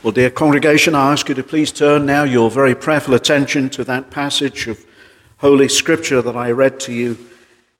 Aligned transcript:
Well, 0.00 0.12
dear 0.12 0.30
congregation, 0.30 0.94
I 0.94 1.10
ask 1.10 1.28
you 1.28 1.34
to 1.34 1.42
please 1.42 1.72
turn 1.72 2.06
now 2.06 2.22
your 2.22 2.52
very 2.52 2.76
prayerful 2.76 3.14
attention 3.14 3.68
to 3.70 3.82
that 3.82 4.12
passage 4.12 4.68
of 4.68 4.86
Holy 5.38 5.68
Scripture 5.68 6.22
that 6.22 6.36
I 6.36 6.52
read 6.52 6.78
to 6.80 6.92
you 6.92 7.18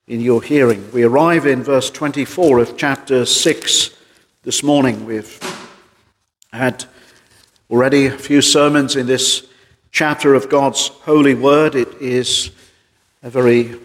in 0.09 0.21
your 0.21 0.43
hearing. 0.43 0.91
We 0.91 1.05
arrive 1.05 1.47
in 1.47 1.63
verse 1.63 1.91
24 1.91 2.59
of 2.59 2.77
chapter 2.77 3.25
6 3.25 3.91
this 4.43 4.65
morning. 4.65 5.07
We've 5.07 5.39
had 6.53 6.87
already 7.71 8.07
a 8.07 8.19
few 8.19 8.43
sermons 8.43 8.97
in 8.97 9.07
this 9.07 9.47
chapter 9.93 10.35
of 10.35 10.49
God's 10.49 10.89
holy 10.89 11.37
word. 11.37 11.77
It 11.77 12.03
is 12.03 12.51
a 13.23 13.31
very 13.31 13.77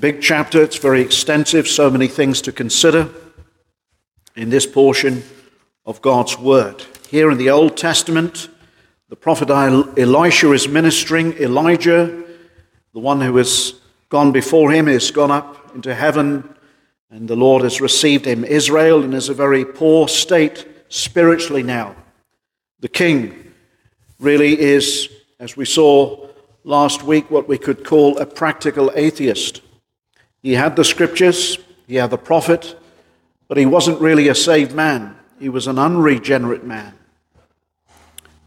big 0.00 0.20
chapter, 0.20 0.60
it's 0.64 0.78
very 0.78 1.00
extensive, 1.00 1.68
so 1.68 1.88
many 1.90 2.08
things 2.08 2.42
to 2.42 2.50
consider 2.50 3.08
in 4.34 4.50
this 4.50 4.66
portion 4.66 5.22
of 5.86 6.02
God's 6.02 6.36
word. 6.36 6.82
Here 7.14 7.30
in 7.30 7.38
the 7.38 7.50
Old 7.50 7.76
Testament, 7.76 8.48
the 9.08 9.14
prophet 9.14 9.48
Elisha 9.48 10.50
is 10.50 10.66
ministering. 10.66 11.32
Elijah, 11.34 12.24
the 12.92 12.98
one 12.98 13.20
who 13.20 13.36
has 13.36 13.74
gone 14.08 14.32
before 14.32 14.72
him, 14.72 14.88
has 14.88 15.12
gone 15.12 15.30
up 15.30 15.76
into 15.76 15.94
heaven, 15.94 16.56
and 17.10 17.28
the 17.28 17.36
Lord 17.36 17.62
has 17.62 17.80
received 17.80 18.24
him. 18.24 18.42
Israel 18.42 19.14
is 19.14 19.28
a 19.28 19.32
very 19.32 19.64
poor 19.64 20.08
state 20.08 20.66
spiritually 20.88 21.62
now. 21.62 21.94
The 22.80 22.88
king 22.88 23.52
really 24.18 24.60
is, 24.60 25.08
as 25.38 25.56
we 25.56 25.66
saw 25.66 26.26
last 26.64 27.04
week, 27.04 27.30
what 27.30 27.46
we 27.46 27.58
could 27.58 27.84
call 27.84 28.18
a 28.18 28.26
practical 28.26 28.90
atheist. 28.96 29.62
He 30.42 30.54
had 30.54 30.74
the 30.74 30.84
scriptures, 30.84 31.58
he 31.86 31.94
had 31.94 32.10
the 32.10 32.18
prophet, 32.18 32.76
but 33.46 33.56
he 33.56 33.66
wasn't 33.66 34.00
really 34.00 34.26
a 34.26 34.34
saved 34.34 34.74
man. 34.74 35.16
He 35.38 35.48
was 35.48 35.68
an 35.68 35.78
unregenerate 35.78 36.64
man. 36.64 36.94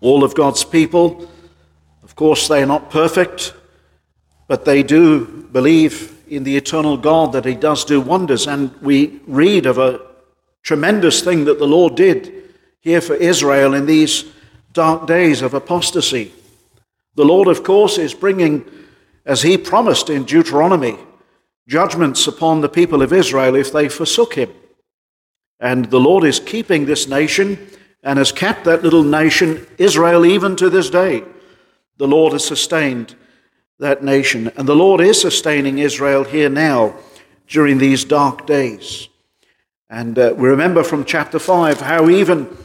All 0.01 0.23
of 0.23 0.35
God's 0.35 0.63
people, 0.63 1.29
of 2.03 2.15
course, 2.15 2.47
they 2.47 2.61
are 2.61 2.67
not 2.67 2.89
perfect, 2.89 3.53
but 4.47 4.65
they 4.65 4.83
do 4.83 5.25
believe 5.51 6.15
in 6.27 6.43
the 6.43 6.57
eternal 6.57 6.97
God 6.97 7.33
that 7.33 7.45
He 7.45 7.55
does 7.55 7.83
do 7.85 7.99
wonders. 7.99 8.47
And 8.47 8.75
we 8.81 9.19
read 9.27 9.65
of 9.65 9.77
a 9.77 10.01
tremendous 10.63 11.21
thing 11.21 11.45
that 11.45 11.59
the 11.59 11.67
Lord 11.67 11.95
did 11.95 12.33
here 12.81 13.01
for 13.01 13.15
Israel 13.15 13.73
in 13.73 13.85
these 13.85 14.25
dark 14.73 15.07
days 15.07 15.41
of 15.41 15.53
apostasy. 15.53 16.31
The 17.15 17.25
Lord, 17.25 17.47
of 17.47 17.63
course, 17.63 17.97
is 17.97 18.13
bringing, 18.13 18.63
as 19.25 19.41
He 19.41 19.57
promised 19.57 20.09
in 20.09 20.23
Deuteronomy, 20.23 20.97
judgments 21.67 22.27
upon 22.27 22.61
the 22.61 22.69
people 22.69 23.01
of 23.01 23.11
Israel 23.11 23.55
if 23.55 23.73
they 23.73 23.89
forsook 23.89 24.35
Him. 24.35 24.51
And 25.59 25.85
the 25.85 25.99
Lord 25.99 26.23
is 26.23 26.39
keeping 26.39 26.85
this 26.85 27.07
nation 27.07 27.57
and 28.03 28.19
has 28.19 28.31
kept 28.31 28.63
that 28.65 28.83
little 28.83 29.03
nation, 29.03 29.65
Israel, 29.77 30.25
even 30.25 30.55
to 30.55 30.69
this 30.69 30.89
day. 30.89 31.23
The 31.97 32.07
Lord 32.07 32.33
has 32.33 32.45
sustained 32.45 33.15
that 33.79 34.03
nation. 34.03 34.51
And 34.55 34.67
the 34.67 34.75
Lord 34.75 35.01
is 35.01 35.19
sustaining 35.19 35.79
Israel 35.79 36.23
here 36.23 36.49
now 36.49 36.95
during 37.47 37.77
these 37.77 38.05
dark 38.05 38.45
days. 38.45 39.09
And 39.89 40.17
uh, 40.19 40.33
we 40.35 40.49
remember 40.49 40.83
from 40.83 41.05
chapter 41.05 41.39
5 41.39 41.81
how 41.81 42.09
even 42.09 42.55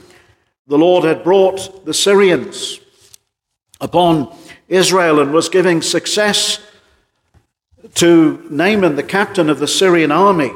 the 0.66 0.78
Lord 0.78 1.04
had 1.04 1.22
brought 1.22 1.84
the 1.84 1.94
Syrians 1.94 2.80
upon 3.80 4.34
Israel 4.68 5.20
and 5.20 5.32
was 5.32 5.48
giving 5.48 5.82
success 5.82 6.60
to 7.94 8.46
Naaman, 8.50 8.96
the 8.96 9.02
captain 9.02 9.50
of 9.50 9.58
the 9.58 9.68
Syrian 9.68 10.12
army, 10.12 10.52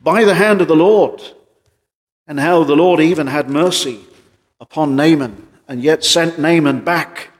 by 0.00 0.24
the 0.24 0.34
hand 0.34 0.60
of 0.60 0.68
the 0.68 0.76
Lord 0.76 1.20
and 2.30 2.38
how 2.38 2.62
the 2.62 2.76
Lord 2.76 3.00
even 3.00 3.26
had 3.26 3.50
mercy 3.50 3.98
upon 4.60 4.94
Naaman 4.94 5.48
and 5.66 5.82
yet 5.82 6.04
sent 6.04 6.38
Naaman 6.38 6.84
back 6.84 7.30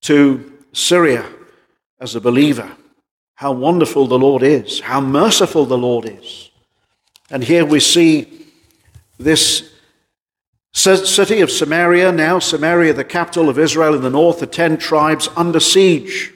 to 0.00 0.52
Syria 0.72 1.24
as 2.00 2.16
a 2.16 2.20
believer. 2.20 2.72
How 3.36 3.52
wonderful 3.52 4.08
the 4.08 4.18
Lord 4.18 4.42
is, 4.42 4.80
how 4.80 5.00
merciful 5.00 5.64
the 5.64 5.78
Lord 5.78 6.06
is. 6.06 6.50
And 7.30 7.44
here 7.44 7.64
we 7.64 7.78
see 7.78 8.46
this 9.16 9.70
city 10.72 11.40
of 11.40 11.52
Samaria, 11.52 12.10
now 12.10 12.40
Samaria, 12.40 12.94
the 12.94 13.04
capital 13.04 13.48
of 13.48 13.60
Israel 13.60 13.94
in 13.94 14.02
the 14.02 14.10
north, 14.10 14.40
the 14.40 14.46
ten 14.48 14.76
tribes 14.76 15.28
under 15.36 15.60
siege. 15.60 16.34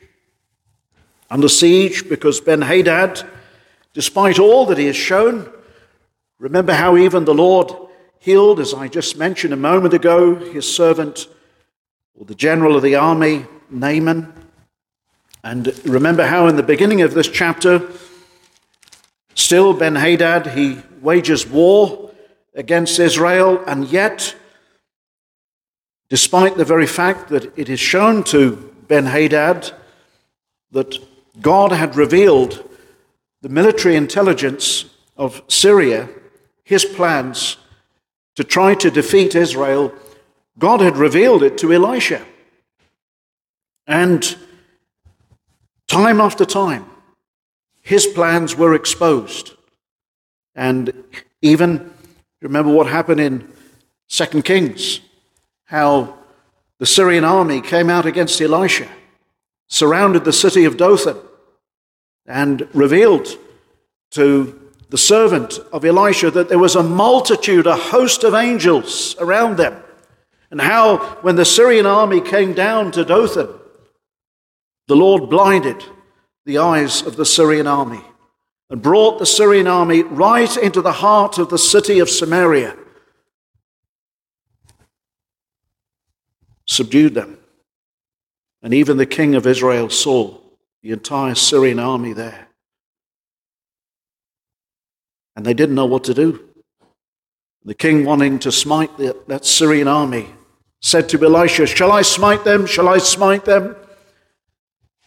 Under 1.28 1.48
siege 1.48 2.08
because 2.08 2.40
Ben 2.40 2.62
Hadad, 2.62 3.28
despite 3.94 4.38
all 4.38 4.64
that 4.66 4.78
he 4.78 4.86
has 4.86 4.94
shown, 4.94 5.50
Remember 6.44 6.74
how 6.74 6.98
even 6.98 7.24
the 7.24 7.32
Lord 7.32 7.72
healed, 8.18 8.60
as 8.60 8.74
I 8.74 8.86
just 8.86 9.16
mentioned 9.16 9.54
a 9.54 9.56
moment 9.56 9.94
ago, 9.94 10.34
his 10.34 10.70
servant, 10.70 11.26
or 12.14 12.26
the 12.26 12.34
general 12.34 12.76
of 12.76 12.82
the 12.82 12.96
army, 12.96 13.46
Naaman. 13.70 14.30
And 15.42 15.72
remember 15.86 16.26
how 16.26 16.46
in 16.48 16.56
the 16.56 16.62
beginning 16.62 17.00
of 17.00 17.14
this 17.14 17.28
chapter, 17.28 17.90
still 19.34 19.72
Ben 19.72 19.94
Hadad, 19.94 20.48
he 20.48 20.82
wages 21.00 21.46
war 21.46 22.10
against 22.54 22.98
Israel, 22.98 23.64
and 23.66 23.88
yet, 23.88 24.36
despite 26.10 26.58
the 26.58 26.66
very 26.66 26.86
fact 26.86 27.30
that 27.30 27.58
it 27.58 27.70
is 27.70 27.80
shown 27.80 28.22
to 28.24 28.70
Ben 28.86 29.06
Hadad 29.06 29.72
that 30.72 30.98
God 31.40 31.72
had 31.72 31.96
revealed 31.96 32.68
the 33.40 33.48
military 33.48 33.96
intelligence 33.96 34.84
of 35.16 35.40
Syria 35.48 36.06
his 36.64 36.84
plans 36.84 37.58
to 38.36 38.42
try 38.42 38.74
to 38.74 38.90
defeat 38.90 39.34
Israel, 39.34 39.92
God 40.58 40.80
had 40.80 40.96
revealed 40.96 41.42
it 41.42 41.58
to 41.58 41.72
Elisha. 41.72 42.24
And 43.86 44.36
time 45.86 46.20
after 46.20 46.44
time, 46.44 46.86
his 47.80 48.06
plans 48.06 48.56
were 48.56 48.74
exposed. 48.74 49.52
And 50.54 51.04
even, 51.42 51.92
remember 52.40 52.72
what 52.72 52.86
happened 52.86 53.20
in 53.20 53.52
2 54.08 54.42
Kings, 54.42 55.00
how 55.66 56.16
the 56.78 56.86
Syrian 56.86 57.24
army 57.24 57.60
came 57.60 57.90
out 57.90 58.06
against 58.06 58.40
Elisha, 58.40 58.88
surrounded 59.68 60.24
the 60.24 60.32
city 60.32 60.64
of 60.64 60.76
Dothan, 60.76 61.18
and 62.26 62.66
revealed 62.72 63.28
to 64.12 64.63
the 64.94 64.98
servant 64.98 65.58
of 65.72 65.84
Elisha, 65.84 66.30
that 66.30 66.48
there 66.48 66.56
was 66.60 66.76
a 66.76 66.82
multitude, 66.84 67.66
a 67.66 67.74
host 67.74 68.22
of 68.22 68.32
angels 68.32 69.16
around 69.18 69.56
them. 69.56 69.82
And 70.52 70.60
how, 70.60 70.98
when 71.22 71.34
the 71.34 71.44
Syrian 71.44 71.84
army 71.84 72.20
came 72.20 72.52
down 72.52 72.92
to 72.92 73.04
Dothan, 73.04 73.48
the 74.86 74.94
Lord 74.94 75.28
blinded 75.28 75.82
the 76.46 76.58
eyes 76.58 77.02
of 77.02 77.16
the 77.16 77.24
Syrian 77.24 77.66
army 77.66 78.02
and 78.70 78.80
brought 78.80 79.18
the 79.18 79.26
Syrian 79.26 79.66
army 79.66 80.04
right 80.04 80.56
into 80.58 80.80
the 80.80 80.92
heart 80.92 81.38
of 81.38 81.50
the 81.50 81.58
city 81.58 81.98
of 81.98 82.08
Samaria, 82.08 82.76
subdued 86.66 87.14
them. 87.14 87.36
And 88.62 88.72
even 88.72 88.96
the 88.96 89.06
king 89.06 89.34
of 89.34 89.44
Israel 89.44 89.90
saw 89.90 90.38
the 90.84 90.92
entire 90.92 91.34
Syrian 91.34 91.80
army 91.80 92.12
there 92.12 92.43
and 95.36 95.44
they 95.44 95.54
didn't 95.54 95.74
know 95.74 95.86
what 95.86 96.04
to 96.04 96.14
do. 96.14 96.48
The 97.64 97.74
king, 97.74 98.04
wanting 98.04 98.38
to 98.40 98.52
smite 98.52 98.96
the, 98.98 99.16
that 99.26 99.44
Syrian 99.44 99.88
army, 99.88 100.28
said 100.80 101.08
to 101.08 101.24
Elisha, 101.24 101.66
Shall 101.66 101.92
I 101.92 102.02
smite 102.02 102.44
them? 102.44 102.66
Shall 102.66 102.88
I 102.88 102.98
smite 102.98 103.44
them? 103.44 103.74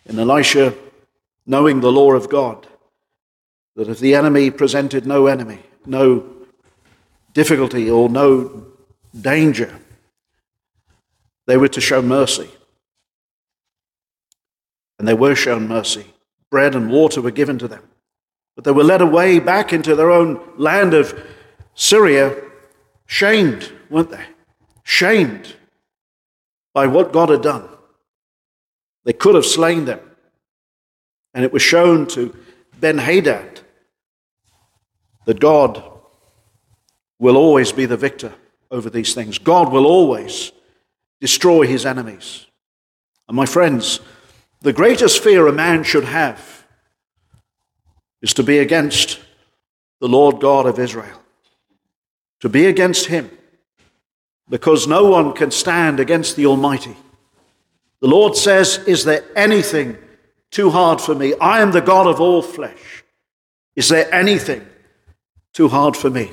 And 0.08 0.20
Elisha, 0.20 0.74
knowing 1.46 1.82
the 1.82 1.92
law 1.92 2.14
of 2.14 2.30
God, 2.30 2.66
that 3.76 3.90
if 3.90 4.00
the 4.00 4.16
enemy 4.16 4.50
presented 4.50 5.06
no 5.06 5.28
enemy, 5.28 5.60
no 5.86 6.26
difficulty 7.34 7.92
or 7.92 8.10
no 8.10 8.66
danger, 9.20 9.80
they 11.46 11.58
were 11.58 11.68
to 11.68 11.82
show 11.82 12.02
mercy. 12.02 12.50
And 14.98 15.08
they 15.08 15.14
were 15.14 15.36
shown 15.36 15.68
mercy. 15.68 16.06
Bread 16.50 16.74
and 16.74 16.90
water 16.90 17.22
were 17.22 17.32
given 17.32 17.60
to 17.60 17.68
them. 17.68 17.84
But 18.58 18.64
they 18.64 18.72
were 18.72 18.84
led 18.84 19.02
away 19.02 19.38
back 19.38 19.72
into 19.72 19.96
their 19.96 20.10
own 20.10 20.42
land 20.58 20.96
of 20.96 21.24
Syria, 21.76 22.36
shamed, 23.06 23.72
weren't 23.88 24.10
they? 24.10 24.26
Shamed 24.82 25.56
by 26.74 26.88
what 26.88 27.14
God 27.14 27.30
had 27.30 27.44
done. 27.44 27.70
They 29.04 29.14
could 29.14 29.36
have 29.36 29.46
slain 29.46 29.86
them. 29.86 30.00
And 31.36 31.46
it 31.46 31.54
was 31.54 31.62
shown 31.62 32.08
to 32.08 32.36
Ben 32.80 32.98
Hadad 32.98 33.60
that 35.26 35.40
God 35.40 35.84
will 37.20 37.38
always 37.38 37.72
be 37.72 37.86
the 37.86 37.96
victor 37.96 38.34
over 38.72 38.90
these 38.90 39.14
things. 39.14 39.38
God 39.38 39.72
will 39.72 39.86
always 39.86 40.52
destroy 41.22 41.68
his 41.68 41.86
enemies. 41.86 42.48
And 43.28 43.38
my 43.38 43.46
friends, 43.46 44.00
the 44.62 44.74
greatest 44.74 45.22
fear 45.22 45.46
a 45.46 45.54
man 45.54 45.84
should 45.84 46.06
have 46.06 46.57
is 48.22 48.34
to 48.36 48.44
be 48.44 48.60
against 48.60 49.20
the 50.00 50.08
Lord 50.08 50.40
God 50.40 50.66
of 50.66 50.80
Israel, 50.80 51.22
to 52.42 52.50
be 52.50 52.66
against 52.66 53.08
him. 53.08 53.30
because 54.50 54.88
no 54.88 55.04
one 55.06 55.34
can 55.34 55.52
stand 55.52 56.00
against 56.00 56.36
the 56.36 56.46
Almighty. 56.46 56.96
The 58.00 58.08
Lord 58.08 58.36
says, 58.36 58.78
Is 58.88 59.04
there 59.04 59.24
anything 59.36 59.98
too 60.52 60.70
hard 60.70 61.02
for 61.02 61.16
me? 61.16 61.34
I 61.42 61.62
am 61.62 61.72
the 61.72 61.82
God 61.82 62.08
of 62.08 62.22
all 62.22 62.42
flesh. 62.42 63.04
Is 63.76 63.90
there 63.90 64.14
anything 64.14 64.66
too 65.54 65.68
hard 65.68 65.98
for 65.98 66.10
me? 66.10 66.32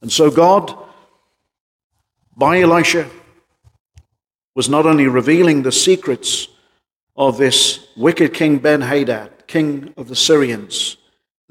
And 0.00 0.10
so 0.10 0.30
God, 0.30 0.74
by 2.36 2.60
Elisha, 2.60 3.08
was 4.54 4.68
not 4.68 4.86
only 4.86 5.06
revealing 5.06 5.62
the 5.62 5.72
secrets 5.72 6.48
of 7.16 7.36
this 7.36 7.86
wicked 7.96 8.32
king 8.32 8.58
Ben 8.58 8.80
Hadad, 8.80 9.46
king 9.46 9.92
of 9.96 10.08
the 10.08 10.16
Syrians, 10.16 10.96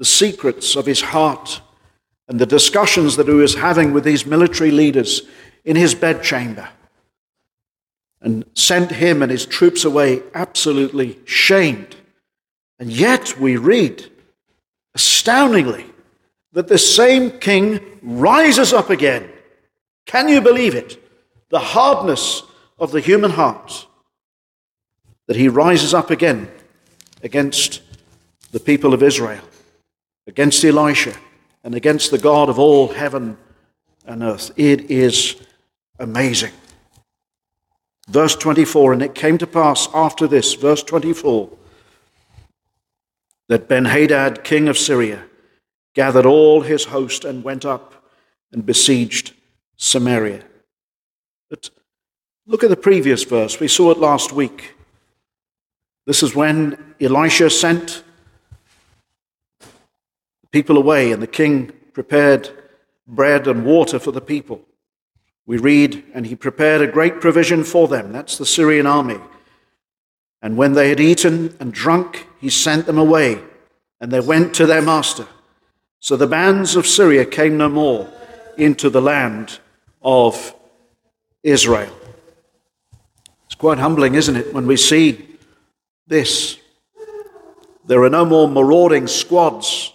the 0.00 0.06
secrets 0.06 0.76
of 0.76 0.86
his 0.86 1.02
heart, 1.02 1.60
and 2.26 2.40
the 2.40 2.46
discussions 2.46 3.16
that 3.16 3.28
he 3.28 3.34
was 3.34 3.56
having 3.56 3.92
with 3.92 4.02
these 4.02 4.24
military 4.24 4.70
leaders 4.70 5.20
in 5.62 5.76
his 5.76 5.94
bedchamber, 5.94 6.70
and 8.22 8.46
sent 8.54 8.92
him 8.92 9.22
and 9.22 9.30
his 9.30 9.44
troops 9.44 9.84
away 9.84 10.22
absolutely 10.32 11.18
shamed. 11.26 11.96
And 12.78 12.90
yet 12.90 13.38
we 13.38 13.58
read, 13.58 14.10
astoundingly, 14.94 15.84
that 16.52 16.68
the 16.68 16.78
same 16.78 17.38
king 17.38 17.78
rises 18.00 18.72
up 18.72 18.88
again. 18.88 19.28
Can 20.06 20.30
you 20.30 20.40
believe 20.40 20.74
it? 20.74 20.98
The 21.50 21.58
hardness 21.58 22.42
of 22.78 22.90
the 22.90 23.00
human 23.00 23.32
heart. 23.32 23.86
That 25.26 25.36
he 25.36 25.50
rises 25.50 25.92
up 25.92 26.10
again 26.10 26.50
against 27.22 27.82
the 28.50 28.60
people 28.60 28.94
of 28.94 29.02
Israel, 29.02 29.44
against 30.30 30.64
Elisha, 30.64 31.12
and 31.64 31.74
against 31.74 32.12
the 32.12 32.18
God 32.18 32.48
of 32.48 32.56
all 32.56 32.86
heaven 32.86 33.36
and 34.06 34.22
earth. 34.22 34.52
It 34.56 34.88
is 34.88 35.34
amazing. 35.98 36.52
Verse 38.08 38.36
24, 38.36 38.92
and 38.92 39.02
it 39.02 39.14
came 39.14 39.38
to 39.38 39.46
pass 39.46 39.88
after 39.92 40.28
this, 40.28 40.54
verse 40.54 40.84
24, 40.84 41.50
that 43.48 43.68
Benhadad, 43.68 44.44
king 44.44 44.68
of 44.68 44.78
Syria, 44.78 45.24
gathered 45.94 46.26
all 46.26 46.60
his 46.60 46.84
host 46.84 47.24
and 47.24 47.42
went 47.42 47.64
up 47.64 48.04
and 48.52 48.64
besieged 48.64 49.32
Samaria. 49.76 50.44
But 51.50 51.70
look 52.46 52.62
at 52.62 52.70
the 52.70 52.76
previous 52.76 53.24
verse. 53.24 53.58
We 53.58 53.66
saw 53.66 53.90
it 53.90 53.98
last 53.98 54.32
week. 54.32 54.76
This 56.06 56.22
is 56.22 56.36
when 56.36 56.94
Elisha 57.00 57.50
sent 57.50 58.04
people 60.50 60.76
away, 60.76 61.12
and 61.12 61.22
the 61.22 61.26
king 61.26 61.72
prepared 61.92 62.50
bread 63.06 63.46
and 63.46 63.64
water 63.64 63.98
for 63.98 64.12
the 64.12 64.20
people. 64.20 64.60
We 65.46 65.58
read, 65.58 66.04
and 66.14 66.26
he 66.26 66.36
prepared 66.36 66.80
a 66.80 66.86
great 66.86 67.20
provision 67.20 67.64
for 67.64 67.88
them. 67.88 68.12
That's 68.12 68.38
the 68.38 68.46
Syrian 68.46 68.86
army. 68.86 69.18
And 70.42 70.56
when 70.56 70.72
they 70.72 70.88
had 70.88 71.00
eaten 71.00 71.56
and 71.60 71.72
drunk, 71.72 72.26
he 72.40 72.48
sent 72.48 72.86
them 72.86 72.98
away, 72.98 73.42
and 74.00 74.10
they 74.10 74.20
went 74.20 74.54
to 74.54 74.66
their 74.66 74.82
master. 74.82 75.26
So 75.98 76.16
the 76.16 76.26
bands 76.26 76.76
of 76.76 76.86
Syria 76.86 77.24
came 77.24 77.56
no 77.56 77.68
more 77.68 78.10
into 78.56 78.88
the 78.88 79.02
land 79.02 79.58
of 80.02 80.54
Israel. 81.42 81.94
It's 83.46 83.54
quite 83.54 83.78
humbling, 83.78 84.14
isn't 84.14 84.36
it, 84.36 84.54
when 84.54 84.66
we 84.66 84.76
see 84.76 85.36
this? 86.06 86.58
There 87.86 88.02
are 88.02 88.10
no 88.10 88.24
more 88.24 88.48
marauding 88.48 89.08
squads. 89.08 89.92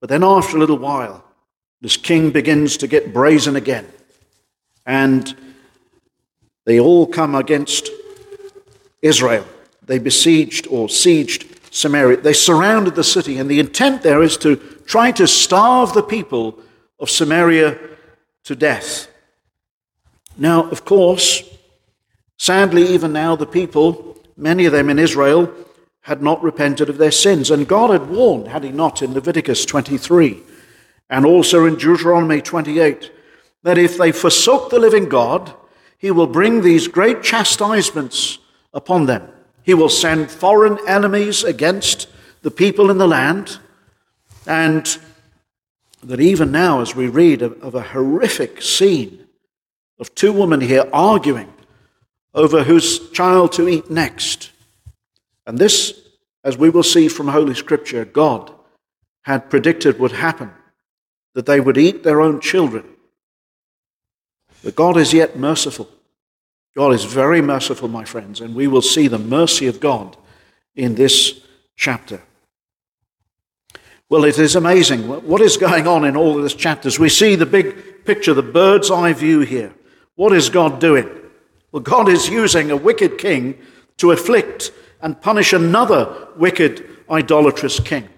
But 0.00 0.08
then, 0.08 0.22
after 0.22 0.56
a 0.56 0.60
little 0.60 0.78
while, 0.78 1.24
this 1.80 1.96
king 1.96 2.30
begins 2.30 2.76
to 2.78 2.86
get 2.86 3.12
brazen 3.12 3.56
again. 3.56 3.86
And 4.86 5.34
they 6.64 6.78
all 6.80 7.06
come 7.06 7.34
against 7.34 7.90
Israel. 9.02 9.46
They 9.82 9.98
besieged 9.98 10.66
or 10.66 10.88
sieged 10.88 11.46
Samaria. 11.72 12.18
They 12.18 12.32
surrounded 12.32 12.94
the 12.94 13.04
city, 13.04 13.38
and 13.38 13.50
the 13.50 13.60
intent 13.60 14.02
there 14.02 14.22
is 14.22 14.36
to 14.38 14.56
try 14.86 15.12
to 15.12 15.26
starve 15.26 15.92
the 15.94 16.02
people 16.02 16.58
of 16.98 17.10
Samaria 17.10 17.78
to 18.44 18.56
death. 18.56 19.08
Now, 20.36 20.70
of 20.70 20.84
course, 20.84 21.42
sadly, 22.38 22.82
even 22.88 23.12
now, 23.12 23.36
the 23.36 23.46
people, 23.46 24.16
many 24.36 24.66
of 24.66 24.72
them 24.72 24.88
in 24.88 24.98
Israel, 24.98 25.52
had 26.02 26.22
not 26.22 26.42
repented 26.42 26.88
of 26.88 26.98
their 26.98 27.10
sins. 27.10 27.50
And 27.50 27.68
God 27.68 27.90
had 27.90 28.08
warned, 28.08 28.48
had 28.48 28.64
He 28.64 28.70
not, 28.70 29.02
in 29.02 29.14
Leviticus 29.14 29.64
23 29.64 30.42
and 31.10 31.24
also 31.24 31.64
in 31.64 31.76
Deuteronomy 31.76 32.40
28, 32.40 33.10
that 33.62 33.78
if 33.78 33.96
they 33.96 34.12
forsook 34.12 34.70
the 34.70 34.78
living 34.78 35.08
God, 35.08 35.54
He 35.96 36.10
will 36.10 36.26
bring 36.26 36.62
these 36.62 36.88
great 36.88 37.22
chastisements 37.22 38.38
upon 38.72 39.06
them. 39.06 39.28
He 39.62 39.74
will 39.74 39.88
send 39.88 40.30
foreign 40.30 40.78
enemies 40.86 41.44
against 41.44 42.08
the 42.42 42.50
people 42.50 42.90
in 42.90 42.98
the 42.98 43.08
land, 43.08 43.58
and 44.46 44.98
that 46.02 46.20
even 46.20 46.52
now, 46.52 46.80
as 46.80 46.94
we 46.94 47.08
read 47.08 47.42
of, 47.42 47.60
of 47.62 47.74
a 47.74 47.82
horrific 47.82 48.62
scene 48.62 49.26
of 49.98 50.14
two 50.14 50.32
women 50.32 50.60
here 50.60 50.88
arguing 50.92 51.52
over 52.34 52.62
whose 52.62 53.10
child 53.10 53.52
to 53.52 53.68
eat 53.68 53.90
next. 53.90 54.52
And 55.48 55.58
this, 55.58 55.98
as 56.44 56.58
we 56.58 56.68
will 56.68 56.82
see 56.82 57.08
from 57.08 57.28
Holy 57.28 57.54
Scripture, 57.54 58.04
God 58.04 58.52
had 59.22 59.48
predicted 59.48 59.98
would 59.98 60.12
happen, 60.12 60.52
that 61.34 61.46
they 61.46 61.58
would 61.58 61.78
eat 61.78 62.04
their 62.04 62.20
own 62.20 62.40
children. 62.40 62.84
But 64.62 64.76
God 64.76 64.98
is 64.98 65.14
yet 65.14 65.38
merciful. 65.38 65.88
God 66.76 66.92
is 66.92 67.04
very 67.04 67.40
merciful, 67.40 67.88
my 67.88 68.04
friends, 68.04 68.42
and 68.42 68.54
we 68.54 68.66
will 68.66 68.82
see 68.82 69.08
the 69.08 69.18
mercy 69.18 69.66
of 69.66 69.80
God 69.80 70.18
in 70.76 70.96
this 70.96 71.40
chapter. 71.76 72.20
Well, 74.10 74.24
it 74.24 74.38
is 74.38 74.54
amazing. 74.54 75.08
What 75.08 75.40
is 75.40 75.56
going 75.56 75.86
on 75.86 76.04
in 76.04 76.14
all 76.14 76.36
of 76.36 76.42
these 76.42 76.54
chapters? 76.54 76.98
We 76.98 77.08
see 77.08 77.36
the 77.36 77.46
big 77.46 78.04
picture, 78.04 78.34
the 78.34 78.42
bird's 78.42 78.90
eye 78.90 79.14
view 79.14 79.40
here. 79.40 79.74
What 80.14 80.34
is 80.34 80.50
God 80.50 80.78
doing? 80.78 81.08
Well, 81.72 81.82
God 81.82 82.10
is 82.10 82.28
using 82.28 82.70
a 82.70 82.76
wicked 82.76 83.16
king 83.16 83.58
to 83.96 84.10
afflict 84.10 84.72
and 85.00 85.20
punish 85.20 85.52
another 85.52 86.28
wicked, 86.36 86.84
idolatrous 87.10 87.80
king. 87.80 88.08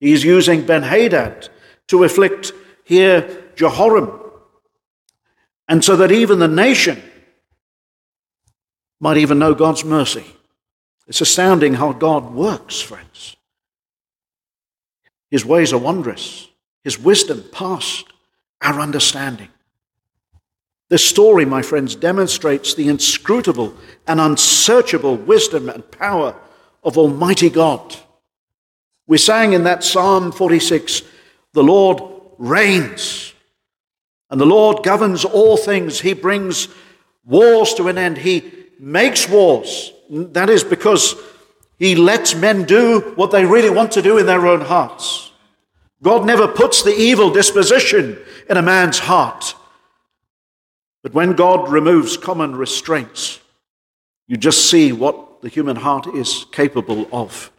He's 0.00 0.24
using 0.24 0.66
Ben 0.66 0.82
Hadad 0.82 1.48
to 1.88 2.04
afflict 2.04 2.52
here 2.84 3.44
Jehoram. 3.56 4.20
And 5.68 5.84
so 5.84 5.96
that 5.96 6.12
even 6.12 6.38
the 6.38 6.48
nation 6.48 7.02
might 9.00 9.16
even 9.16 9.38
know 9.38 9.54
God's 9.54 9.84
mercy. 9.84 10.24
It's 11.06 11.20
astounding 11.20 11.74
how 11.74 11.92
God 11.92 12.32
works, 12.32 12.80
friends. 12.80 13.36
His 15.30 15.44
ways 15.44 15.72
are 15.72 15.78
wondrous, 15.78 16.48
His 16.84 16.98
wisdom 16.98 17.44
past 17.52 18.06
our 18.60 18.80
understanding. 18.80 19.48
This 20.88 21.04
story, 21.04 21.44
my 21.44 21.62
friends, 21.62 21.96
demonstrates 21.96 22.74
the 22.74 22.88
inscrutable 22.88 23.74
and 24.06 24.20
unsearchable 24.20 25.16
wisdom 25.16 25.68
and 25.68 25.90
power 25.90 26.36
of 26.84 26.96
Almighty 26.96 27.50
God. 27.50 27.96
We 29.06 29.18
sang 29.18 29.52
in 29.52 29.64
that 29.64 29.84
Psalm 29.84 30.32
46 30.32 31.02
the 31.52 31.64
Lord 31.64 32.02
reigns, 32.38 33.32
and 34.30 34.40
the 34.40 34.46
Lord 34.46 34.84
governs 34.84 35.24
all 35.24 35.56
things. 35.56 36.00
He 36.00 36.12
brings 36.12 36.68
wars 37.24 37.72
to 37.74 37.88
an 37.88 37.98
end, 37.98 38.18
He 38.18 38.52
makes 38.78 39.28
wars. 39.28 39.92
That 40.10 40.50
is 40.50 40.62
because 40.62 41.16
he 41.78 41.94
lets 41.94 42.34
men 42.34 42.64
do 42.64 43.12
what 43.16 43.30
they 43.30 43.44
really 43.44 43.70
want 43.70 43.92
to 43.92 44.02
do 44.02 44.18
in 44.18 44.26
their 44.26 44.46
own 44.46 44.62
hearts. 44.62 45.30
God 46.02 46.26
never 46.26 46.48
puts 46.48 46.82
the 46.82 46.94
evil 46.94 47.30
disposition 47.30 48.18
in 48.48 48.56
a 48.56 48.62
man's 48.62 48.98
heart. 48.98 49.54
But 51.06 51.14
when 51.14 51.34
God 51.34 51.70
removes 51.70 52.16
common 52.16 52.56
restraints, 52.56 53.38
you 54.26 54.36
just 54.36 54.68
see 54.68 54.90
what 54.90 55.40
the 55.40 55.48
human 55.48 55.76
heart 55.76 56.08
is 56.08 56.46
capable 56.50 57.08
of. 57.12 57.52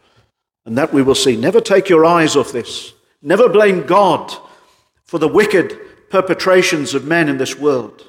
And 0.66 0.76
that 0.76 0.92
we 0.92 1.00
will 1.00 1.14
see. 1.14 1.34
Never 1.34 1.62
take 1.62 1.88
your 1.88 2.04
eyes 2.04 2.36
off 2.36 2.52
this. 2.52 2.92
Never 3.22 3.48
blame 3.48 3.86
God 3.86 4.36
for 5.06 5.18
the 5.18 5.26
wicked 5.26 5.78
perpetrations 6.10 6.92
of 6.92 7.06
men 7.06 7.30
in 7.30 7.38
this 7.38 7.58
world. 7.58 8.04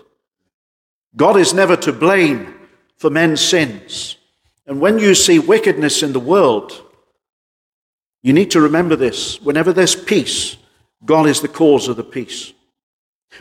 God 1.16 1.38
is 1.38 1.54
never 1.54 1.78
to 1.78 1.94
blame 1.94 2.60
for 2.98 3.10
men's 3.10 3.40
sins. 3.40 4.18
And 4.68 4.82
when 4.82 5.00
you 5.00 5.16
see 5.16 5.40
wickedness 5.40 6.04
in 6.04 6.12
the 6.12 6.20
world, 6.20 6.84
you 8.24 8.34
need 8.34 8.52
to 8.52 8.60
remember 8.60 8.98
this. 8.98 9.42
Whenever 9.42 9.72
there's 9.72 9.96
peace, 9.96 10.58
God 11.06 11.28
is 11.28 11.40
the 11.40 11.48
cause 11.48 11.88
of 11.88 11.96
the 11.96 12.04
peace. 12.04 12.52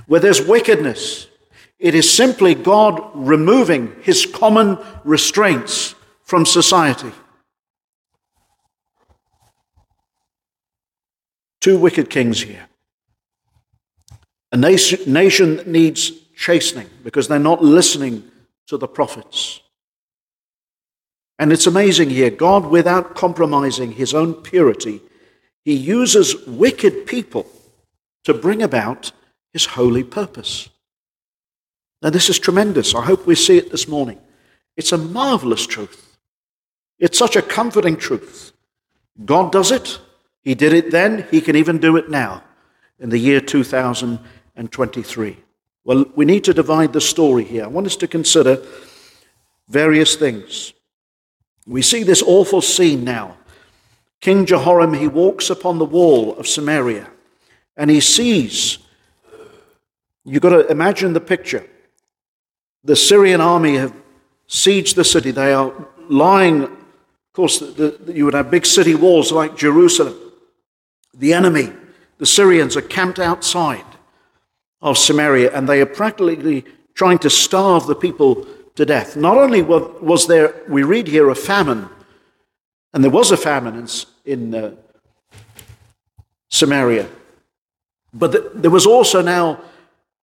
Where 0.06 0.20
there's 0.20 0.40
wickedness, 0.40 1.26
it 1.78 1.94
is 1.94 2.10
simply 2.12 2.54
God 2.54 3.00
removing 3.14 3.94
his 4.02 4.26
common 4.26 4.78
restraints 5.04 5.94
from 6.24 6.44
society. 6.44 7.12
Two 11.60 11.78
wicked 11.78 12.10
kings 12.10 12.42
here. 12.42 12.66
A 14.50 14.56
nation, 14.56 15.56
that 15.56 15.66
needs 15.66 16.10
chastening 16.36 16.88
because 17.04 17.28
they're 17.28 17.38
not 17.38 17.62
listening 17.62 18.24
to 18.66 18.76
the 18.76 18.88
prophets. 18.88 19.60
And 21.38 21.52
it's 21.52 21.66
amazing 21.66 22.10
here 22.10 22.30
God, 22.30 22.66
without 22.66 23.14
compromising 23.14 23.92
his 23.92 24.14
own 24.14 24.34
purity, 24.34 25.00
he 25.64 25.74
uses 25.74 26.46
wicked 26.46 27.06
people 27.06 27.46
to 28.24 28.34
bring 28.34 28.62
about 28.62 29.12
his 29.52 29.66
holy 29.66 30.02
purpose. 30.02 30.68
Now, 32.00 32.10
this 32.10 32.28
is 32.28 32.38
tremendous. 32.38 32.94
I 32.94 33.02
hope 33.02 33.26
we 33.26 33.34
see 33.34 33.58
it 33.58 33.70
this 33.70 33.88
morning. 33.88 34.20
It's 34.76 34.92
a 34.92 34.98
marvelous 34.98 35.66
truth. 35.66 36.16
It's 36.98 37.18
such 37.18 37.34
a 37.36 37.42
comforting 37.42 37.96
truth. 37.96 38.52
God 39.24 39.50
does 39.50 39.72
it. 39.72 39.98
He 40.42 40.54
did 40.54 40.72
it 40.72 40.90
then. 40.90 41.26
He 41.30 41.40
can 41.40 41.56
even 41.56 41.78
do 41.78 41.96
it 41.96 42.08
now 42.08 42.44
in 43.00 43.10
the 43.10 43.18
year 43.18 43.40
2023. 43.40 45.36
Well, 45.84 46.04
we 46.14 46.24
need 46.24 46.44
to 46.44 46.54
divide 46.54 46.92
the 46.92 47.00
story 47.00 47.44
here. 47.44 47.64
I 47.64 47.68
want 47.68 47.86
us 47.86 47.96
to 47.96 48.06
consider 48.06 48.62
various 49.68 50.16
things. 50.16 50.72
We 51.66 51.82
see 51.82 52.02
this 52.02 52.22
awful 52.22 52.62
scene 52.62 53.04
now. 53.04 53.36
King 54.20 54.46
Jehoram, 54.46 54.94
he 54.94 55.08
walks 55.08 55.50
upon 55.50 55.78
the 55.78 55.84
wall 55.84 56.36
of 56.36 56.46
Samaria 56.46 57.08
and 57.76 57.90
he 57.90 58.00
sees, 58.00 58.78
you've 60.24 60.42
got 60.42 60.50
to 60.50 60.66
imagine 60.68 61.12
the 61.12 61.20
picture. 61.20 61.64
The 62.88 62.96
Syrian 62.96 63.42
army 63.42 63.76
have 63.76 63.92
sieged 64.48 64.94
the 64.94 65.04
city. 65.04 65.30
They 65.30 65.52
are 65.52 65.74
lying, 66.08 66.62
of 66.62 67.32
course, 67.34 67.58
the, 67.58 67.98
the, 68.02 68.14
you 68.14 68.24
would 68.24 68.32
have 68.32 68.50
big 68.50 68.64
city 68.64 68.94
walls 68.94 69.30
like 69.30 69.58
Jerusalem. 69.58 70.16
The 71.12 71.34
enemy, 71.34 71.70
the 72.16 72.24
Syrians, 72.24 72.78
are 72.78 72.80
camped 72.80 73.18
outside 73.18 73.84
of 74.80 74.96
Samaria 74.96 75.54
and 75.54 75.68
they 75.68 75.82
are 75.82 75.86
practically 76.02 76.64
trying 76.94 77.18
to 77.18 77.28
starve 77.28 77.86
the 77.86 77.94
people 77.94 78.46
to 78.76 78.86
death. 78.86 79.18
Not 79.18 79.36
only 79.36 79.60
was 79.60 80.26
there, 80.26 80.54
we 80.66 80.82
read 80.82 81.08
here, 81.08 81.28
a 81.28 81.34
famine, 81.34 81.90
and 82.94 83.04
there 83.04 83.10
was 83.10 83.30
a 83.30 83.36
famine 83.36 83.76
in, 83.76 83.88
in 84.24 84.54
uh, 84.54 84.74
Samaria, 86.48 87.06
but 88.14 88.32
the, 88.32 88.50
there 88.54 88.70
was 88.70 88.86
also 88.86 89.20
now, 89.20 89.60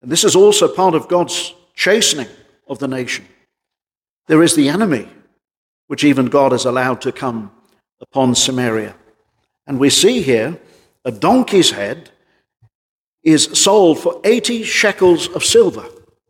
and 0.02 0.10
this 0.10 0.24
is 0.24 0.34
also 0.34 0.66
part 0.66 0.96
of 0.96 1.06
God's 1.06 1.54
chastening 1.76 2.26
of 2.68 2.78
the 2.78 2.88
nation, 2.88 3.26
there 4.26 4.42
is 4.42 4.54
the 4.54 4.68
enemy, 4.68 5.08
which 5.86 6.04
even 6.04 6.26
God 6.26 6.52
has 6.52 6.64
allowed 6.64 7.00
to 7.02 7.12
come 7.12 7.50
upon 8.00 8.34
Samaria. 8.34 8.94
And 9.66 9.78
we 9.78 9.90
see 9.90 10.22
here 10.22 10.58
a 11.04 11.10
donkey's 11.10 11.70
head 11.70 12.10
is 13.22 13.44
sold 13.52 13.98
for 13.98 14.20
80 14.24 14.62
shekels 14.62 15.28
of 15.28 15.44
silver. 15.44 15.84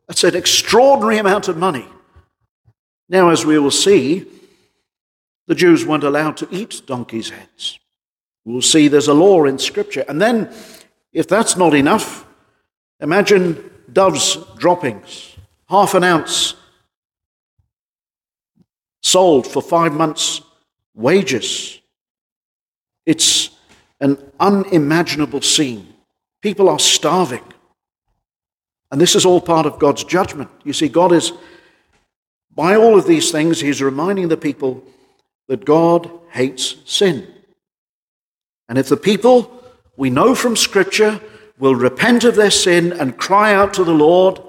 That's 0.07 0.25
an 0.25 0.35
extraordinary 0.35 1.19
amount 1.19 1.49
of 1.49 1.57
money. 1.57 1.87
Now, 3.09 3.31
as 3.31 3.45
we 3.45 3.59
will 3.59 3.71
see, 3.71 4.27
the 5.47 5.55
Jews 5.55 5.85
weren't 5.85 6.05
allowed 6.05 6.37
to 6.39 6.49
eat 6.51 6.83
donkeys' 6.87 7.31
heads. 7.31 7.79
We'll 8.45 8.63
see 8.63 8.89
there's 8.89 9.09
a 9.09 9.15
law 9.15 9.45
in 9.45 9.59
Scripture. 9.59 10.05
And 10.09 10.21
then, 10.21 10.53
if 11.13 11.27
that's 11.27 11.57
not 11.57 11.75
enough, 11.75 12.27
imagine 13.01 13.71
doves' 13.93 14.37
droppings, 14.59 15.37
half 15.69 15.95
an 15.95 16.05
ounce, 16.05 16.55
sold 19.03 19.47
for 19.47 19.63
five 19.63 19.93
months' 19.93 20.41
wages. 20.95 21.81
It's 23.07 23.51
an 24.01 24.19
unimaginable 24.39 25.43
scene. 25.43 25.95
People 26.43 26.69
are 26.69 26.79
starving. 26.79 27.45
And 28.91 29.01
this 29.01 29.15
is 29.15 29.27
all 29.27 29.41
part 29.41 29.67
of 29.67 29.79
God's 29.79 30.05
judgment. 30.05 30.51
You 30.65 30.73
see, 30.73 30.89
God 30.89 31.13
is 31.13 31.33
by 32.59 32.75
all 32.75 32.99
of 32.99 33.07
these 33.07 33.31
things, 33.31 33.61
he's 33.61 33.81
reminding 33.81 34.27
the 34.27 34.37
people 34.37 34.83
that 35.47 35.65
God 35.65 36.11
hates 36.31 36.75
sin. 36.87 37.33
And 38.69 38.77
if 38.77 38.89
the 38.89 38.97
people, 38.97 39.63
we 39.97 40.11
know 40.11 40.35
from 40.35 40.57
Scripture, 40.57 41.21
will 41.61 41.77
repent 41.77 42.25
of 42.25 42.35
their 42.35 42.51
sin 42.51 42.93
and 42.93 43.17
cry 43.17 43.55
out 43.55 43.75
to 43.75 43.85
the 43.85 43.95
Lord 43.95 44.41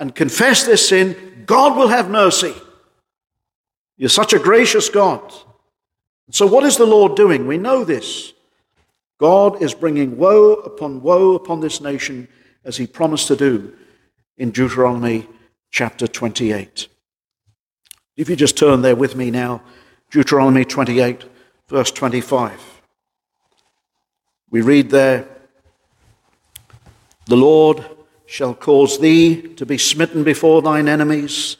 and 0.00 0.14
confess 0.14 0.64
their 0.64 0.78
sin, 0.78 1.44
God 1.46 1.76
will 1.76 1.88
have 1.88 2.10
mercy. 2.10 2.54
You're 3.96 4.08
such 4.08 4.32
a 4.32 4.38
gracious 4.38 4.88
God. 4.88 5.32
So, 6.30 6.46
what 6.46 6.64
is 6.64 6.76
the 6.76 6.86
Lord 6.86 7.14
doing? 7.14 7.46
We 7.46 7.58
know 7.58 7.84
this. 7.84 8.32
God 9.18 9.62
is 9.62 9.74
bringing 9.74 10.16
woe 10.16 10.54
upon 10.54 11.02
woe 11.02 11.34
upon 11.34 11.60
this 11.60 11.80
nation 11.80 12.26
as 12.64 12.78
he 12.78 12.86
promised 12.86 13.28
to 13.28 13.36
do 13.36 13.76
in 14.38 14.50
Deuteronomy 14.50 15.28
chapter 15.70 16.06
28. 16.06 16.88
If 18.16 18.30
you 18.30 18.36
just 18.36 18.56
turn 18.56 18.80
there 18.80 18.96
with 18.96 19.16
me 19.16 19.30
now, 19.30 19.62
Deuteronomy 20.10 20.64
28, 20.64 21.24
verse 21.68 21.90
25. 21.90 22.82
We 24.50 24.62
read 24.62 24.90
there, 24.90 25.28
The 27.26 27.36
Lord 27.36 27.84
shall 28.30 28.54
cause 28.54 29.00
thee 29.00 29.42
to 29.56 29.66
be 29.66 29.76
smitten 29.76 30.22
before 30.22 30.62
thine 30.62 30.86
enemies. 30.86 31.56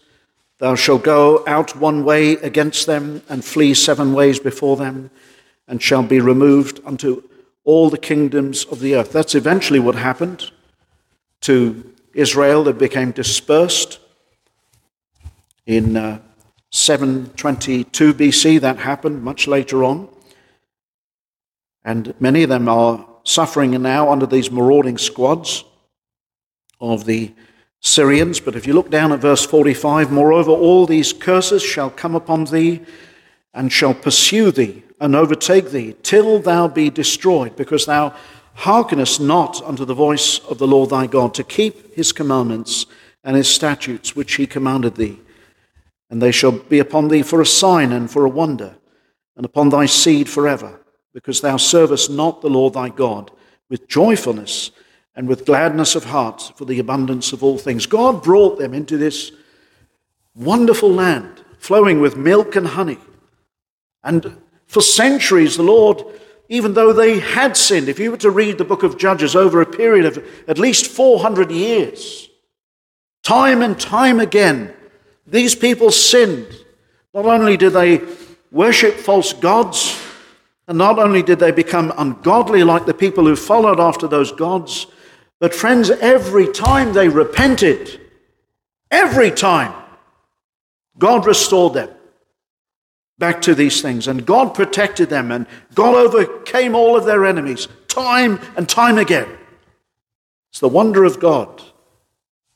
Thou 0.58 0.76
shalt 0.76 1.02
go 1.02 1.42
out 1.44 1.74
one 1.74 2.04
way 2.04 2.34
against 2.34 2.86
them 2.86 3.22
and 3.28 3.44
flee 3.44 3.74
seven 3.74 4.12
ways 4.12 4.38
before 4.38 4.76
them, 4.76 5.10
and 5.66 5.82
shall 5.82 6.04
be 6.04 6.20
removed 6.20 6.78
unto 6.86 7.24
all 7.64 7.90
the 7.90 7.98
kingdoms 7.98 8.64
of 8.66 8.78
the 8.78 8.94
earth. 8.94 9.10
That's 9.10 9.34
eventually 9.34 9.80
what 9.80 9.96
happened 9.96 10.52
to 11.40 11.92
Israel. 12.14 12.62
They 12.62 12.72
became 12.72 13.10
dispersed 13.10 13.98
in 15.66 15.96
uh, 15.96 16.20
722 16.70 18.14
BC, 18.14 18.60
that 18.60 18.78
happened 18.78 19.24
much 19.24 19.48
later 19.48 19.82
on. 19.82 20.08
And 21.84 22.14
many 22.20 22.44
of 22.44 22.48
them 22.48 22.68
are 22.68 23.04
suffering 23.24 23.72
now 23.82 24.12
under 24.12 24.26
these 24.26 24.52
marauding 24.52 24.98
squads 24.98 25.64
of 26.80 27.04
the 27.04 27.32
Syrians. 27.80 28.40
But 28.40 28.56
if 28.56 28.66
you 28.66 28.72
look 28.72 28.90
down 28.90 29.12
at 29.12 29.20
verse 29.20 29.44
45, 29.44 30.10
moreover, 30.10 30.50
all 30.50 30.86
these 30.86 31.12
curses 31.12 31.62
shall 31.62 31.90
come 31.90 32.14
upon 32.14 32.44
thee 32.44 32.80
and 33.54 33.72
shall 33.72 33.94
pursue 33.94 34.50
thee 34.50 34.82
and 35.00 35.16
overtake 35.16 35.70
thee 35.70 35.96
till 36.02 36.38
thou 36.38 36.68
be 36.68 36.90
destroyed, 36.90 37.56
because 37.56 37.86
thou 37.86 38.14
hearkenest 38.54 39.20
not 39.20 39.62
unto 39.62 39.84
the 39.84 39.94
voice 39.94 40.38
of 40.40 40.58
the 40.58 40.66
Lord 40.66 40.90
thy 40.90 41.06
God 41.06 41.34
to 41.34 41.44
keep 41.44 41.94
his 41.94 42.12
commandments 42.12 42.86
and 43.24 43.36
his 43.36 43.48
statutes 43.48 44.14
which 44.14 44.34
he 44.34 44.46
commanded 44.46 44.96
thee 44.96 45.18
and 46.10 46.20
they 46.20 46.32
shall 46.32 46.52
be 46.52 46.80
upon 46.80 47.08
thee 47.08 47.22
for 47.22 47.40
a 47.40 47.46
sign 47.46 47.92
and 47.92 48.10
for 48.10 48.24
a 48.24 48.28
wonder, 48.28 48.74
and 49.36 49.46
upon 49.46 49.68
thy 49.68 49.86
seed 49.86 50.28
forever, 50.28 50.80
because 51.14 51.40
thou 51.40 51.56
servest 51.56 52.10
not 52.10 52.42
the 52.42 52.50
Lord 52.50 52.74
thy 52.74 52.88
God 52.88 53.30
with 53.68 53.88
joyfulness 53.88 54.72
and 55.16 55.28
with 55.28 55.46
gladness 55.46 55.94
of 55.94 56.04
heart 56.04 56.52
for 56.56 56.64
the 56.64 56.78
abundance 56.78 57.32
of 57.32 57.42
all 57.42 57.58
things. 57.58 57.86
God 57.86 58.22
brought 58.22 58.58
them 58.58 58.72
into 58.74 58.96
this 58.96 59.32
wonderful 60.34 60.90
land, 60.90 61.42
flowing 61.58 62.00
with 62.00 62.16
milk 62.16 62.56
and 62.56 62.66
honey. 62.66 62.98
And 64.02 64.36
for 64.66 64.80
centuries, 64.80 65.56
the 65.56 65.62
Lord, 65.62 66.02
even 66.48 66.74
though 66.74 66.92
they 66.92 67.20
had 67.20 67.56
sinned, 67.56 67.88
if 67.88 67.98
you 67.98 68.10
were 68.10 68.16
to 68.18 68.30
read 68.30 68.58
the 68.58 68.64
book 68.64 68.82
of 68.82 68.98
Judges 68.98 69.36
over 69.36 69.60
a 69.60 69.66
period 69.66 70.06
of 70.06 70.24
at 70.48 70.58
least 70.58 70.86
400 70.86 71.50
years, 71.50 72.28
time 73.22 73.62
and 73.62 73.78
time 73.78 74.20
again, 74.20 74.72
these 75.26 75.54
people 75.54 75.90
sinned. 75.90 76.48
Not 77.12 77.26
only 77.26 77.56
did 77.56 77.72
they 77.72 78.00
worship 78.50 78.94
false 78.94 79.32
gods, 79.32 80.00
and 80.66 80.78
not 80.78 80.98
only 80.98 81.22
did 81.22 81.40
they 81.40 81.50
become 81.50 81.92
ungodly 81.98 82.62
like 82.62 82.86
the 82.86 82.94
people 82.94 83.24
who 83.24 83.36
followed 83.36 83.80
after 83.80 84.06
those 84.06 84.30
gods, 84.30 84.86
but 85.40 85.54
friends, 85.54 85.90
every 85.90 86.52
time 86.52 86.92
they 86.92 87.08
repented, 87.08 87.98
every 88.90 89.30
time, 89.30 89.72
God 90.98 91.26
restored 91.26 91.72
them 91.72 91.88
back 93.18 93.40
to 93.42 93.54
these 93.54 93.80
things, 93.80 94.06
and 94.06 94.26
God 94.26 94.54
protected 94.54 95.08
them, 95.08 95.32
and 95.32 95.46
God 95.74 95.94
overcame 95.94 96.74
all 96.74 96.96
of 96.96 97.06
their 97.06 97.24
enemies 97.24 97.68
time 97.88 98.38
and 98.56 98.68
time 98.68 98.98
again. 98.98 99.28
It's 100.50 100.60
the 100.60 100.68
wonder 100.68 101.04
of 101.04 101.20
God, 101.20 101.62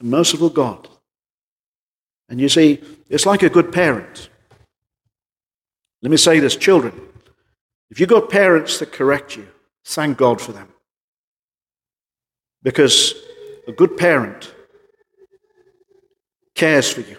a 0.01 0.05
merciful 0.05 0.51
God. 0.51 0.89
And 2.29 2.41
you 2.41 2.49
see, 2.49 2.83
it's 3.09 3.27
like 3.27 3.43
a 3.43 3.51
good 3.51 3.73
parent. 3.73 4.29
Let 6.03 6.11
me 6.11 6.17
say 6.17 6.39
this, 6.39 6.57
children. 6.57 7.01
If 7.91 7.99
you've 8.01 8.09
got 8.09 8.29
parents 8.29 8.79
that 8.79 8.93
correct 8.93 9.37
you, 9.37 9.47
thank 9.85 10.19
God 10.19 10.41
for 10.41 10.53
them. 10.53 10.74
Because 12.65 13.15
a 13.69 13.73
good 13.73 13.97
parent 13.97 14.53
cares 16.57 16.91
for 16.91 17.03
you, 17.03 17.19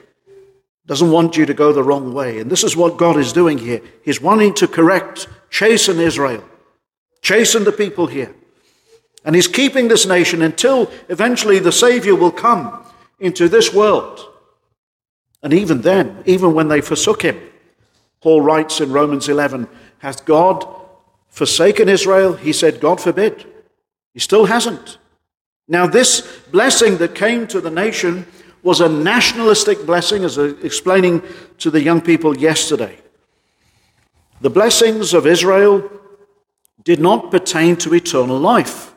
doesn't 0.85 1.11
want 1.11 1.37
you 1.37 1.45
to 1.45 1.53
go 1.53 1.71
the 1.71 1.83
wrong 1.83 2.13
way. 2.13 2.39
And 2.39 2.51
this 2.51 2.63
is 2.63 2.75
what 2.75 2.97
God 2.97 3.17
is 3.17 3.31
doing 3.31 3.57
here. 3.57 3.81
He's 4.03 4.19
wanting 4.19 4.53
to 4.55 4.67
correct, 4.67 5.27
chasten 5.49 5.99
Israel, 5.99 6.43
chasten 7.21 7.63
the 7.63 7.71
people 7.71 8.07
here. 8.07 8.35
And 9.23 9.35
He's 9.35 9.47
keeping 9.47 9.87
this 9.87 10.05
nation 10.05 10.41
until 10.41 10.91
eventually 11.09 11.59
the 11.59 11.71
Savior 11.71 12.15
will 12.15 12.31
come 12.31 12.83
into 13.19 13.47
this 13.47 13.73
world. 13.73 14.19
And 15.41 15.53
even 15.53 15.81
then, 15.81 16.23
even 16.25 16.53
when 16.53 16.67
they 16.67 16.81
forsook 16.81 17.21
him, 17.21 17.39
Paul 18.19 18.41
writes 18.41 18.81
in 18.81 18.91
Romans 18.91 19.29
11, 19.29 19.67
Hath 19.99 20.25
God 20.25 20.65
forsaken 21.27 21.87
Israel? 21.87 22.33
He 22.33 22.51
said, 22.51 22.79
God 22.79 22.99
forbid. 22.99 23.45
He 24.13 24.19
still 24.19 24.45
hasn't. 24.45 24.97
Now, 25.67 25.87
this 25.87 26.21
blessing 26.51 26.97
that 26.97 27.15
came 27.15 27.47
to 27.47 27.59
the 27.59 27.71
nation 27.71 28.27
was 28.61 28.81
a 28.81 28.89
nationalistic 28.89 29.85
blessing, 29.85 30.23
as 30.23 30.37
I 30.37 30.43
was 30.43 30.63
explaining 30.63 31.21
to 31.59 31.71
the 31.71 31.81
young 31.81 32.01
people 32.01 32.37
yesterday. 32.37 32.97
The 34.41 34.49
blessings 34.49 35.13
of 35.13 35.25
Israel 35.25 35.89
did 36.83 36.99
not 36.99 37.31
pertain 37.31 37.75
to 37.77 37.93
eternal 37.93 38.39
life. 38.39 38.93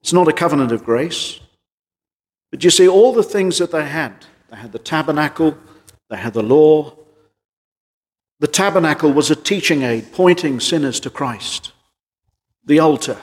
It's 0.00 0.12
not 0.12 0.28
a 0.28 0.32
covenant 0.32 0.72
of 0.72 0.84
grace. 0.84 1.40
But 2.50 2.64
you 2.64 2.70
see, 2.70 2.88
all 2.88 3.12
the 3.12 3.22
things 3.22 3.58
that 3.58 3.70
they 3.70 3.86
had 3.86 4.26
they 4.52 4.58
had 4.58 4.72
the 4.72 4.78
tabernacle, 4.78 5.56
they 6.10 6.18
had 6.18 6.34
the 6.34 6.42
law. 6.42 6.94
The 8.40 8.46
tabernacle 8.46 9.10
was 9.10 9.30
a 9.30 9.36
teaching 9.36 9.82
aid 9.82 10.12
pointing 10.12 10.60
sinners 10.60 11.00
to 11.00 11.10
Christ. 11.10 11.72
The 12.66 12.78
altar, 12.78 13.16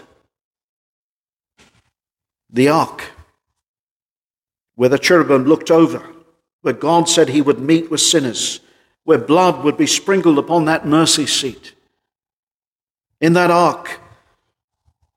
the 2.49 2.69
ark, 2.69 3.11
where 4.75 4.89
the 4.89 4.97
cherubim 4.97 5.43
looked 5.43 5.71
over, 5.71 6.03
where 6.61 6.73
God 6.73 7.07
said 7.07 7.29
he 7.29 7.41
would 7.41 7.59
meet 7.59 7.91
with 7.91 8.01
sinners, 8.01 8.59
where 9.03 9.17
blood 9.17 9.63
would 9.63 9.77
be 9.77 9.87
sprinkled 9.87 10.37
upon 10.37 10.65
that 10.65 10.85
mercy 10.85 11.25
seat. 11.25 11.73
In 13.21 13.33
that 13.33 13.51
ark, 13.51 13.99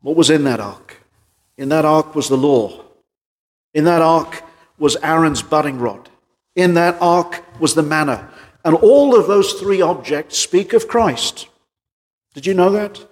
what 0.01 0.17
was 0.17 0.31
in 0.31 0.45
that 0.45 0.61
ark? 0.61 0.97
In 1.57 1.69
that 1.69 1.85
ark 1.85 2.15
was 2.15 2.29
the 2.29 2.37
law. 2.37 2.85
In 3.75 3.85
that 3.85 4.03
ark 4.03 4.43
was 4.79 4.97
Aaron's 4.97 5.43
budding 5.43 5.79
rod. 5.79 6.09
In 6.57 6.75
that 6.75 6.97
ark 7.01 7.45
was 7.61 7.75
the 7.75 7.83
manna. 7.83 8.31
And 8.65 8.75
all 8.75 9.19
of 9.19 9.27
those 9.27 9.55
three 9.55 9.81
objects 9.81 10.39
speak 10.39 10.73
of 10.73 10.89
Christ. 10.89 11.49
Did 12.35 12.47
you 12.47 12.55
know 12.55 12.71
that? 12.71 13.05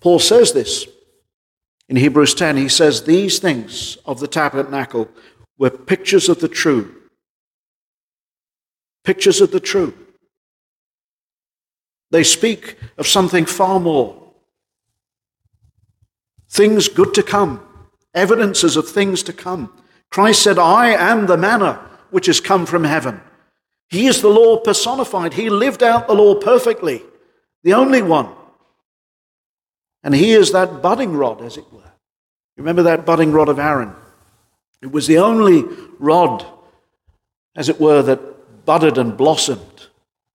Paul 0.00 0.18
says 0.18 0.52
this 0.52 0.86
in 1.88 1.96
Hebrews 1.96 2.34
10. 2.34 2.56
He 2.56 2.68
says, 2.68 3.02
These 3.02 3.38
things 3.38 3.96
of 4.06 4.20
the 4.20 4.28
tabernacle 4.28 5.08
were 5.58 5.70
pictures 5.70 6.28
of 6.28 6.40
the 6.40 6.48
true. 6.48 6.94
Pictures 9.04 9.40
of 9.40 9.50
the 9.50 9.60
true. 9.60 9.94
They 12.10 12.24
speak 12.24 12.78
of 12.96 13.06
something 13.06 13.44
far 13.44 13.80
more. 13.80 14.20
Things 16.48 16.88
good 16.88 17.12
to 17.14 17.22
come, 17.22 17.60
evidences 18.14 18.76
of 18.76 18.88
things 18.88 19.22
to 19.24 19.32
come. 19.32 19.72
Christ 20.10 20.42
said, 20.42 20.58
I 20.58 20.90
am 20.90 21.26
the 21.26 21.36
manna 21.36 21.90
which 22.10 22.26
has 22.26 22.40
come 22.40 22.66
from 22.66 22.84
heaven. 22.84 23.20
He 23.88 24.06
is 24.06 24.22
the 24.22 24.28
law 24.28 24.58
personified. 24.58 25.34
He 25.34 25.50
lived 25.50 25.82
out 25.82 26.06
the 26.06 26.14
law 26.14 26.36
perfectly, 26.36 27.02
the 27.64 27.74
only 27.74 28.02
one. 28.02 28.28
And 30.04 30.14
he 30.14 30.32
is 30.32 30.52
that 30.52 30.82
budding 30.82 31.16
rod, 31.16 31.40
as 31.40 31.56
it 31.56 31.64
were. 31.72 31.90
Remember 32.56 32.82
that 32.84 33.04
budding 33.04 33.32
rod 33.32 33.48
of 33.48 33.58
Aaron? 33.58 33.92
It 34.82 34.92
was 34.92 35.06
the 35.06 35.18
only 35.18 35.64
rod, 35.98 36.46
as 37.56 37.68
it 37.68 37.80
were, 37.80 38.02
that 38.02 38.64
budded 38.66 38.98
and 38.98 39.16
blossomed. 39.16 39.88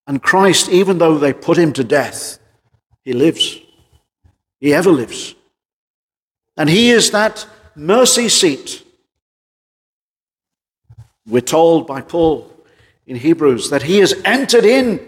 And 0.07 0.21
Christ, 0.21 0.69
even 0.69 0.97
though 0.97 1.17
they 1.19 1.33
put 1.33 1.57
him 1.57 1.71
to 1.73 1.83
death, 1.83 2.39
he 3.03 3.13
lives. 3.13 3.59
He 4.59 4.73
ever 4.73 4.89
lives. 4.89 5.35
And 6.57 6.67
he 6.67 6.89
is 6.89 7.11
that 7.11 7.47
mercy 7.75 8.27
seat 8.27 8.83
we're 11.27 11.41
told 11.41 11.85
by 11.85 12.01
Paul 12.01 12.51
in 13.05 13.15
Hebrews 13.15 13.69
that 13.69 13.83
he 13.83 13.99
has 13.99 14.13
entered 14.25 14.65
in 14.65 14.99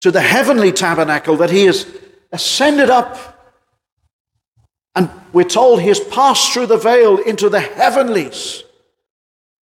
to 0.00 0.10
the 0.10 0.20
heavenly 0.20 0.72
tabernacle, 0.72 1.36
that 1.36 1.50
he 1.50 1.66
has 1.66 1.86
ascended 2.32 2.90
up. 2.90 3.38
And 4.94 5.10
we're 5.32 5.44
told 5.44 5.80
he 5.80 5.88
has 5.88 6.00
passed 6.00 6.52
through 6.52 6.66
the 6.66 6.76
veil 6.76 7.18
into 7.18 7.48
the 7.48 7.60
heavenlies 7.60 8.64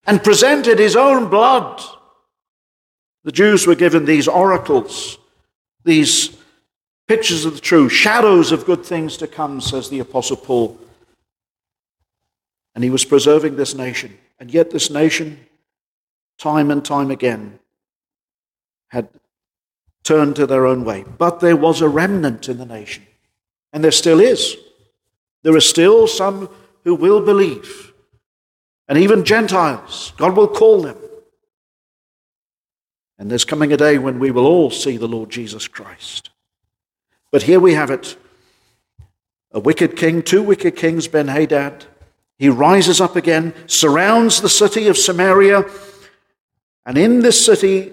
and 0.07 0.25
presented 0.25 0.79
his 0.79 0.97
own 0.97 1.29
blood. 1.29 1.83
The 3.25 3.33
Jews 3.33 3.67
were 3.67 3.75
given 3.75 4.07
these 4.07 4.27
oracles, 4.27 5.19
these 5.85 6.37
pictures 7.07 7.45
of 7.45 7.55
the 7.55 7.61
true, 7.61 7.89
shadows 7.89 8.53
of 8.53 8.65
good 8.65 8.85
things 8.85 9.17
to 9.19 9.27
come, 9.27 9.61
says 9.61 9.91
the 9.91 9.99
Apostle 9.99 10.37
Paul. 10.37 10.79
And 12.75 12.85
he 12.85 12.91
was 12.91 13.05
preserving 13.05 13.57
this 13.57 13.75
nation. 13.75 14.17
And 14.39 14.51
yet, 14.53 14.71
this 14.71 14.89
nation, 14.89 15.47
time 16.39 16.71
and 16.71 16.85
time 16.85 17.11
again, 17.11 17.59
had 18.89 19.09
turned 20.05 20.37
to 20.37 20.47
their 20.47 20.65
own 20.65 20.85
way. 20.85 21.05
But 21.19 21.41
there 21.41 21.57
was 21.57 21.81
a 21.81 21.89
remnant 21.89 22.49
in 22.49 22.57
the 22.59 22.65
nation, 22.65 23.05
and 23.73 23.83
there 23.83 23.91
still 23.91 24.21
is. 24.21 24.57
There 25.43 25.55
are 25.55 25.61
still 25.61 26.07
some 26.07 26.49
who 26.85 26.95
will 26.95 27.25
believe, 27.25 27.93
and 28.89 28.99
even 28.99 29.25
Gentiles. 29.25 30.13
God 30.17 30.37
will 30.37 30.49
call 30.49 30.83
them. 30.83 30.97
And 33.19 33.31
there's 33.31 33.45
coming 33.45 33.73
a 33.73 33.77
day 33.77 33.99
when 33.99 34.19
we 34.19 34.31
will 34.31 34.47
all 34.47 34.71
see 34.71 34.97
the 34.97 35.09
Lord 35.09 35.31
Jesus 35.31 35.67
Christ. 35.67 36.31
But 37.31 37.43
here 37.43 37.61
we 37.61 37.75
have 37.75 37.91
it 37.91 38.17
a 39.51 39.61
wicked 39.61 39.97
king, 39.97 40.23
two 40.23 40.43
wicked 40.43 40.77
kings, 40.77 41.09
Ben 41.09 41.29
Hadad 41.29 41.87
he 42.39 42.49
rises 42.49 43.01
up 43.01 43.17
again, 43.17 43.53
surrounds 43.67 44.41
the 44.41 44.49
city 44.49 44.87
of 44.87 44.97
Samaria, 44.97 45.65
and 46.87 46.97
in 46.97 47.21
this 47.21 47.45
city 47.45 47.93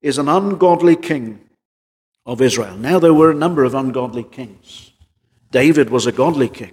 is 0.00 0.18
an 0.18 0.28
ungodly 0.28 0.96
king 0.96 1.40
of 2.24 2.40
Israel. 2.40 2.76
Now, 2.76 2.98
there 2.98 3.12
were 3.12 3.30
a 3.30 3.34
number 3.34 3.64
of 3.64 3.74
ungodly 3.74 4.24
kings. 4.24 4.92
David 5.50 5.90
was 5.90 6.06
a 6.06 6.12
godly 6.12 6.48
king. 6.48 6.72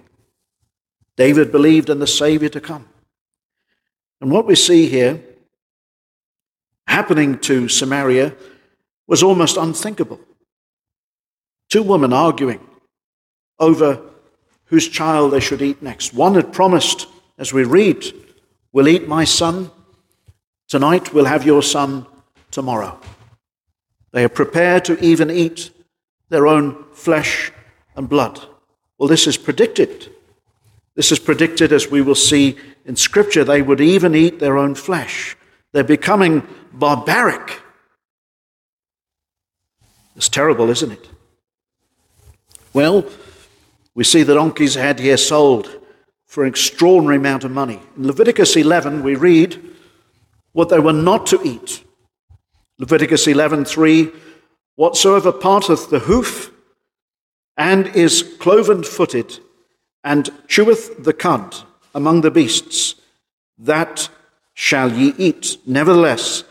David 1.20 1.52
believed 1.52 1.90
in 1.90 2.00
the 2.00 2.08
Savior 2.08 2.48
to 2.48 2.62
come. 2.62 2.88
And 4.22 4.32
what 4.32 4.48
we 4.48 4.56
see 4.56 4.88
here 4.88 5.22
happening 6.88 7.38
to 7.40 7.68
Samaria 7.68 8.34
was 9.06 9.22
almost 9.22 9.58
unthinkable. 9.58 10.22
Two 11.70 11.84
women 11.84 12.14
arguing 12.14 12.62
over 13.60 14.02
whose 14.68 14.88
child 14.88 15.34
they 15.34 15.42
should 15.42 15.62
eat 15.62 15.84
next. 15.84 16.14
One 16.14 16.36
had 16.36 16.54
promised, 16.54 17.08
as 17.38 17.52
we 17.52 17.66
read, 17.66 18.14
We'll 18.72 18.88
eat 18.88 19.06
my 19.06 19.26
son 19.26 19.72
tonight, 20.70 21.14
we'll 21.14 21.26
have 21.26 21.46
your 21.46 21.62
son 21.62 22.06
tomorrow. 22.50 22.98
They 24.14 24.24
are 24.24 24.30
prepared 24.30 24.86
to 24.86 24.98
even 25.04 25.30
eat 25.30 25.72
their 26.30 26.48
own 26.48 26.86
flesh 26.94 27.52
and 27.98 28.08
blood. 28.08 28.40
Well, 28.98 29.10
this 29.10 29.28
is 29.28 29.36
predicted. 29.36 30.14
This 30.96 31.12
is 31.12 31.20
predicted 31.20 31.72
as 31.72 31.90
we 31.90 32.02
will 32.02 32.16
see 32.16 32.58
in 32.86 32.96
Scripture. 32.96 33.44
They 33.44 33.62
would 33.62 33.82
even 33.82 34.16
eat 34.16 34.40
their 34.40 34.58
own 34.58 34.76
flesh. 34.76 35.38
They're 35.72 35.84
becoming 35.84 36.48
barbaric. 36.74 37.62
It's 40.16 40.30
terrible, 40.30 40.70
isn't 40.70 40.92
it? 40.92 41.10
Well, 42.74 43.06
we 43.96 44.04
see 44.04 44.24
the 44.24 44.36
donkey's 44.36 44.76
had 44.76 45.00
here 45.00 45.18
sold 45.18 45.70
for 46.26 46.44
an 46.44 46.50
extraordinary 46.50 47.18
amount 47.18 47.44
of 47.44 47.52
money. 47.52 47.80
In 47.98 48.08
Leviticus 48.08 48.56
11, 48.56 49.04
we 49.04 49.16
read 49.16 49.62
what 50.52 50.70
they 50.70 50.80
were 50.80 50.94
not 50.94 51.26
to 51.28 51.42
eat. 51.44 51.84
Leviticus 52.78 53.28
11:3 53.28 54.14
Whatsoever 54.76 55.34
parteth 55.34 55.90
the 55.90 56.00
hoof 56.00 56.54
and 57.58 57.88
is 57.88 58.24
cloven 58.40 58.84
footed 58.84 59.40
and 60.04 60.30
cheweth 60.48 61.04
the 61.04 61.14
cud 61.14 61.56
among 61.94 62.22
the 62.22 62.32
beasts, 62.32 62.96
that 63.58 64.10
shall 64.54 64.92
ye 64.92 65.14
eat. 65.18 65.58
Nevertheless, 65.66 66.44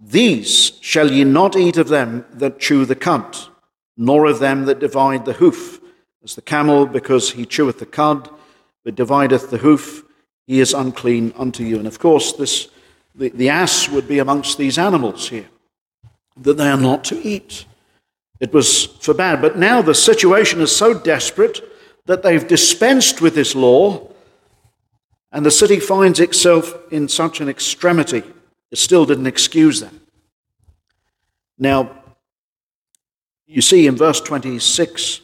these 0.00 0.72
shall 0.80 1.10
ye 1.10 1.24
not 1.24 1.56
eat 1.56 1.76
of 1.76 1.88
them 1.88 2.24
that 2.32 2.60
chew 2.60 2.84
the 2.84 2.94
cud, 2.94 3.36
nor 3.96 4.26
of 4.26 4.38
them 4.38 4.64
that 4.66 4.80
divide 4.80 5.24
the 5.24 5.34
hoof 5.34 5.80
as 6.24 6.34
the 6.34 6.42
camel, 6.42 6.86
because 6.86 7.32
he 7.32 7.44
cheweth 7.44 7.78
the 7.78 7.86
cud, 7.86 8.28
but 8.84 8.94
divideth 8.94 9.50
the 9.50 9.58
hoof, 9.58 10.04
he 10.46 10.60
is 10.60 10.74
unclean 10.74 11.32
unto 11.36 11.64
you. 11.64 11.78
And 11.78 11.86
of 11.86 11.98
course, 11.98 12.32
this, 12.32 12.68
the, 13.14 13.30
the 13.30 13.48
ass 13.48 13.88
would 13.88 14.06
be 14.06 14.18
amongst 14.18 14.58
these 14.58 14.78
animals 14.78 15.28
here, 15.28 15.48
that 16.36 16.56
they 16.56 16.68
are 16.68 16.76
not 16.76 17.04
to 17.04 17.20
eat. 17.20 17.64
It 18.40 18.52
was 18.52 18.86
forbade. 18.86 19.40
But 19.40 19.56
now 19.56 19.82
the 19.82 19.94
situation 19.94 20.60
is 20.60 20.74
so 20.74 20.94
desperate 20.94 21.60
that 22.06 22.22
they've 22.22 22.46
dispensed 22.46 23.20
with 23.20 23.34
this 23.34 23.54
law, 23.54 24.08
and 25.30 25.46
the 25.46 25.50
city 25.50 25.80
finds 25.80 26.20
itself 26.20 26.74
in 26.90 27.08
such 27.08 27.40
an 27.40 27.48
extremity. 27.48 28.22
It 28.70 28.78
still 28.78 29.06
didn't 29.06 29.26
excuse 29.26 29.80
them. 29.80 30.00
Now, 31.58 32.02
you 33.46 33.62
see 33.62 33.86
in 33.86 33.96
verse 33.96 34.20
26, 34.20 35.20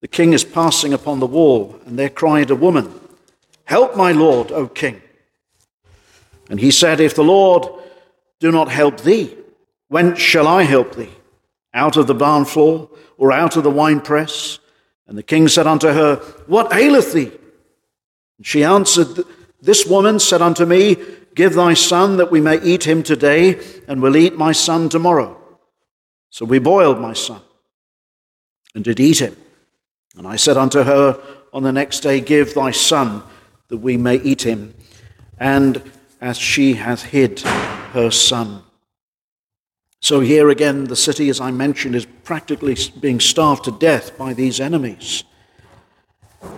the 0.00 0.08
king 0.08 0.32
is 0.32 0.44
passing 0.44 0.92
upon 0.92 1.20
the 1.20 1.26
wall, 1.26 1.80
and 1.86 1.98
there 1.98 2.10
cried 2.10 2.50
a 2.50 2.56
woman 2.56 3.00
Help 3.66 3.96
my 3.96 4.12
Lord, 4.12 4.52
O 4.52 4.68
king. 4.68 5.00
And 6.50 6.60
he 6.60 6.70
said, 6.70 7.00
If 7.00 7.14
the 7.14 7.24
Lord 7.24 7.66
do 8.40 8.52
not 8.52 8.68
help 8.68 9.00
thee, 9.00 9.34
whence 9.88 10.18
shall 10.18 10.46
I 10.46 10.64
help 10.64 10.96
thee? 10.96 11.12
Out 11.72 11.96
of 11.96 12.06
the 12.06 12.14
barn 12.14 12.44
floor, 12.44 12.90
or 13.16 13.32
out 13.32 13.56
of 13.56 13.62
the 13.62 13.70
winepress? 13.70 14.58
And 15.06 15.18
the 15.18 15.22
king 15.22 15.48
said 15.48 15.66
unto 15.66 15.88
her, 15.88 16.16
What 16.46 16.72
aileth 16.72 17.12
thee? 17.12 17.30
And 18.38 18.46
she 18.46 18.64
answered, 18.64 19.24
This 19.60 19.86
woman 19.86 20.18
said 20.18 20.42
unto 20.42 20.64
me, 20.64 20.96
Give 21.34 21.54
thy 21.54 21.74
son 21.74 22.16
that 22.18 22.30
we 22.30 22.40
may 22.40 22.62
eat 22.62 22.84
him 22.84 23.02
today, 23.02 23.60
and 23.88 24.00
will 24.00 24.16
eat 24.16 24.36
my 24.36 24.52
son 24.52 24.88
tomorrow. 24.88 25.36
So 26.30 26.44
we 26.44 26.58
boiled 26.58 27.00
my 27.00 27.12
son, 27.12 27.40
and 28.74 28.84
did 28.84 29.00
eat 29.00 29.20
him. 29.20 29.36
And 30.16 30.26
I 30.26 30.36
said 30.36 30.56
unto 30.56 30.82
her 30.82 31.20
on 31.52 31.62
the 31.62 31.72
next 31.72 32.00
day, 32.00 32.20
Give 32.20 32.52
thy 32.54 32.70
son 32.70 33.22
that 33.68 33.78
we 33.78 33.96
may 33.96 34.16
eat 34.16 34.42
him. 34.42 34.74
And 35.38 35.82
as 36.20 36.38
she 36.38 36.74
hath 36.74 37.02
hid 37.02 37.40
her 37.40 38.10
son. 38.10 38.63
So 40.04 40.20
here 40.20 40.50
again, 40.50 40.84
the 40.84 40.96
city, 40.96 41.30
as 41.30 41.40
I 41.40 41.50
mentioned, 41.50 41.94
is 41.94 42.04
practically 42.04 42.76
being 43.00 43.20
starved 43.20 43.64
to 43.64 43.70
death 43.70 44.18
by 44.18 44.34
these 44.34 44.60
enemies. 44.60 45.24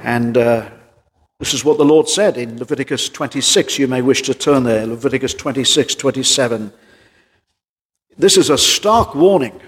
And 0.03 0.37
uh, 0.37 0.69
this 1.39 1.55
is 1.55 1.65
what 1.65 1.79
the 1.79 1.85
Lord 1.85 2.09
said 2.09 2.39
in 2.39 2.59
Leviticus 2.59 3.09
26. 3.09 3.79
You 3.79 3.87
may 3.87 4.03
wish 4.03 4.23
to 4.23 4.35
turn 4.35 4.65
there, 4.65 4.85
Leviticus 4.85 5.33
26, 5.33 5.95
27. 5.95 6.73
This 8.19 8.37
is 8.37 8.51
a 8.51 8.59
stark 8.59 9.15
warning, 9.15 9.61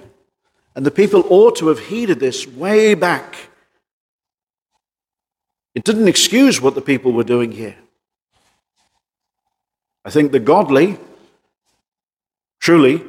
and 0.74 0.84
the 0.84 0.90
people 0.90 1.24
ought 1.30 1.54
to 1.58 1.68
have 1.68 1.78
heeded 1.78 2.18
this 2.18 2.48
way 2.48 2.94
back. 2.94 3.36
It 5.76 5.84
didn't 5.84 6.08
excuse 6.08 6.60
what 6.60 6.74
the 6.74 6.80
people 6.80 7.12
were 7.12 7.22
doing 7.22 7.52
here. 7.52 7.76
I 10.04 10.10
think 10.10 10.32
the 10.32 10.40
godly, 10.40 10.98
truly, 12.58 13.04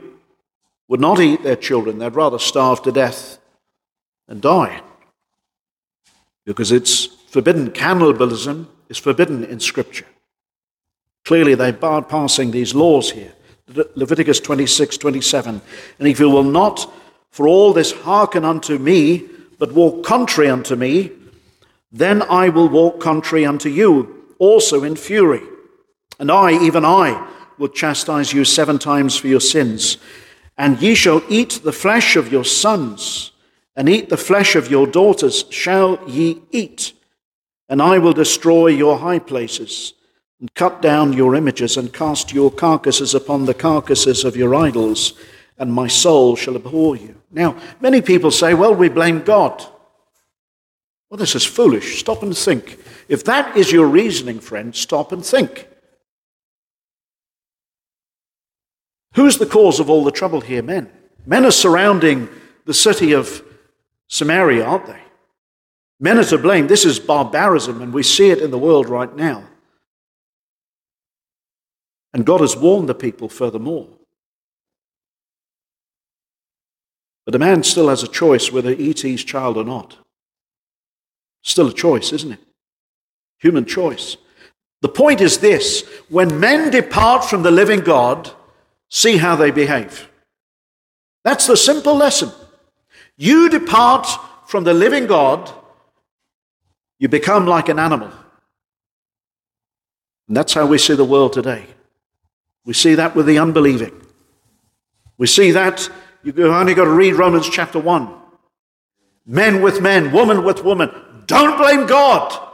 would 0.89 0.99
not 0.99 1.21
eat 1.21 1.43
their 1.43 1.55
children. 1.55 1.99
They'd 1.99 2.15
rather 2.15 2.39
starve 2.39 2.81
to 2.83 2.91
death 2.91 3.37
and 4.27 4.41
die. 4.41 4.81
Because 6.45 6.71
it's 6.71 7.05
forbidden. 7.05 7.71
Cannibalism 7.71 8.67
is 8.89 8.97
forbidden 8.97 9.45
in 9.45 9.61
Scripture. 9.61 10.07
Clearly, 11.23 11.55
they 11.55 11.71
barred 11.71 12.09
passing 12.09 12.51
these 12.51 12.75
laws 12.75 13.11
here. 13.11 13.31
Leviticus 13.95 14.39
26, 14.39 14.97
27. 14.97 15.61
And 15.99 16.07
if 16.07 16.19
you 16.19 16.29
will 16.29 16.43
not 16.43 16.91
for 17.29 17.47
all 17.47 17.71
this 17.71 17.91
hearken 17.91 18.43
unto 18.43 18.79
me, 18.79 19.25
but 19.59 19.73
walk 19.73 20.03
contrary 20.03 20.49
unto 20.49 20.75
me, 20.75 21.11
then 21.91 22.23
I 22.23 22.49
will 22.49 22.67
walk 22.67 22.99
contrary 22.99 23.45
unto 23.45 23.69
you 23.69 24.25
also 24.39 24.83
in 24.83 24.95
fury. 24.95 25.41
And 26.19 26.31
I, 26.31 26.51
even 26.63 26.83
I, 26.83 27.27
will 27.59 27.67
chastise 27.67 28.33
you 28.33 28.43
seven 28.43 28.79
times 28.79 29.15
for 29.17 29.27
your 29.27 29.41
sins. 29.41 29.97
And 30.59 30.81
ye 30.81 30.93
shall 30.93 31.23
eat 31.29 31.61
the 31.63 31.71
flesh 31.71 32.17
of 32.17 32.33
your 32.33 32.43
sons, 32.43 33.31
and 33.77 33.87
eat 33.87 34.09
the 34.09 34.17
flesh 34.17 34.57
of 34.57 34.69
your 34.69 34.85
daughters 34.85 35.45
shall 35.49 35.97
ye 36.05 36.41
eat. 36.51 36.91
And 37.69 37.81
I 37.81 37.97
will 37.97 38.11
destroy 38.11 38.67
your 38.67 38.97
high 38.97 39.19
places, 39.19 39.93
and 40.41 40.53
cut 40.55 40.81
down 40.81 41.13
your 41.13 41.33
images, 41.33 41.77
and 41.77 41.93
cast 41.93 42.33
your 42.33 42.51
carcasses 42.51 43.15
upon 43.15 43.45
the 43.45 43.53
carcasses 43.53 44.25
of 44.25 44.35
your 44.35 44.53
idols, 44.53 45.13
and 45.57 45.71
my 45.71 45.87
soul 45.87 46.35
shall 46.35 46.57
abhor 46.57 46.97
you. 46.97 47.15
Now, 47.31 47.55
many 47.79 48.01
people 48.01 48.29
say, 48.29 48.53
well, 48.53 48.75
we 48.75 48.89
blame 48.89 49.21
God. 49.21 49.65
Well, 51.09 51.17
this 51.17 51.35
is 51.35 51.45
foolish. 51.45 52.01
Stop 52.01 52.21
and 52.21 52.37
think. 52.37 52.79
If 53.07 53.23
that 53.23 53.55
is 53.55 53.71
your 53.71 53.87
reasoning, 53.87 54.41
friend, 54.41 54.75
stop 54.75 55.13
and 55.13 55.25
think. 55.25 55.68
Who's 59.15 59.37
the 59.37 59.45
cause 59.45 59.79
of 59.79 59.89
all 59.89 60.03
the 60.03 60.11
trouble 60.11 60.41
here? 60.41 60.61
Men. 60.61 60.89
Men 61.25 61.45
are 61.45 61.51
surrounding 61.51 62.29
the 62.65 62.73
city 62.73 63.13
of 63.13 63.43
Samaria, 64.07 64.65
aren't 64.65 64.87
they? 64.87 65.01
Men 65.99 66.17
are 66.17 66.23
to 66.25 66.37
blame. 66.37 66.67
This 66.67 66.85
is 66.85 66.99
barbarism, 66.99 67.81
and 67.81 67.93
we 67.93 68.03
see 68.03 68.29
it 68.29 68.39
in 68.39 68.51
the 68.51 68.57
world 68.57 68.87
right 68.87 69.13
now. 69.15 69.43
And 72.13 72.25
God 72.25 72.41
has 72.41 72.55
warned 72.55 72.89
the 72.89 72.95
people 72.95 73.29
furthermore. 73.29 73.87
But 77.25 77.35
a 77.35 77.39
man 77.39 77.63
still 77.63 77.89
has 77.89 78.01
a 78.01 78.07
choice 78.07 78.51
whether 78.51 78.73
to 78.73 78.81
eat 78.81 79.01
his 79.01 79.23
child 79.23 79.57
or 79.57 79.63
not. 79.63 79.97
Still 81.43 81.67
a 81.67 81.73
choice, 81.73 82.11
isn't 82.11 82.31
it? 82.31 82.39
Human 83.39 83.65
choice. 83.65 84.17
The 84.81 84.89
point 84.89 85.21
is 85.21 85.37
this 85.37 85.87
when 86.09 86.39
men 86.39 86.71
depart 86.71 87.25
from 87.25 87.43
the 87.43 87.51
living 87.51 87.81
God, 87.81 88.31
See 88.89 89.17
how 89.17 89.35
they 89.35 89.51
behave. 89.51 90.09
That's 91.23 91.47
the 91.47 91.57
simple 91.57 91.95
lesson. 91.95 92.31
You 93.17 93.49
depart 93.49 94.07
from 94.47 94.63
the 94.63 94.73
living 94.73 95.05
God, 95.05 95.51
you 96.97 97.07
become 97.07 97.45
like 97.45 97.69
an 97.69 97.79
animal. 97.79 98.11
And 100.27 100.35
that's 100.35 100.53
how 100.53 100.65
we 100.65 100.77
see 100.77 100.95
the 100.95 101.05
world 101.05 101.33
today. 101.33 101.65
We 102.65 102.73
see 102.73 102.95
that 102.95 103.15
with 103.15 103.25
the 103.25 103.39
unbelieving. 103.39 103.99
We 105.17 105.27
see 105.27 105.51
that, 105.51 105.89
you've 106.23 106.39
only 106.39 106.73
got 106.73 106.85
to 106.85 106.91
read 106.91 107.13
Romans 107.13 107.49
chapter 107.49 107.79
1. 107.79 108.13
Men 109.25 109.61
with 109.61 109.81
men, 109.81 110.11
woman 110.11 110.43
with 110.43 110.63
woman. 110.63 110.89
Don't 111.27 111.57
blame 111.57 111.85
God 111.85 112.47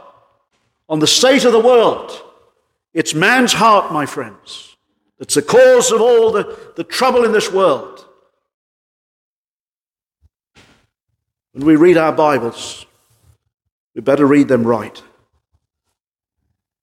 on 0.88 0.98
the 0.98 1.06
state 1.06 1.44
of 1.44 1.52
the 1.52 1.60
world. 1.60 2.22
It's 2.92 3.14
man's 3.14 3.52
heart, 3.54 3.92
my 3.92 4.04
friends. 4.04 4.75
That's 5.18 5.34
the 5.34 5.42
cause 5.42 5.92
of 5.92 6.00
all 6.00 6.30
the, 6.30 6.56
the 6.76 6.84
trouble 6.84 7.24
in 7.24 7.32
this 7.32 7.50
world. 7.50 8.04
When 11.52 11.64
we 11.64 11.76
read 11.76 11.96
our 11.96 12.12
Bibles, 12.12 12.84
we 13.94 14.02
better 14.02 14.26
read 14.26 14.48
them 14.48 14.66
right. 14.66 15.02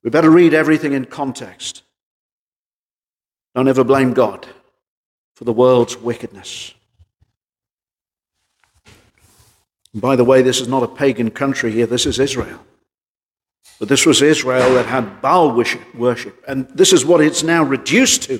We 0.03 0.09
better 0.09 0.31
read 0.31 0.53
everything 0.53 0.93
in 0.93 1.05
context. 1.05 1.83
Don't 3.53 3.67
ever 3.67 3.83
blame 3.83 4.13
God 4.13 4.47
for 5.35 5.43
the 5.43 5.53
world's 5.53 5.95
wickedness. 5.95 6.73
And 9.93 10.01
by 10.01 10.15
the 10.15 10.23
way, 10.23 10.41
this 10.41 10.59
is 10.59 10.67
not 10.67 10.81
a 10.81 10.87
pagan 10.87 11.29
country 11.29 11.71
here, 11.71 11.85
this 11.85 12.07
is 12.07 12.17
Israel. 12.17 12.59
But 13.79 13.89
this 13.89 14.05
was 14.05 14.21
Israel 14.21 14.75
that 14.75 14.85
had 14.85 15.21
Baal 15.21 15.53
worship, 15.95 16.43
and 16.47 16.67
this 16.69 16.93
is 16.93 17.05
what 17.05 17.21
it's 17.21 17.43
now 17.43 17.63
reduced 17.63 18.23
to. 18.23 18.39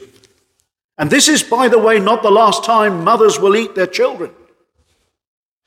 And 0.97 1.09
this 1.09 1.27
is, 1.27 1.43
by 1.43 1.67
the 1.67 1.79
way, 1.79 1.99
not 1.99 2.21
the 2.21 2.31
last 2.31 2.63
time 2.63 3.03
mothers 3.03 3.39
will 3.39 3.55
eat 3.55 3.75
their 3.75 3.87
children. 3.87 4.31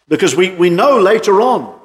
Because 0.09 0.37
we, 0.37 0.51
we 0.55 0.71
know 0.71 1.01
later 1.01 1.41
on, 1.41 1.79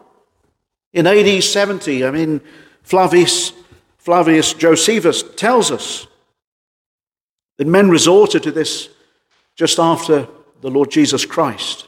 in 0.93 1.07
AD 1.07 1.43
70, 1.43 2.05
I 2.05 2.11
mean, 2.11 2.41
Flavius, 2.83 3.53
Flavius 3.97 4.53
Josephus 4.53 5.23
tells 5.35 5.71
us 5.71 6.07
that 7.57 7.67
men 7.67 7.89
resorted 7.89 8.43
to 8.43 8.51
this 8.51 8.89
just 9.55 9.79
after 9.79 10.27
the 10.61 10.69
Lord 10.69 10.91
Jesus 10.91 11.25
Christ. 11.25 11.87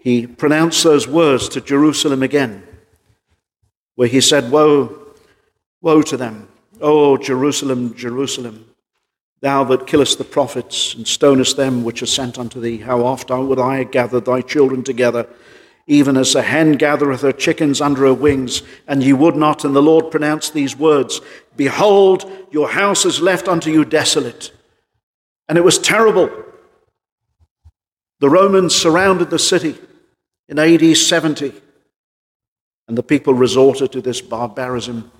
He 0.00 0.26
pronounced 0.26 0.84
those 0.84 1.06
words 1.06 1.48
to 1.50 1.60
Jerusalem 1.60 2.22
again 2.22 2.65
where 3.96 4.08
he 4.08 4.20
said, 4.20 4.50
Woe, 4.50 4.96
woe 5.82 6.02
to 6.02 6.16
them, 6.16 6.48
O 6.80 7.16
Jerusalem, 7.16 7.94
Jerusalem, 7.94 8.66
thou 9.40 9.64
that 9.64 9.86
killest 9.86 10.18
the 10.18 10.24
prophets 10.24 10.94
and 10.94 11.06
stonest 11.06 11.56
them 11.56 11.82
which 11.82 12.02
are 12.02 12.06
sent 12.06 12.38
unto 12.38 12.60
thee, 12.60 12.78
how 12.78 13.04
oft 13.04 13.30
would 13.30 13.58
I 13.58 13.84
gather 13.84 14.20
thy 14.20 14.42
children 14.42 14.84
together, 14.84 15.26
even 15.86 16.16
as 16.16 16.34
a 16.34 16.42
hen 16.42 16.72
gathereth 16.72 17.22
her 17.22 17.32
chickens 17.32 17.80
under 17.80 18.02
her 18.02 18.14
wings, 18.14 18.62
and 18.86 19.02
ye 19.02 19.12
would 19.12 19.36
not. 19.36 19.64
And 19.64 19.74
the 19.74 19.82
Lord 19.82 20.10
pronounced 20.10 20.52
these 20.52 20.76
words 20.76 21.20
Behold, 21.56 22.30
your 22.50 22.68
house 22.68 23.04
is 23.04 23.20
left 23.20 23.48
unto 23.48 23.70
you 23.70 23.84
desolate. 23.84 24.52
And 25.48 25.56
it 25.56 25.64
was 25.64 25.78
terrible. 25.78 26.28
The 28.18 28.30
Romans 28.30 28.74
surrounded 28.74 29.30
the 29.30 29.38
city 29.38 29.78
in 30.48 30.58
AD 30.58 30.96
70. 30.96 31.52
And 32.88 32.96
the 32.96 33.02
people 33.02 33.34
resorted 33.34 33.92
to 33.92 34.00
this 34.00 34.20
barbarism 34.20 35.10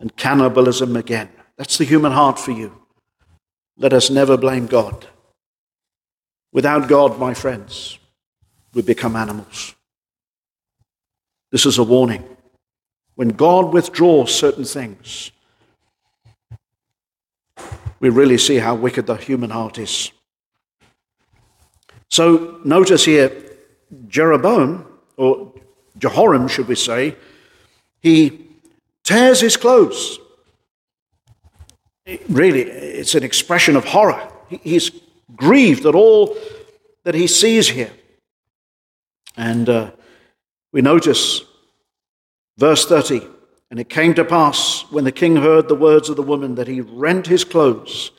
and 0.00 0.14
cannibalism 0.16 0.96
again. 0.96 1.30
That's 1.56 1.78
the 1.78 1.84
human 1.84 2.12
heart 2.12 2.38
for 2.38 2.50
you. 2.50 2.72
Let 3.78 3.92
us 3.92 4.10
never 4.10 4.36
blame 4.36 4.66
God. 4.66 5.06
Without 6.52 6.88
God, 6.88 7.18
my 7.18 7.34
friends, 7.34 7.98
we 8.74 8.82
become 8.82 9.16
animals. 9.16 9.74
This 11.50 11.66
is 11.66 11.78
a 11.78 11.84
warning. 11.84 12.24
When 13.14 13.28
God 13.28 13.72
withdraws 13.72 14.34
certain 14.34 14.64
things, 14.64 15.30
we 18.00 18.10
really 18.10 18.38
see 18.38 18.56
how 18.56 18.74
wicked 18.74 19.06
the 19.06 19.16
human 19.16 19.50
heart 19.50 19.78
is. 19.78 20.12
So 22.10 22.60
notice 22.64 23.04
here, 23.04 23.32
Jeroboam, 24.08 24.86
or 25.16 25.52
Jehoram, 25.98 26.48
should 26.48 26.68
we 26.68 26.74
say, 26.74 27.16
he 28.00 28.46
tears 29.04 29.40
his 29.40 29.56
clothes. 29.56 30.18
It 32.04 32.22
really, 32.28 32.62
it's 32.62 33.14
an 33.14 33.24
expression 33.24 33.76
of 33.76 33.84
horror. 33.84 34.30
He's 34.48 34.90
grieved 35.34 35.86
at 35.86 35.94
all 35.94 36.36
that 37.04 37.14
he 37.14 37.26
sees 37.26 37.68
here. 37.68 37.92
And 39.36 39.68
uh, 39.68 39.90
we 40.72 40.82
notice 40.82 41.42
verse 42.56 42.86
30 42.86 43.22
and 43.70 43.80
it 43.80 43.88
came 43.88 44.14
to 44.14 44.24
pass 44.24 44.82
when 44.90 45.04
the 45.04 45.12
king 45.12 45.36
heard 45.36 45.68
the 45.68 45.74
words 45.74 46.08
of 46.08 46.16
the 46.16 46.22
woman 46.22 46.54
that 46.54 46.68
he 46.68 46.80
rent 46.80 47.26
his 47.26 47.44
clothes 47.44 48.12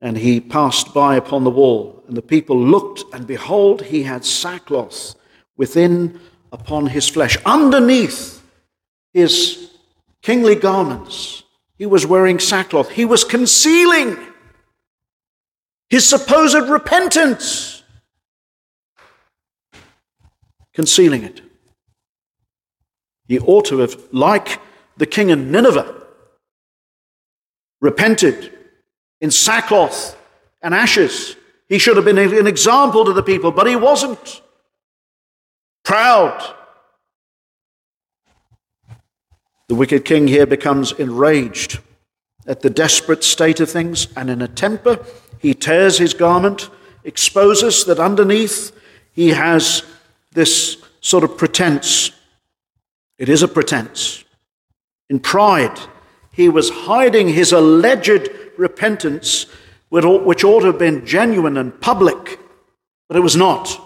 and 0.00 0.16
he 0.16 0.40
passed 0.40 0.94
by 0.94 1.16
upon 1.16 1.44
the 1.44 1.50
wall. 1.50 2.02
And 2.06 2.16
the 2.16 2.22
people 2.22 2.58
looked, 2.58 3.02
and 3.14 3.26
behold, 3.26 3.82
he 3.82 4.02
had 4.02 4.24
sackcloth 4.24 5.14
within 5.56 6.20
upon 6.60 6.86
his 6.86 7.08
flesh. 7.08 7.36
Underneath 7.44 8.42
his 9.12 9.70
kingly 10.22 10.54
garments, 10.54 11.42
he 11.76 11.86
was 11.86 12.06
wearing 12.06 12.38
sackcloth. 12.38 12.90
He 12.90 13.04
was 13.04 13.24
concealing 13.24 14.16
his 15.88 16.08
supposed 16.08 16.68
repentance, 16.68 17.82
concealing 20.74 21.22
it. 21.22 21.42
He 23.28 23.38
ought 23.38 23.66
to 23.66 23.78
have, 23.78 23.96
like 24.12 24.60
the 24.96 25.06
king 25.06 25.30
in 25.30 25.50
Nineveh, 25.50 25.94
repented 27.80 28.52
in 29.20 29.30
sackcloth 29.30 30.16
and 30.62 30.74
ashes. 30.74 31.36
He 31.68 31.78
should 31.78 31.96
have 31.96 32.04
been 32.04 32.18
an 32.18 32.46
example 32.46 33.04
to 33.04 33.12
the 33.12 33.22
people, 33.22 33.52
but 33.52 33.66
he 33.66 33.76
wasn't. 33.76 34.42
Proud. 35.86 36.54
The 39.68 39.76
wicked 39.76 40.04
king 40.04 40.26
here 40.26 40.44
becomes 40.44 40.90
enraged 40.90 41.78
at 42.44 42.62
the 42.62 42.70
desperate 42.70 43.22
state 43.22 43.60
of 43.60 43.70
things, 43.70 44.08
and 44.16 44.28
in 44.28 44.42
a 44.42 44.48
temper, 44.48 44.98
he 45.38 45.54
tears 45.54 45.96
his 45.96 46.12
garment, 46.12 46.70
exposes 47.04 47.84
that 47.84 48.00
underneath 48.00 48.72
he 49.12 49.28
has 49.28 49.84
this 50.32 50.76
sort 51.00 51.22
of 51.22 51.38
pretense. 51.38 52.10
It 53.16 53.28
is 53.28 53.44
a 53.44 53.48
pretense. 53.48 54.24
In 55.08 55.20
pride, 55.20 55.78
he 56.32 56.48
was 56.48 56.68
hiding 56.68 57.28
his 57.28 57.52
alleged 57.52 58.28
repentance, 58.58 59.46
which 59.90 60.04
ought 60.04 60.60
to 60.60 60.66
have 60.66 60.80
been 60.80 61.06
genuine 61.06 61.56
and 61.56 61.80
public, 61.80 62.40
but 63.06 63.16
it 63.16 63.20
was 63.20 63.36
not. 63.36 63.85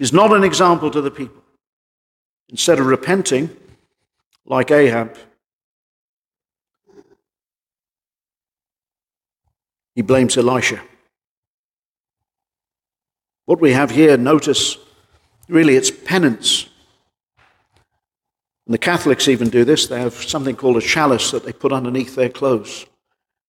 He's 0.00 0.14
not 0.14 0.32
an 0.32 0.44
example 0.44 0.90
to 0.92 1.02
the 1.02 1.10
people. 1.10 1.42
Instead 2.48 2.78
of 2.80 2.86
repenting, 2.86 3.50
like 4.46 4.70
Ahab, 4.70 5.14
he 9.94 10.00
blames 10.00 10.38
Elisha. 10.38 10.80
What 13.44 13.60
we 13.60 13.72
have 13.72 13.90
here, 13.90 14.16
notice, 14.16 14.78
really 15.50 15.76
it's 15.76 15.90
penance. 15.90 16.64
And 18.66 18.72
the 18.72 18.78
Catholics 18.78 19.28
even 19.28 19.50
do 19.50 19.66
this. 19.66 19.86
They 19.86 20.00
have 20.00 20.14
something 20.14 20.56
called 20.56 20.78
a 20.78 20.80
cilice 20.80 21.30
that 21.32 21.44
they 21.44 21.52
put 21.52 21.74
underneath 21.74 22.14
their 22.14 22.30
clothes. 22.30 22.86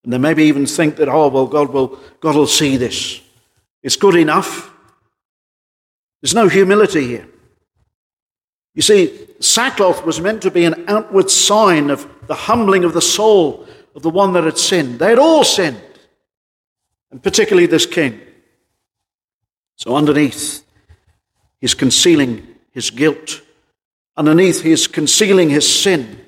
And 0.04 0.12
they 0.12 0.18
maybe 0.18 0.44
even 0.44 0.66
think 0.66 0.96
that, 0.96 1.08
oh, 1.08 1.28
well, 1.28 1.46
God 1.46 1.70
will, 1.70 1.98
God 2.20 2.36
will 2.36 2.46
see 2.46 2.76
this. 2.76 3.22
It's 3.82 3.96
good 3.96 4.16
enough. 4.16 4.71
There's 6.22 6.34
no 6.34 6.48
humility 6.48 7.06
here. 7.06 7.28
You 8.74 8.82
see, 8.82 9.26
sackcloth 9.40 10.06
was 10.06 10.20
meant 10.20 10.42
to 10.42 10.50
be 10.50 10.64
an 10.64 10.84
outward 10.88 11.30
sign 11.30 11.90
of 11.90 12.08
the 12.26 12.34
humbling 12.34 12.84
of 12.84 12.94
the 12.94 13.02
soul 13.02 13.66
of 13.94 14.02
the 14.02 14.10
one 14.10 14.32
that 14.32 14.44
had 14.44 14.56
sinned. 14.56 14.98
They 14.98 15.10
had 15.10 15.18
all 15.18 15.44
sinned, 15.44 15.82
and 17.10 17.22
particularly 17.22 17.66
this 17.66 17.84
king. 17.84 18.20
So 19.76 19.96
underneath, 19.96 20.64
he's 21.60 21.74
concealing 21.74 22.46
his 22.70 22.90
guilt. 22.90 23.42
Underneath, 24.16 24.62
he 24.62 24.70
is 24.70 24.86
concealing 24.86 25.50
his 25.50 25.82
sin. 25.82 26.24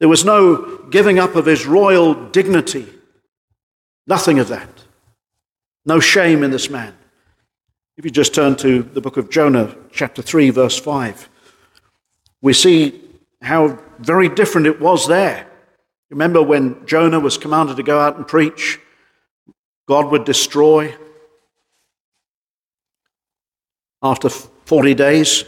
There 0.00 0.08
was 0.08 0.24
no 0.24 0.78
giving 0.90 1.18
up 1.18 1.36
of 1.36 1.46
his 1.46 1.66
royal 1.66 2.14
dignity. 2.14 2.86
Nothing 4.06 4.38
of 4.38 4.48
that. 4.48 4.68
No 5.86 6.00
shame 6.00 6.42
in 6.42 6.50
this 6.50 6.68
man. 6.68 6.94
If 8.00 8.06
you 8.06 8.10
just 8.10 8.34
turn 8.34 8.56
to 8.56 8.82
the 8.82 9.02
book 9.02 9.18
of 9.18 9.28
Jonah, 9.28 9.76
chapter 9.92 10.22
3, 10.22 10.48
verse 10.48 10.78
5, 10.78 11.28
we 12.40 12.54
see 12.54 12.98
how 13.42 13.78
very 13.98 14.26
different 14.30 14.66
it 14.66 14.80
was 14.80 15.06
there. 15.06 15.46
Remember 16.08 16.42
when 16.42 16.86
Jonah 16.86 17.20
was 17.20 17.36
commanded 17.36 17.76
to 17.76 17.82
go 17.82 18.00
out 18.00 18.16
and 18.16 18.26
preach, 18.26 18.80
God 19.86 20.10
would 20.10 20.24
destroy 20.24 20.94
after 24.02 24.30
40 24.30 24.94
days. 24.94 25.44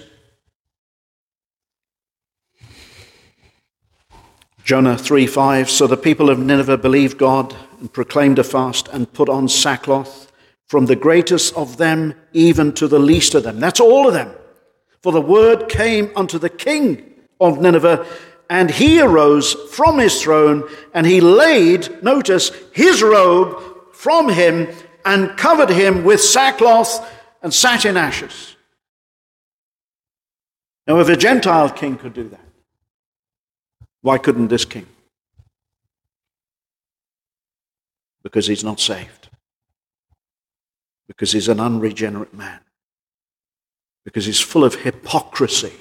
Jonah 4.63 4.99
3 4.99 5.27
5. 5.27 5.71
So 5.71 5.87
the 5.87 5.97
people 5.97 6.29
of 6.29 6.39
Nineveh 6.39 6.77
believed 6.77 7.17
God 7.17 7.57
and 7.81 7.91
proclaimed 7.91 8.39
a 8.39 8.45
fast 8.45 8.89
and 8.89 9.11
put 9.11 9.31
on 9.31 9.49
sackcloth, 9.49 10.31
from 10.73 10.87
the 10.87 10.97
greatest 10.97 11.55
of 11.55 11.77
them 11.77 12.15
even 12.33 12.73
to 12.73 12.89
the 12.89 12.99
least 12.99 13.35
of 13.35 13.43
them. 13.43 13.61
That's 13.61 13.79
all 13.79 14.09
of 14.09 14.15
them. 14.15 14.33
For 15.03 15.13
the 15.13 15.21
word 15.21 15.69
came 15.69 16.11
unto 16.17 16.39
the 16.39 16.49
king 16.49 17.13
of 17.39 17.61
Nineveh, 17.61 18.07
and 18.49 18.71
he 18.71 18.99
arose 18.99 19.53
from 19.71 19.99
his 19.99 20.23
throne, 20.23 20.67
and 20.95 21.07
he 21.07 21.21
laid, 21.21 22.03
notice, 22.03 22.53
his 22.73 23.03
robe 23.03 23.93
from 23.93 24.31
him 24.31 24.67
and 25.05 25.37
covered 25.37 25.69
him 25.69 26.05
with 26.05 26.23
sackcloth 26.23 27.07
and 27.43 27.53
sat 27.53 27.85
in 27.85 27.99
ashes. 27.99 28.57
Now, 30.87 31.01
if 31.01 31.09
a 31.11 31.19
Gentile 31.19 31.69
king 31.69 31.99
could 31.99 32.15
do 32.15 32.31
that, 32.31 32.49
why 34.01 34.17
couldn't 34.17 34.49
this 34.49 34.65
king? 34.65 34.87
Because 38.23 38.47
he's 38.47 38.65
not 38.65 38.81
saved. 38.81 39.22
Because 41.13 41.33
he's 41.33 41.49
an 41.49 41.61
unregenerate 41.61 42.33
man. 42.33 42.61
Because 44.03 44.25
he's 44.25 44.41
full 44.41 44.65
of 44.65 44.77
hypocrisy. 44.77 45.73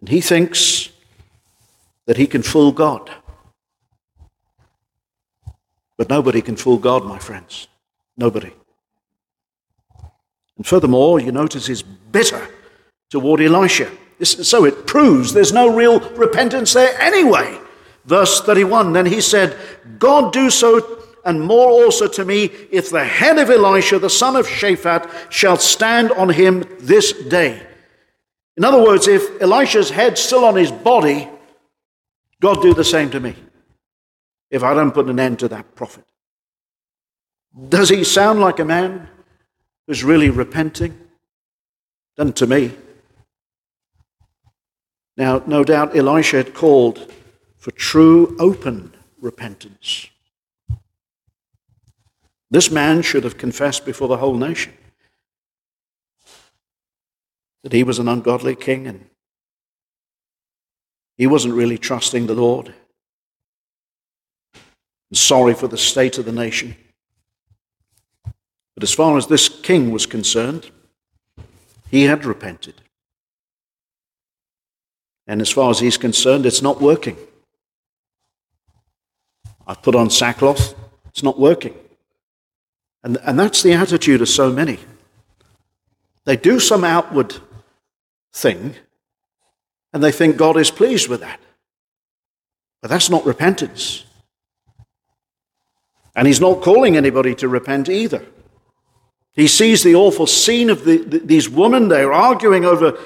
And 0.00 0.08
he 0.08 0.22
thinks 0.22 0.88
that 2.06 2.16
he 2.16 2.26
can 2.26 2.42
fool 2.42 2.72
God. 2.72 3.10
But 5.98 6.08
nobody 6.08 6.40
can 6.40 6.56
fool 6.56 6.78
God, 6.78 7.04
my 7.04 7.18
friends. 7.18 7.68
Nobody. 8.16 8.52
And 10.56 10.66
furthermore, 10.66 11.20
you 11.20 11.30
notice 11.30 11.66
he's 11.66 11.82
bitter 11.82 12.48
toward 13.10 13.42
Elisha. 13.42 13.90
So 14.22 14.64
it 14.64 14.86
proves 14.86 15.34
there's 15.34 15.52
no 15.52 15.74
real 15.74 16.00
repentance 16.16 16.72
there 16.72 16.98
anyway. 17.00 17.58
Verse 18.06 18.40
31 18.40 18.94
Then 18.94 19.06
he 19.06 19.20
said, 19.20 19.56
God 19.98 20.32
do 20.32 20.48
so 20.50 21.01
and 21.24 21.40
more 21.40 21.70
also 21.70 22.08
to 22.08 22.24
me 22.24 22.44
if 22.70 22.90
the 22.90 23.04
head 23.04 23.38
of 23.38 23.50
Elisha, 23.50 23.98
the 23.98 24.10
son 24.10 24.36
of 24.36 24.46
Shaphat, 24.46 25.08
shall 25.30 25.56
stand 25.56 26.10
on 26.12 26.28
him 26.28 26.64
this 26.80 27.12
day. 27.12 27.66
In 28.56 28.64
other 28.64 28.82
words, 28.82 29.08
if 29.08 29.40
Elisha's 29.40 29.90
head's 29.90 30.20
still 30.20 30.44
on 30.44 30.56
his 30.56 30.70
body, 30.70 31.28
God 32.40 32.60
do 32.60 32.74
the 32.74 32.84
same 32.84 33.10
to 33.10 33.20
me 33.20 33.34
if 34.50 34.62
I 34.62 34.74
don't 34.74 34.92
put 34.92 35.06
an 35.06 35.18
end 35.18 35.38
to 35.40 35.48
that 35.48 35.74
prophet. 35.74 36.04
Does 37.68 37.88
he 37.88 38.04
sound 38.04 38.40
like 38.40 38.58
a 38.58 38.64
man 38.64 39.08
who's 39.86 40.04
really 40.04 40.30
repenting? 40.30 40.98
Doesn't 42.16 42.36
to 42.36 42.46
me. 42.46 42.72
Now, 45.16 45.42
no 45.46 45.62
doubt 45.64 45.96
Elisha 45.96 46.38
had 46.38 46.54
called 46.54 47.12
for 47.58 47.70
true, 47.70 48.36
open 48.38 48.94
repentance. 49.20 50.08
This 52.52 52.70
man 52.70 53.00
should 53.00 53.24
have 53.24 53.38
confessed 53.38 53.86
before 53.86 54.08
the 54.08 54.18
whole 54.18 54.34
nation 54.34 54.74
that 57.62 57.72
he 57.72 57.82
was 57.82 57.98
an 57.98 58.08
ungodly 58.08 58.54
king 58.54 58.86
and 58.86 59.06
he 61.16 61.26
wasn't 61.26 61.54
really 61.54 61.78
trusting 61.78 62.26
the 62.26 62.34
Lord. 62.34 62.74
And 65.08 65.16
sorry 65.16 65.54
for 65.54 65.66
the 65.66 65.78
state 65.78 66.18
of 66.18 66.26
the 66.26 66.32
nation. 66.32 66.76
But 68.74 68.82
as 68.82 68.92
far 68.92 69.16
as 69.16 69.28
this 69.28 69.48
king 69.48 69.90
was 69.90 70.04
concerned, 70.04 70.70
he 71.90 72.02
had 72.02 72.26
repented. 72.26 72.82
And 75.26 75.40
as 75.40 75.50
far 75.50 75.70
as 75.70 75.78
he's 75.78 75.96
concerned, 75.96 76.44
it's 76.44 76.60
not 76.60 76.82
working. 76.82 77.16
I've 79.66 79.80
put 79.80 79.94
on 79.94 80.10
sackcloth, 80.10 80.74
it's 81.06 81.22
not 81.22 81.40
working. 81.40 81.74
And, 83.04 83.18
and 83.24 83.38
that's 83.38 83.62
the 83.62 83.72
attitude 83.72 84.22
of 84.22 84.28
so 84.28 84.50
many. 84.50 84.78
They 86.24 86.36
do 86.36 86.60
some 86.60 86.84
outward 86.84 87.34
thing, 88.32 88.74
And 89.92 90.02
they 90.02 90.12
think 90.12 90.36
God 90.36 90.56
is 90.56 90.70
pleased 90.70 91.08
with 91.08 91.20
that. 91.20 91.40
But 92.80 92.90
that's 92.90 93.10
not 93.10 93.26
repentance. 93.26 94.04
And 96.14 96.26
he's 96.26 96.40
not 96.40 96.62
calling 96.62 96.96
anybody 96.96 97.34
to 97.36 97.48
repent 97.48 97.88
either. 97.88 98.24
He 99.34 99.46
sees 99.46 99.82
the 99.82 99.94
awful 99.94 100.26
scene 100.26 100.70
of 100.70 100.84
the, 100.84 100.98
the, 100.98 101.18
these 101.18 101.48
women. 101.48 101.88
They're 101.88 102.12
arguing 102.12 102.64
over 102.64 102.98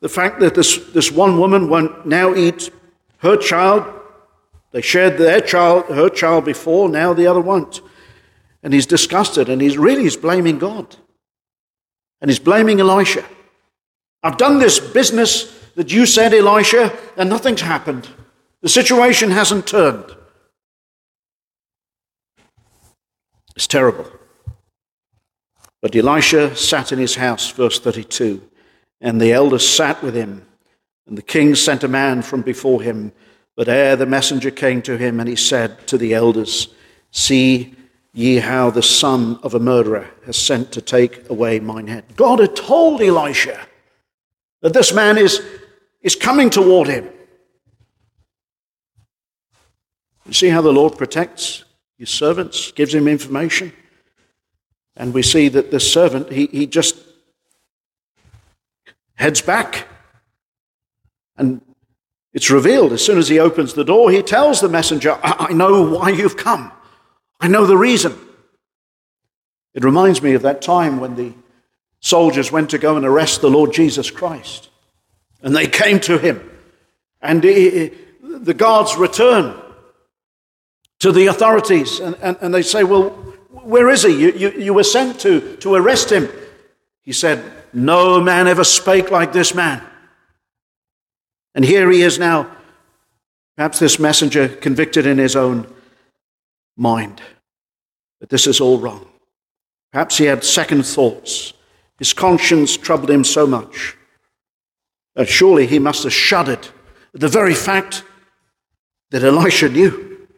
the 0.00 0.08
fact 0.08 0.40
that 0.40 0.54
this, 0.54 0.76
this 0.92 1.10
one 1.10 1.38
woman 1.38 1.68
won't 1.68 2.06
now 2.06 2.34
eat 2.34 2.70
her 3.18 3.36
child. 3.36 3.84
They 4.70 4.80
shared 4.80 5.18
their 5.18 5.40
child, 5.40 5.86
her 5.86 6.08
child 6.08 6.44
before, 6.44 6.88
now 6.88 7.12
the 7.12 7.26
other 7.26 7.40
won't. 7.40 7.80
And 8.66 8.74
he's 8.74 8.86
disgusted 8.86 9.48
and 9.48 9.62
he's 9.62 9.78
really 9.78 10.02
he's 10.02 10.16
blaming 10.16 10.58
God. 10.58 10.96
And 12.20 12.28
he's 12.28 12.40
blaming 12.40 12.80
Elisha. 12.80 13.24
I've 14.24 14.38
done 14.38 14.58
this 14.58 14.80
business 14.80 15.56
that 15.76 15.92
you 15.92 16.04
said, 16.04 16.34
Elisha, 16.34 16.92
and 17.16 17.30
nothing's 17.30 17.60
happened. 17.60 18.08
The 18.62 18.68
situation 18.68 19.30
hasn't 19.30 19.68
turned. 19.68 20.16
It's 23.54 23.68
terrible. 23.68 24.10
But 25.80 25.94
Elisha 25.94 26.56
sat 26.56 26.90
in 26.90 26.98
his 26.98 27.14
house, 27.14 27.48
verse 27.52 27.78
32, 27.78 28.42
and 29.00 29.20
the 29.20 29.32
elders 29.32 29.68
sat 29.68 30.02
with 30.02 30.16
him. 30.16 30.44
And 31.06 31.16
the 31.16 31.22
king 31.22 31.54
sent 31.54 31.84
a 31.84 31.88
man 31.88 32.20
from 32.20 32.42
before 32.42 32.82
him. 32.82 33.12
But 33.54 33.68
ere 33.68 33.94
the 33.94 34.06
messenger 34.06 34.50
came 34.50 34.82
to 34.82 34.98
him, 34.98 35.20
and 35.20 35.28
he 35.28 35.36
said 35.36 35.86
to 35.86 35.96
the 35.96 36.14
elders, 36.14 36.66
See 37.12 37.76
ye 38.16 38.38
how 38.38 38.70
the 38.70 38.82
son 38.82 39.38
of 39.42 39.52
a 39.52 39.60
murderer 39.60 40.08
has 40.24 40.38
sent 40.38 40.72
to 40.72 40.80
take 40.80 41.28
away 41.28 41.60
mine 41.60 41.86
head. 41.86 42.02
God 42.16 42.38
had 42.38 42.56
told 42.56 43.02
Elisha 43.02 43.60
that 44.62 44.72
this 44.72 44.94
man 44.94 45.18
is, 45.18 45.42
is 46.00 46.16
coming 46.16 46.48
toward 46.48 46.88
him. 46.88 47.06
You 50.24 50.32
see 50.32 50.48
how 50.48 50.62
the 50.62 50.72
Lord 50.72 50.96
protects 50.96 51.64
his 51.98 52.08
servants, 52.08 52.72
gives 52.72 52.94
him 52.94 53.06
information? 53.06 53.70
And 54.96 55.12
we 55.12 55.22
see 55.22 55.48
that 55.50 55.70
the 55.70 55.78
servant, 55.78 56.32
he, 56.32 56.46
he 56.46 56.66
just 56.66 56.96
heads 59.16 59.42
back. 59.42 59.88
And 61.36 61.60
it's 62.32 62.50
revealed 62.50 62.94
as 62.94 63.04
soon 63.04 63.18
as 63.18 63.28
he 63.28 63.38
opens 63.38 63.74
the 63.74 63.84
door, 63.84 64.10
he 64.10 64.22
tells 64.22 64.62
the 64.62 64.70
messenger, 64.70 65.18
I, 65.22 65.48
I 65.50 65.52
know 65.52 65.82
why 65.82 66.08
you've 66.08 66.38
come. 66.38 66.72
I 67.40 67.48
know 67.48 67.66
the 67.66 67.76
reason. 67.76 68.18
It 69.74 69.84
reminds 69.84 70.22
me 70.22 70.32
of 70.34 70.42
that 70.42 70.62
time 70.62 71.00
when 71.00 71.16
the 71.16 71.34
soldiers 72.00 72.50
went 72.50 72.70
to 72.70 72.78
go 72.78 72.96
and 72.96 73.04
arrest 73.04 73.40
the 73.40 73.50
Lord 73.50 73.72
Jesus 73.72 74.10
Christ. 74.10 74.70
And 75.42 75.54
they 75.54 75.66
came 75.66 76.00
to 76.00 76.18
him. 76.18 76.50
And 77.20 77.44
he, 77.44 77.92
the 78.22 78.54
guards 78.54 78.96
return 78.96 79.60
to 81.00 81.12
the 81.12 81.26
authorities 81.26 82.00
and, 82.00 82.16
and, 82.22 82.36
and 82.40 82.54
they 82.54 82.62
say, 82.62 82.84
Well, 82.84 83.10
where 83.50 83.88
is 83.88 84.02
he? 84.02 84.10
You, 84.10 84.32
you, 84.32 84.50
you 84.52 84.74
were 84.74 84.84
sent 84.84 85.20
to, 85.20 85.56
to 85.56 85.74
arrest 85.74 86.10
him. 86.10 86.28
He 87.02 87.12
said, 87.12 87.44
No 87.72 88.20
man 88.20 88.48
ever 88.48 88.64
spake 88.64 89.10
like 89.10 89.32
this 89.32 89.54
man. 89.54 89.82
And 91.54 91.64
here 91.64 91.90
he 91.90 92.02
is 92.02 92.18
now, 92.18 92.50
perhaps 93.56 93.78
this 93.78 93.98
messenger 93.98 94.48
convicted 94.48 95.06
in 95.06 95.18
his 95.18 95.36
own 95.36 95.72
mind 96.76 97.20
that 98.20 98.28
this 98.28 98.46
is 98.46 98.60
all 98.60 98.78
wrong. 98.78 99.06
Perhaps 99.92 100.18
he 100.18 100.24
had 100.26 100.44
second 100.44 100.84
thoughts. 100.84 101.52
His 101.98 102.12
conscience 102.12 102.76
troubled 102.76 103.10
him 103.10 103.24
so 103.24 103.46
much 103.46 103.96
that 105.14 105.28
surely 105.28 105.66
he 105.66 105.78
must 105.78 106.04
have 106.04 106.12
shuddered 106.12 106.68
at 107.14 107.20
the 107.20 107.28
very 107.28 107.54
fact 107.54 108.04
that 109.10 109.24
Elisha 109.24 109.68
knew. 109.68 110.28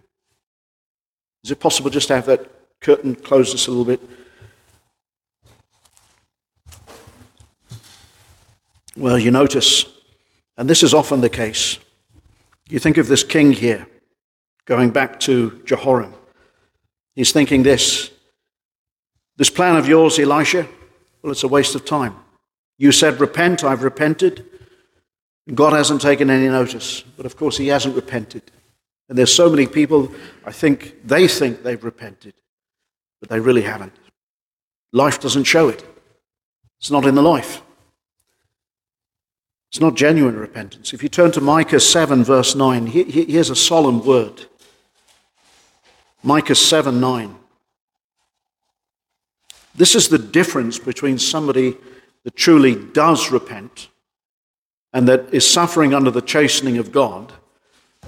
Is 1.43 1.51
it 1.51 1.61
possible 1.61 1.91
just 1.91 2.09
to 2.09 2.15
have 2.15 2.27
that 2.27 2.49
curtain 2.81 3.15
close 3.15 3.53
us 3.55 3.67
a 3.67 3.71
little 3.71 3.85
bit? 3.85 4.01
Well, 8.97 9.19
you 9.19 9.31
notice, 9.31 9.85
and 10.57 10.69
this 10.69 10.83
is 10.83 10.93
often 10.93 11.21
the 11.21 11.29
case, 11.29 11.79
you 12.69 12.79
think 12.79 12.97
of 12.97 13.07
this 13.07 13.23
king 13.23 13.53
here, 13.53 13.87
going 14.65 14.91
back 14.91 15.21
to 15.21 15.63
Jehoram. 15.65 16.15
He's 17.19 17.33
thinking 17.33 17.63
this 17.63 18.11
this 19.37 19.51
plan 19.51 19.77
of 19.77 19.89
yours, 19.89 20.19
Elisha, 20.19 20.67
well, 21.23 21.33
it's 21.33 21.45
a 21.45 21.49
waste 21.49 21.75
of 21.75 21.85
time. 21.85 22.15
You 22.79 22.93
said, 22.93 23.21
Repent, 23.21 23.63
I've 23.65 23.83
repented. 23.83 24.45
God 25.55 25.73
hasn't 25.73 26.01
taken 26.01 26.31
any 26.31 26.49
notice. 26.49 27.03
But 27.17 27.27
of 27.27 27.37
course, 27.37 27.57
he 27.57 27.69
hasn't 27.69 27.95
repented. 27.95 28.43
And 29.09 29.17
there's 29.17 29.35
so 29.35 29.49
many 29.49 29.67
people, 29.67 30.13
I 30.45 30.53
think 30.53 31.07
they 31.07 31.29
think 31.29 31.63
they've 31.63 31.83
repented 31.83 32.35
but 33.21 33.29
they 33.29 33.41
really 33.41 33.63
haven't. 33.63 33.93
Life 34.93 35.21
doesn't 35.21 35.45
show 35.45 35.69
it, 35.69 35.85
it's 36.79 36.91
not 36.91 37.07
in 37.07 37.15
the 37.15 37.23
life. 37.23 37.63
It's 39.71 39.81
not 39.81 39.97
genuine 39.97 40.39
repentance. 40.39 40.95
If 40.95 41.03
you 41.03 41.11
turn 41.11 41.31
to 41.33 41.43
Micah 41.43 41.79
7, 41.79 42.25
verse 42.25 42.55
9, 42.55 42.87
here's 42.87 43.51
a 43.51 43.57
solemn 43.57 44.03
word. 44.03 44.47
Micah 46.29 46.55
7 46.55 47.01
9. 47.01 47.35
This 49.75 49.95
is 49.95 50.11
the 50.11 50.19
difference 50.19 50.79
between 50.79 51.17
somebody 51.19 51.75
that 52.25 52.37
truly 52.37 52.75
does 52.75 53.31
repent 53.31 53.89
and 54.93 55.09
that 55.09 55.33
is 55.33 55.51
suffering 55.51 55.95
under 55.95 56.11
the 56.11 56.21
chastening 56.21 56.77
of 56.77 56.93
God 56.93 57.33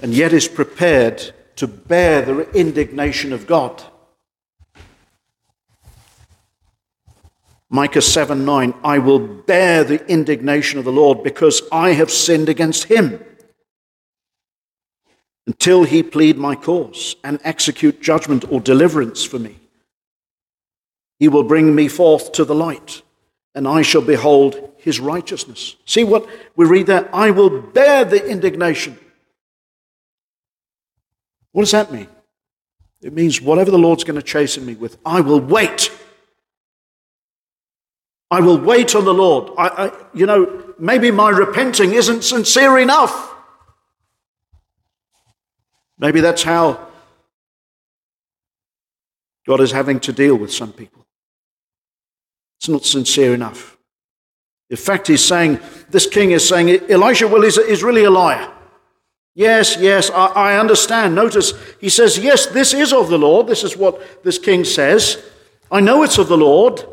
and 0.03 0.13
yet 0.13 0.33
is 0.33 0.47
prepared 0.47 1.33
to 1.55 1.65
bear 1.65 2.21
the 2.21 2.47
indignation 2.51 3.33
of 3.33 3.47
God. 3.47 3.81
Micah 7.71 8.03
7 8.03 8.45
9, 8.45 8.75
I 8.83 8.99
will 8.99 9.17
bear 9.17 9.83
the 9.83 10.05
indignation 10.05 10.77
of 10.77 10.85
the 10.85 10.91
Lord 10.91 11.23
because 11.23 11.63
I 11.71 11.93
have 11.93 12.11
sinned 12.11 12.49
against 12.49 12.83
him 12.83 13.25
until 15.47 15.83
he 15.83 16.03
plead 16.03 16.37
my 16.37 16.55
cause 16.55 17.15
and 17.23 17.39
execute 17.43 18.01
judgment 18.01 18.45
or 18.51 18.59
deliverance 18.59 19.23
for 19.23 19.39
me. 19.39 19.57
He 21.19 21.27
will 21.27 21.43
bring 21.43 21.75
me 21.75 21.87
forth 21.87 22.31
to 22.33 22.45
the 22.45 22.55
light, 22.55 23.01
and 23.53 23.67
I 23.67 23.81
shall 23.81 24.01
behold 24.01 24.71
his 24.77 24.99
righteousness. 24.99 25.75
See 25.85 26.03
what 26.03 26.27
we 26.55 26.65
read 26.65 26.87
there? 26.87 27.13
I 27.13 27.31
will 27.31 27.61
bear 27.61 28.05
the 28.05 28.25
indignation. 28.25 28.97
What 31.51 31.63
does 31.63 31.71
that 31.71 31.91
mean? 31.91 32.07
It 33.01 33.13
means 33.13 33.41
whatever 33.41 33.71
the 33.71 33.77
Lord's 33.77 34.03
going 34.03 34.19
to 34.19 34.25
chasten 34.25 34.65
me 34.65 34.75
with, 34.75 34.97
I 35.05 35.21
will 35.21 35.41
wait 35.41 35.91
I 38.31 38.39
will 38.39 38.57
wait 38.57 38.95
on 38.95 39.03
the 39.03 39.13
Lord. 39.13 39.51
I, 39.57 39.67
I, 39.67 39.91
you 40.13 40.25
know, 40.25 40.73
maybe 40.79 41.11
my 41.11 41.29
repenting 41.29 41.93
isn't 41.93 42.23
sincere 42.23 42.79
enough. 42.79 43.35
Maybe 46.01 46.19
that's 46.19 46.43
how 46.43 46.87
God 49.47 49.61
is 49.61 49.71
having 49.71 49.99
to 50.01 50.11
deal 50.11 50.35
with 50.35 50.51
some 50.51 50.73
people. 50.73 51.05
It's 52.59 52.67
not 52.67 52.83
sincere 52.83 53.33
enough. 53.33 53.77
In 54.69 54.77
fact, 54.77 55.07
he's 55.07 55.23
saying, 55.23 55.59
this 55.89 56.07
king 56.07 56.31
is 56.31 56.47
saying, 56.47 56.69
Elisha, 56.89 57.27
well, 57.27 57.43
is, 57.43 57.57
is 57.57 57.83
really 57.83 58.03
a 58.03 58.09
liar. 58.09 58.51
Yes, 59.35 59.77
yes, 59.79 60.09
I, 60.09 60.25
I 60.27 60.59
understand. 60.59 61.15
Notice 61.15 61.53
he 61.79 61.89
says, 61.89 62.17
yes, 62.17 62.47
this 62.47 62.73
is 62.73 62.91
of 62.91 63.09
the 63.09 63.17
Lord. 63.17 63.47
This 63.47 63.63
is 63.63 63.77
what 63.77 64.23
this 64.23 64.37
king 64.37 64.63
says. 64.63 65.23
I 65.71 65.79
know 65.79 66.03
it's 66.03 66.17
of 66.17 66.27
the 66.27 66.37
Lord 66.37 66.83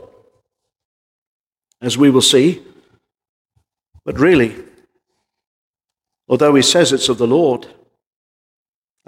as 1.80 1.96
we 1.96 2.10
will 2.10 2.22
see. 2.22 2.62
But 4.04 4.18
really, 4.18 4.54
although 6.28 6.54
he 6.54 6.62
says 6.62 6.92
it's 6.92 7.08
of 7.08 7.18
the 7.18 7.26
Lord, 7.26 7.66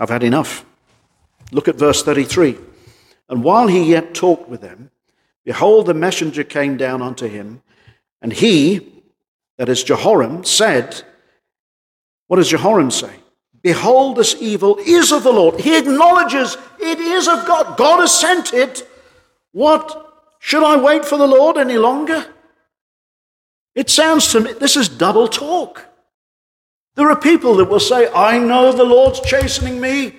I've 0.01 0.09
had 0.09 0.23
enough. 0.23 0.65
Look 1.53 1.69
at 1.69 1.77
verse 1.77 2.03
33. 2.03 2.57
And 3.29 3.45
while 3.45 3.69
he 3.69 3.91
yet 3.91 4.15
talked 4.15 4.49
with 4.49 4.63
them, 4.63 4.91
behold, 5.45 5.87
the 5.87 5.95
messenger 5.95 6.43
came 6.43 6.79
down 6.79 7.03
unto 7.03 7.29
him, 7.29 7.63
and 8.23 8.33
he, 8.33 9.05
that 9.59 9.69
is 9.69 9.85
Jehoram, 9.85 10.43
said, 10.45 11.03
What 12.27 12.37
does 12.37 12.49
Jehoram 12.49 12.91
say? 12.91 13.13
Behold, 13.63 14.17
this 14.17 14.35
evil 14.41 14.79
is 14.79 15.13
of 15.13 15.23
the 15.23 15.33
Lord. 15.33 15.61
He 15.61 15.77
acknowledges 15.77 16.57
it 16.79 16.99
is 16.99 17.29
of 17.29 17.47
God. 17.47 17.77
God 17.77 18.01
has 18.01 18.19
sent 18.19 18.55
it. 18.55 18.89
What? 19.53 20.07
Should 20.39 20.65
I 20.65 20.77
wait 20.81 21.05
for 21.05 21.19
the 21.19 21.27
Lord 21.27 21.59
any 21.59 21.77
longer? 21.77 22.27
It 23.75 23.91
sounds 23.91 24.33
to 24.33 24.41
me, 24.41 24.53
this 24.55 24.77
is 24.77 24.89
double 24.89 25.29
talk. 25.29 25.90
There 26.97 27.11
are 27.11 27.19
people 27.19 27.55
that 27.57 27.67
will 27.67 27.81
say, 27.81 28.11
I 28.13 28.39
know 28.39 28.73
the 28.73 28.85
Lord's 28.85 29.21
chastening 29.21 29.81
me. 29.81 30.17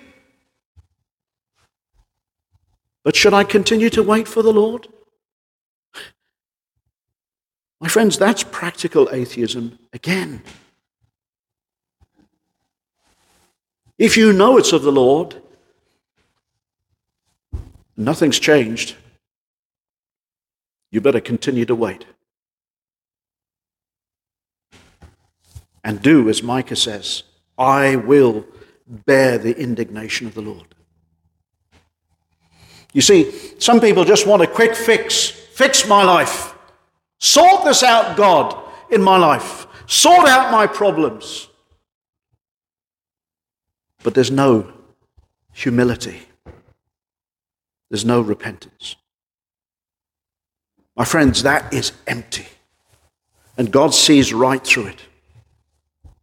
But 3.03 3.15
should 3.15 3.33
I 3.33 3.43
continue 3.43 3.89
to 3.91 4.03
wait 4.03 4.27
for 4.27 4.41
the 4.41 4.53
Lord? 4.53 4.87
My 7.79 7.87
friends, 7.87 8.17
that's 8.17 8.43
practical 8.43 9.09
atheism 9.11 9.79
again. 9.91 10.43
If 13.97 14.17
you 14.17 14.33
know 14.33 14.57
it's 14.57 14.71
of 14.71 14.83
the 14.83 14.91
Lord, 14.91 15.41
nothing's 17.97 18.39
changed, 18.39 18.95
you 20.91 21.01
better 21.01 21.19
continue 21.19 21.65
to 21.65 21.75
wait. 21.75 22.05
And 25.83 26.01
do 26.01 26.29
as 26.29 26.43
Micah 26.43 26.75
says 26.75 27.23
I 27.57 27.95
will 27.95 28.45
bear 28.87 29.37
the 29.37 29.57
indignation 29.57 30.27
of 30.27 30.33
the 30.33 30.41
Lord. 30.41 30.75
You 32.93 33.01
see, 33.01 33.31
some 33.59 33.79
people 33.79 34.03
just 34.03 34.27
want 34.27 34.41
a 34.41 34.47
quick 34.47 34.75
fix. 34.75 35.29
Fix 35.29 35.87
my 35.87 36.03
life. 36.03 36.53
Sort 37.19 37.63
this 37.63 37.83
out, 37.83 38.17
God, 38.17 38.55
in 38.89 39.01
my 39.01 39.17
life. 39.17 39.67
Sort 39.85 40.27
out 40.27 40.51
my 40.51 40.67
problems. 40.67 41.47
But 44.03 44.15
there's 44.15 44.31
no 44.31 44.73
humility, 45.53 46.21
there's 47.89 48.05
no 48.05 48.21
repentance. 48.21 48.95
My 50.95 51.05
friends, 51.05 51.43
that 51.43 51.73
is 51.73 51.93
empty. 52.07 52.47
And 53.57 53.71
God 53.71 53.93
sees 53.93 54.33
right 54.33 54.63
through 54.63 54.87
it. 54.87 55.01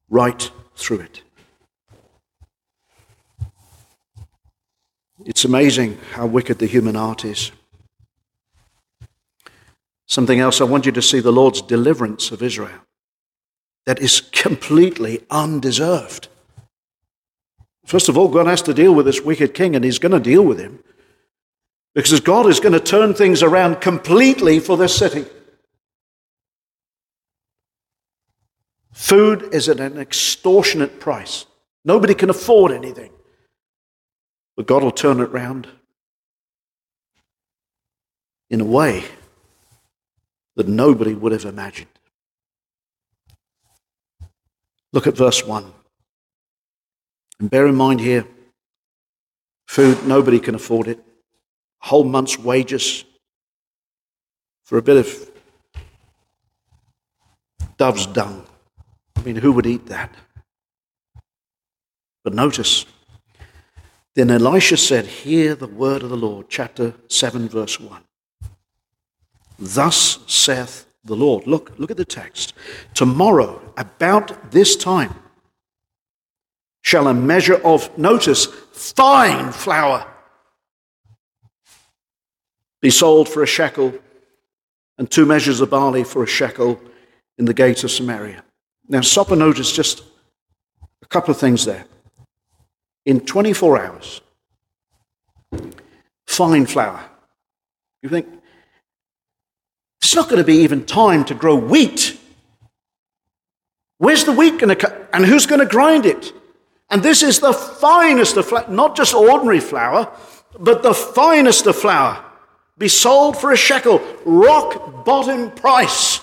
Right 0.09 0.51
through 0.75 1.01
it. 1.01 1.23
It's 5.25 5.45
amazing 5.45 5.99
how 6.13 6.27
wicked 6.27 6.59
the 6.59 6.67
human 6.67 6.95
heart 6.95 7.25
is. 7.25 7.53
Something 10.07 10.41
else, 10.41 10.61
I 10.61 10.65
want 10.65 10.87
you 10.87 10.93
to 10.93 11.03
see 11.03 11.21
the 11.21 11.33
Lord's 11.33 11.61
deliverance 11.61 12.31
of 12.31 12.43
Israel. 12.43 12.81
That 13.85 14.01
is 14.01 14.21
completely 14.21 15.21
undeserved. 15.31 16.29
First 17.85 18.09
of 18.09 18.17
all, 18.17 18.29
God 18.29 18.47
has 18.47 18.63
to 18.63 18.75
deal 18.75 18.95
with 18.95 19.07
this 19.07 19.21
wicked 19.21 19.55
king, 19.55 19.75
and 19.75 19.85
he's 19.85 19.99
going 19.99 20.13
to 20.13 20.21
deal 20.21 20.43
with 20.43 20.59
him 20.59 20.83
because 21.95 22.21
God 22.21 22.47
is 22.47 22.61
going 22.61 22.75
to 22.75 22.81
turn 22.81 23.13
things 23.13 23.43
around 23.43 23.81
completely 23.81 24.61
for 24.61 24.77
this 24.77 24.97
city. 24.97 25.25
Food 28.99 29.55
is 29.55 29.69
at 29.69 29.79
an 29.79 29.97
extortionate 29.97 30.99
price. 30.99 31.47
Nobody 31.85 32.15
can 32.15 32.31
afford 32.31 32.73
anything. 32.73 33.13
But 34.57 34.67
God 34.67 34.83
will 34.83 34.91
turn 34.91 35.21
it 35.21 35.29
around 35.29 35.69
in 38.51 38.61
a 38.61 38.65
way 38.65 39.05
that 40.57 40.67
nobody 40.67 41.15
would 41.15 41.31
have 41.31 41.45
imagined. 41.45 41.87
Look 44.93 45.07
at 45.07 45.17
verse 45.17 45.47
1. 45.47 45.73
And 47.39 47.49
bear 47.49 47.69
in 47.69 47.77
mind 47.77 48.01
here 48.01 48.27
food, 49.69 50.09
nobody 50.09 50.41
can 50.41 50.57
afford 50.57 50.89
it. 50.89 50.99
A 51.85 51.87
whole 51.87 52.03
month's 52.03 52.37
wages 52.37 53.05
for 54.65 54.77
a 54.77 54.83
bit 54.83 54.97
of 54.97 55.31
dove's 57.77 58.05
dung. 58.07 58.45
I 59.19 59.23
mean, 59.23 59.37
who 59.37 59.53
would 59.53 59.67
eat 59.67 59.87
that? 59.87 60.15
But 62.23 62.35
notice, 62.35 62.87
then 64.15 64.31
Elisha 64.31 64.77
said, 64.77 65.07
Hear 65.07 65.55
the 65.55 65.67
word 65.67 66.03
of 66.03 66.11
the 66.11 66.17
Lord, 66.17 66.47
chapter 66.49 66.95
7, 67.09 67.49
verse 67.49 67.81
1. 67.81 68.01
Thus 69.59 70.21
saith 70.27 70.87
the 71.05 71.17
Lord. 71.17 71.47
Look, 71.47 71.73
look 71.79 71.91
at 71.91 71.97
the 71.97 72.05
text. 72.05 72.55
Tomorrow, 72.95 73.61
about 73.77 74.53
this 74.53 74.77
time, 74.77 75.15
shall 76.83 77.09
a 77.09 77.15
measure 77.15 77.57
of, 77.67 77.97
notice, 77.99 78.47
fine 78.47 79.51
flour 79.51 80.07
be 82.81 82.91
sold 82.91 83.29
for 83.29 83.43
a 83.43 83.47
shekel, 83.47 83.93
and 84.97 85.11
two 85.11 85.27
measures 85.27 85.61
of 85.61 85.71
barley 85.71 86.05
for 86.05 86.23
a 86.23 86.27
shekel 86.27 86.81
in 87.37 87.45
the 87.45 87.55
gate 87.55 87.83
of 87.83 87.91
Samaria. 87.91 88.45
Now, 88.89 89.03
stop 89.03 89.31
and 89.31 89.41
notice 89.41 89.71
just 89.71 90.03
a 91.03 91.07
couple 91.07 91.31
of 91.31 91.39
things 91.39 91.65
there 91.65 91.85
in 93.05 93.21
24 93.21 93.85
hours. 93.85 94.21
Fine 96.27 96.67
flour. 96.67 97.05
You 98.03 98.09
think, 98.09 98.27
it's 100.01 100.15
not 100.15 100.29
going 100.29 100.39
to 100.39 100.45
be 100.45 100.59
even 100.59 100.87
time 100.87 101.25
to 101.27 101.35
grow 101.35 101.57
wheat. 101.57 102.19
Where's 103.99 104.25
the 104.25 104.33
wheat 104.33 104.59
going 104.59 104.69
to 104.69 104.77
come? 104.77 104.93
And 105.13 105.27
who's 105.27 105.47
going 105.47 105.61
to 105.61 105.67
grind 105.67 106.07
it? 106.07 106.33
And 106.91 107.03
this 107.03 107.23
is 107.23 107.41
the 107.41 107.53
finest 107.53 108.37
of 108.37 108.47
flour, 108.47 108.67
not 108.69 108.97
just 108.97 109.13
ordinary 109.13 109.61
flour, 109.61 110.11
but 110.59 110.83
the 110.83 110.95
finest 110.95 111.67
of 111.67 111.77
flour. 111.77 112.25
Be 112.79 112.89
sold 112.89 113.37
for 113.37 113.53
a 113.53 113.57
shekel, 113.57 114.01
rock 114.25 115.05
bottom 115.05 115.51
price. 115.51 116.21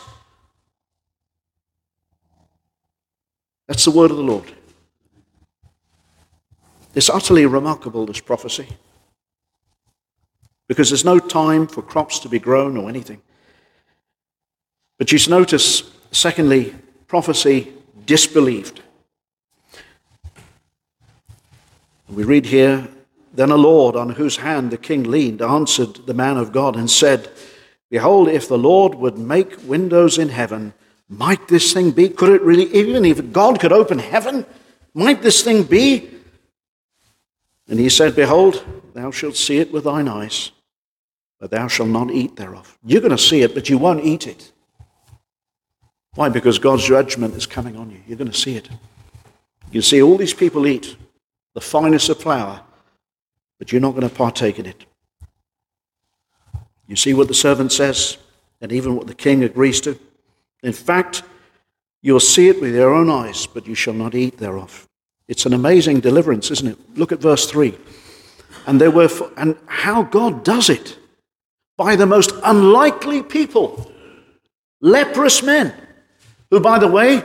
That's 3.68 3.86
the 3.86 3.91
word 3.91 4.11
of 4.11 4.18
the 4.18 4.24
Lord. 4.24 4.51
It's 6.93 7.09
utterly 7.09 7.45
remarkable, 7.45 8.05
this 8.05 8.22
prophecy, 8.22 8.68
because 10.68 10.89
there's 10.89 11.03
no 11.03 11.20
time 11.20 11.68
for 11.68 11.82
crops 11.82 12.20
to 12.20 12.30
be 12.30 12.39
grown 12.39 12.78
or 12.78 12.89
anything. 12.89 13.22
But 14.97 15.11
you 15.11 15.20
notice, 15.30 15.84
secondly, 16.11 16.74
prophecy 17.07 17.74
disbelieved. 18.05 18.82
We 22.07 22.24
read 22.24 22.45
here 22.45 22.88
Then 23.36 23.51
a 23.51 23.57
Lord 23.57 23.97
on 23.97 24.11
whose 24.11 24.38
hand 24.38 24.72
the 24.72 24.78
king 24.78 25.03
leaned 25.03 25.41
answered 25.41 26.05
the 26.05 26.13
man 26.13 26.38
of 26.38 26.53
God 26.53 26.78
and 26.78 26.89
said, 26.89 27.30
Behold, 27.89 28.30
if 28.30 28.47
the 28.47 28.57
Lord 28.57 28.95
would 28.95 29.18
make 29.18 29.68
windows 29.68 30.18
in 30.18 30.30
heaven, 30.30 30.74
might 31.08 31.47
this 31.47 31.74
thing 31.74 31.91
be? 31.91 32.10
Could 32.10 32.30
it 32.30 32.41
really, 32.41 32.66
even 32.74 33.06
if 33.06 33.32
God 33.32 33.60
could 33.60 33.72
open 33.72 33.99
heaven, 33.99 34.45
might 34.93 35.22
this 35.22 35.43
thing 35.43 35.64
be 35.64 36.16
and 37.68 37.80
he 37.80 37.89
said, 37.89 38.16
Behold, 38.16 38.64
thou 38.93 39.12
shalt 39.12 39.36
see 39.36 39.58
it 39.58 39.72
with 39.72 39.86
thine 39.86 40.08
eyes, 40.08 40.51
but 41.39 41.51
thou 41.51 41.68
shalt 41.68 41.89
not 41.89 42.12
eat 42.12 42.36
thereof. 42.36 42.78
You're 42.84 43.01
going 43.01 43.12
to 43.12 43.18
see 43.18 43.41
it, 43.41 43.53
but 43.53 43.70
you 43.70 43.78
won't 43.78 44.03
eat 44.03 44.28
it. 44.28 44.51
Why? 46.14 46.30
Because 46.30 46.60
God's 46.60 46.88
judgment 46.88 47.36
is 47.36 47.45
coming 47.45 47.76
on 47.76 47.89
you. 47.89 48.01
You're 48.08 48.18
going 48.18 48.32
to 48.32 48.38
see 48.38 48.56
it. 48.56 48.70
You 49.72 49.82
see 49.82 50.01
all 50.01 50.18
these 50.18 50.34
people 50.34 50.68
eat 50.68 50.95
the 51.53 51.62
finest 51.62 52.10
of 52.10 52.20
flour, 52.20 52.62
but 53.58 53.72
you're 53.72 53.82
not 53.82 53.91
going 53.91 54.08
to 54.08 54.16
partake 54.16 54.60
in 54.60 54.68
it. 54.68 54.86
You 56.88 56.95
see 56.95 57.14
what 57.14 57.28
the 57.28 57.34
servant 57.34 57.72
says, 57.72 58.18
and 58.62 58.72
even 58.72 58.95
what 58.95 59.08
the 59.08 59.16
king 59.16 59.43
agrees 59.43 59.82
to. 59.82 59.99
In 60.66 60.74
fact, 60.74 61.22
you'll 62.01 62.20
see 62.20 62.49
it 62.49 62.59
with 62.59 62.74
your 62.74 62.91
own 62.91 63.07
eyes, 63.07 63.45
but 63.45 63.68
you 63.68 63.76
shall 63.76 63.93
not 63.93 64.16
eat 64.16 64.39
thereof. 64.39 64.88
It's 65.28 65.45
an 65.45 65.53
amazing 65.53 65.99
deliverance, 65.99 66.49
isn't 66.49 66.68
it? 66.68 66.97
Look 66.97 67.11
at 67.11 67.20
verse 67.20 67.45
3. 67.45 67.78
And 68.66 68.82
there 68.82 68.89
were, 68.89 69.07
and 69.38 69.57
how 69.68 70.01
God 70.01 70.43
does 70.43 70.72
it 70.72 70.97
by 71.78 71.95
the 71.95 72.07
most 72.07 72.34
unlikely 72.43 73.22
people, 73.22 73.91
leprous 74.82 75.43
men, 75.43 75.72
who, 76.49 76.59
by 76.59 76.80
the 76.80 76.88
way, 76.88 77.22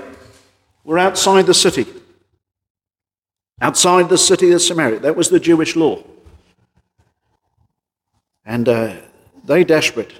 were 0.84 0.99
outside 0.99 1.47
the 1.47 1.55
city. 1.55 1.86
Outside 3.62 4.11
the 4.11 4.18
city 4.18 4.53
of 4.53 4.61
Samaria. 4.61 5.01
That 5.01 5.16
was 5.16 5.30
the 5.30 5.41
Jewish 5.41 5.76
law. 5.76 6.03
And 8.45 8.68
uh, 8.68 8.97
they 9.45 9.64
desperate. 9.64 10.12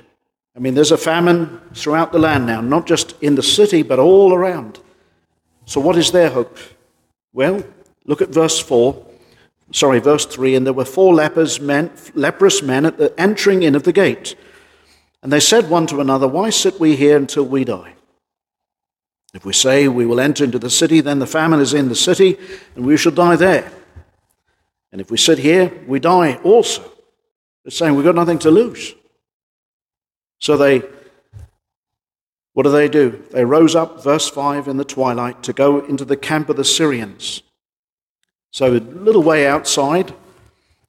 I 0.57 0.59
mean, 0.59 0.75
there's 0.75 0.91
a 0.91 0.99
famine 0.99 1.61
throughout 1.75 2.13
the 2.13 2.19
land 2.19 2.47
now, 2.47 2.61
not 2.61 2.87
just 2.87 3.15
in 3.23 3.37
the 3.37 3.43
city, 3.43 3.83
but 3.83 3.99
all 3.99 4.35
around. 4.35 4.81
So, 5.65 5.81
what 5.81 5.97
is 5.97 6.11
their 6.11 6.31
hope? 6.31 6.59
Well, 7.33 7.63
look 8.05 8.21
at 8.21 8.31
verse 8.31 8.59
4. 8.59 9.07
Sorry, 9.73 10.01
verse 10.01 10.27
3. 10.27 10.57
And 10.57 10.67
there 10.67 10.73
were 10.73 10.85
four 10.85 11.15
lepers 11.15 11.61
men, 11.61 11.93
leprous 12.15 12.63
men 12.63 12.85
at 12.85 12.99
the 12.99 13.15
entering 13.19 13.63
in 13.63 13.77
of 13.77 13.85
the 13.85 13.93
gate. 13.93 14.35
And 15.23 15.33
they 15.33 15.41
said 15.41 15.71
one 15.71 15.87
to 15.89 16.01
another, 16.01 16.27
Why 16.27 16.51
sit 16.51 16.81
we 16.81 16.97
here 16.97 17.17
until 17.17 17.45
we 17.45 17.65
die? 17.65 17.95
If 19.33 19.45
we 19.45 19.53
say 19.53 19.87
we 19.87 20.07
will 20.07 20.19
enter 20.19 20.43
into 20.43 20.59
the 20.59 20.71
city, 20.71 21.01
then 21.01 21.21
the 21.21 21.27
famine 21.27 21.61
is 21.61 21.73
in 21.73 21.89
the 21.89 21.95
city, 21.95 22.37
and 22.75 22.85
we 22.85 22.97
shall 22.97 23.13
die 23.13 23.37
there. 23.37 23.71
And 24.91 25.01
if 25.01 25.11
we 25.11 25.17
sit 25.17 25.39
here, 25.39 25.73
we 25.87 26.01
die 26.01 26.37
also. 26.43 26.83
They're 27.63 27.71
saying 27.71 27.95
we've 27.95 28.05
got 28.05 28.17
nothing 28.17 28.41
to 28.41 28.51
lose. 28.51 28.95
So 30.41 30.57
they 30.57 30.83
what 32.53 32.65
do 32.65 32.73
they 32.73 32.89
do? 32.89 33.23
They 33.31 33.45
rose 33.45 33.77
up, 33.77 34.03
verse 34.03 34.29
5, 34.29 34.67
in 34.69 34.77
the 34.77 34.85
twilight 34.85 35.43
to 35.45 35.53
go 35.53 35.85
into 35.85 36.05
the 36.05 36.17
camp 36.17 36.49
of 36.49 36.57
the 36.57 36.65
Syrians. 36.65 37.43
So 38.51 38.73
a 38.73 38.81
little 38.81 39.23
way 39.23 39.47
outside. 39.47 40.13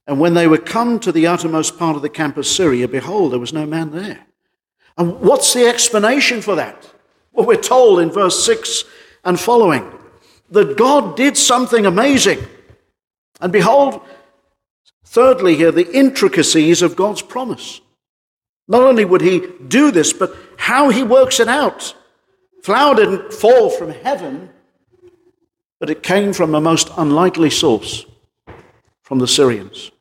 And 0.07 0.19
when 0.19 0.33
they 0.33 0.47
were 0.47 0.57
come 0.57 0.99
to 0.99 1.11
the 1.11 1.27
uttermost 1.27 1.77
part 1.77 1.95
of 1.95 2.01
the 2.01 2.09
camp 2.09 2.37
of 2.37 2.47
Syria, 2.47 2.87
behold, 2.87 3.31
there 3.31 3.39
was 3.39 3.53
no 3.53 3.65
man 3.65 3.91
there. 3.91 4.25
And 4.97 5.21
what's 5.21 5.53
the 5.53 5.67
explanation 5.67 6.41
for 6.41 6.55
that? 6.55 6.91
Well, 7.31 7.45
we're 7.45 7.61
told 7.61 7.99
in 7.99 8.09
verse 8.09 8.43
6 8.43 8.83
and 9.23 9.39
following 9.39 9.89
that 10.49 10.77
God 10.77 11.15
did 11.15 11.37
something 11.37 11.85
amazing. 11.85 12.39
And 13.39 13.53
behold, 13.53 14.01
thirdly, 15.05 15.55
here, 15.55 15.71
the 15.71 15.89
intricacies 15.95 16.81
of 16.81 16.95
God's 16.95 17.21
promise. 17.21 17.79
Not 18.71 18.83
only 18.83 19.03
would 19.03 19.19
he 19.19 19.41
do 19.67 19.91
this, 19.91 20.13
but 20.13 20.33
how 20.55 20.87
he 20.87 21.03
works 21.03 21.41
it 21.41 21.49
out. 21.49 21.93
Flour 22.63 22.95
didn't 22.95 23.33
fall 23.33 23.69
from 23.69 23.91
heaven, 23.91 24.49
but 25.77 25.89
it 25.89 26.01
came 26.01 26.31
from 26.31 26.55
a 26.55 26.61
most 26.61 26.89
unlikely 26.95 27.49
source, 27.49 28.05
from 29.01 29.19
the 29.19 29.27
Syrians. 29.27 29.91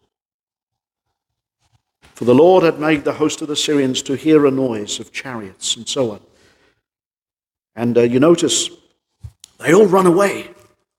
For 2.14 2.24
the 2.24 2.34
Lord 2.34 2.62
had 2.62 2.78
made 2.78 3.02
the 3.02 3.14
host 3.14 3.42
of 3.42 3.48
the 3.48 3.56
Syrians 3.56 4.02
to 4.02 4.14
hear 4.14 4.46
a 4.46 4.52
noise 4.52 5.00
of 5.00 5.10
chariots 5.10 5.74
and 5.74 5.88
so 5.88 6.12
on. 6.12 6.20
And 7.74 7.98
uh, 7.98 8.02
you 8.02 8.20
notice 8.20 8.70
they 9.58 9.74
all 9.74 9.86
run 9.86 10.06
away 10.06 10.48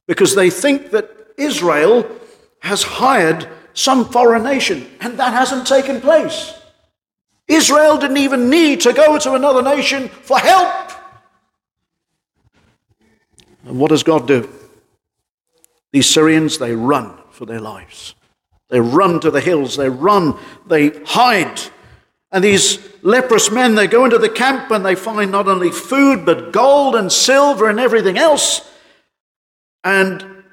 because 0.08 0.36
they 0.36 0.50
think 0.50 0.92
that 0.92 1.10
Israel 1.38 2.06
has 2.60 2.84
hired 2.84 3.48
some 3.74 4.04
foreign 4.10 4.44
nation, 4.44 4.92
and 5.00 5.18
that 5.18 5.32
hasn't 5.32 5.66
taken 5.66 6.02
place. 6.02 6.54
Israel 7.52 7.97
didn't 7.97 8.18
even 8.18 8.49
need 8.49 8.82
to 8.82 8.93
go 8.93 9.18
to 9.20 9.34
another 9.34 9.62
nation 9.62 10.10
for 10.10 10.39
help. 10.39 10.91
And 13.66 13.80
what 13.80 13.89
does 13.89 14.04
God 14.04 14.28
do? 14.28 14.49
These 15.91 16.10
Syrians, 16.10 16.58
they 16.58 16.74
run 16.76 17.18
for 17.32 17.45
their 17.45 17.60
lives. 17.60 18.16
They 18.70 18.80
run 18.80 19.20
to 19.20 19.32
the 19.32 19.41
hills, 19.41 19.76
they 19.76 19.89
run, 19.89 20.38
they 20.66 20.89
hide. 21.06 21.60
And 22.32 22.43
these 22.43 22.80
leprous 23.02 23.52
men, 23.52 23.76
they 23.76 23.88
go 23.88 24.06
into 24.06 24.18
the 24.18 24.30
camp 24.30 24.72
and 24.72 24.86
they 24.86 24.95
find 24.95 25.32
not 25.32 25.47
only 25.47 25.70
food, 25.70 26.26
but 26.26 26.54
gold 26.54 26.95
and 26.95 27.12
silver 27.12 27.70
and 27.70 27.80
everything 27.80 28.18
else. 28.18 28.62
And 29.84 30.43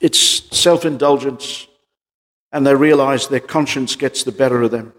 it's 0.00 0.18
self 0.56 0.84
indulgence, 0.84 1.66
and 2.52 2.66
they 2.66 2.74
realize 2.74 3.28
their 3.28 3.40
conscience 3.40 3.96
gets 3.96 4.22
the 4.22 4.32
better 4.32 4.62
of 4.62 4.70
them. 4.70 4.94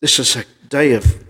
This 0.00 0.18
is 0.18 0.36
a 0.36 0.44
day 0.68 0.92
of 0.92 1.24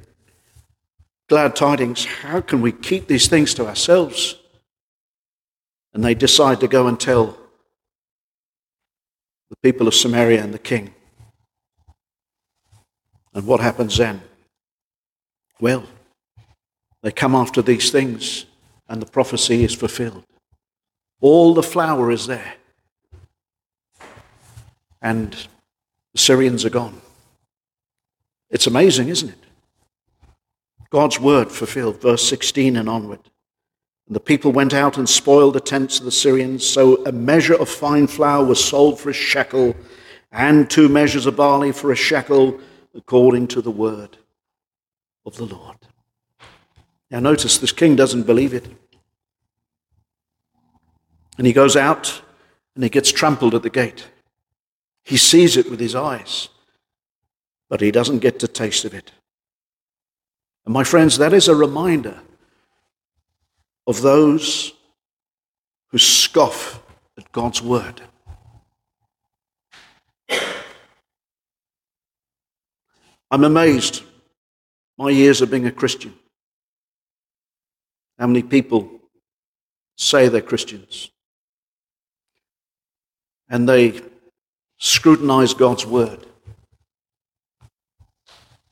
glad 1.28 1.56
tidings. 1.56 2.04
How 2.04 2.40
can 2.40 2.60
we 2.60 2.70
keep 2.70 3.08
these 3.08 3.26
things 3.26 3.52
to 3.54 3.66
ourselves? 3.66 4.36
And 5.92 6.04
they 6.04 6.14
decide 6.14 6.60
to 6.60 6.68
go 6.68 6.86
and 6.86 6.98
tell 6.98 7.36
the 9.48 9.56
people 9.62 9.88
of 9.88 9.94
Samaria 9.94 10.42
and 10.42 10.54
the 10.54 10.58
king. 10.58 10.94
And 13.34 13.44
what 13.46 13.60
happens 13.60 13.96
then? 13.96 14.22
Well, 15.60 15.84
they 17.02 17.10
come 17.10 17.34
after 17.34 17.62
these 17.62 17.90
things, 17.90 18.46
and 18.88 19.02
the 19.02 19.06
prophecy 19.06 19.64
is 19.64 19.74
fulfilled. 19.74 20.24
All 21.20 21.54
the 21.54 21.62
flour 21.62 22.10
is 22.10 22.26
there. 22.26 22.54
And 25.02 25.32
the 26.12 26.18
Syrians 26.18 26.64
are 26.64 26.70
gone. 26.70 27.00
It's 28.50 28.66
amazing, 28.66 29.08
isn't 29.08 29.28
it? 29.28 29.38
God's 30.90 31.20
word 31.20 31.52
fulfilled, 31.52 32.00
verse 32.00 32.28
16 32.28 32.76
and 32.76 32.88
onward. 32.88 33.20
And 34.06 34.16
the 34.16 34.20
people 34.20 34.50
went 34.50 34.74
out 34.74 34.98
and 34.98 35.08
spoiled 35.08 35.54
the 35.54 35.60
tents 35.60 36.00
of 36.00 36.04
the 36.04 36.10
Syrians. 36.10 36.66
So 36.66 37.04
a 37.06 37.12
measure 37.12 37.54
of 37.54 37.68
fine 37.68 38.08
flour 38.08 38.44
was 38.44 38.62
sold 38.62 38.98
for 38.98 39.10
a 39.10 39.14
shekel, 39.14 39.76
and 40.32 40.68
two 40.68 40.88
measures 40.88 41.26
of 41.26 41.36
barley 41.36 41.70
for 41.70 41.92
a 41.92 41.96
shekel, 41.96 42.58
according 42.94 43.46
to 43.48 43.62
the 43.62 43.70
word 43.70 44.18
of 45.24 45.36
the 45.36 45.44
Lord. 45.44 45.76
Now, 47.10 47.20
notice 47.20 47.58
this 47.58 47.72
king 47.72 47.96
doesn't 47.96 48.24
believe 48.24 48.54
it. 48.54 48.66
And 51.38 51.46
he 51.46 51.52
goes 51.52 51.76
out 51.76 52.22
and 52.74 52.84
he 52.84 52.90
gets 52.90 53.10
trampled 53.10 53.54
at 53.54 53.62
the 53.62 53.70
gate. 53.70 54.08
He 55.02 55.16
sees 55.16 55.56
it 55.56 55.70
with 55.70 55.80
his 55.80 55.94
eyes, 55.94 56.48
but 57.70 57.80
he 57.80 57.90
doesn't 57.90 58.18
get 58.18 58.40
to 58.40 58.48
taste 58.48 58.84
of 58.84 58.92
it. 58.92 59.12
And 60.66 60.74
my 60.74 60.84
friends, 60.84 61.16
that 61.18 61.32
is 61.32 61.48
a 61.48 61.54
reminder 61.54 62.20
of 63.86 64.02
those 64.02 64.72
who 65.88 65.98
scoff 65.98 66.82
at 67.16 67.32
God's 67.32 67.62
word. 67.62 68.02
I'm 73.30 73.44
amazed, 73.44 74.02
my 74.98 75.10
years 75.10 75.40
of 75.40 75.50
being 75.50 75.66
a 75.66 75.72
Christian, 75.72 76.12
how 78.18 78.26
many 78.26 78.42
people 78.42 79.00
say 79.96 80.28
they're 80.28 80.42
Christians 80.42 81.10
and 83.48 83.68
they 83.68 84.00
scrutinize 84.78 85.54
God's 85.54 85.86
word 85.86 86.26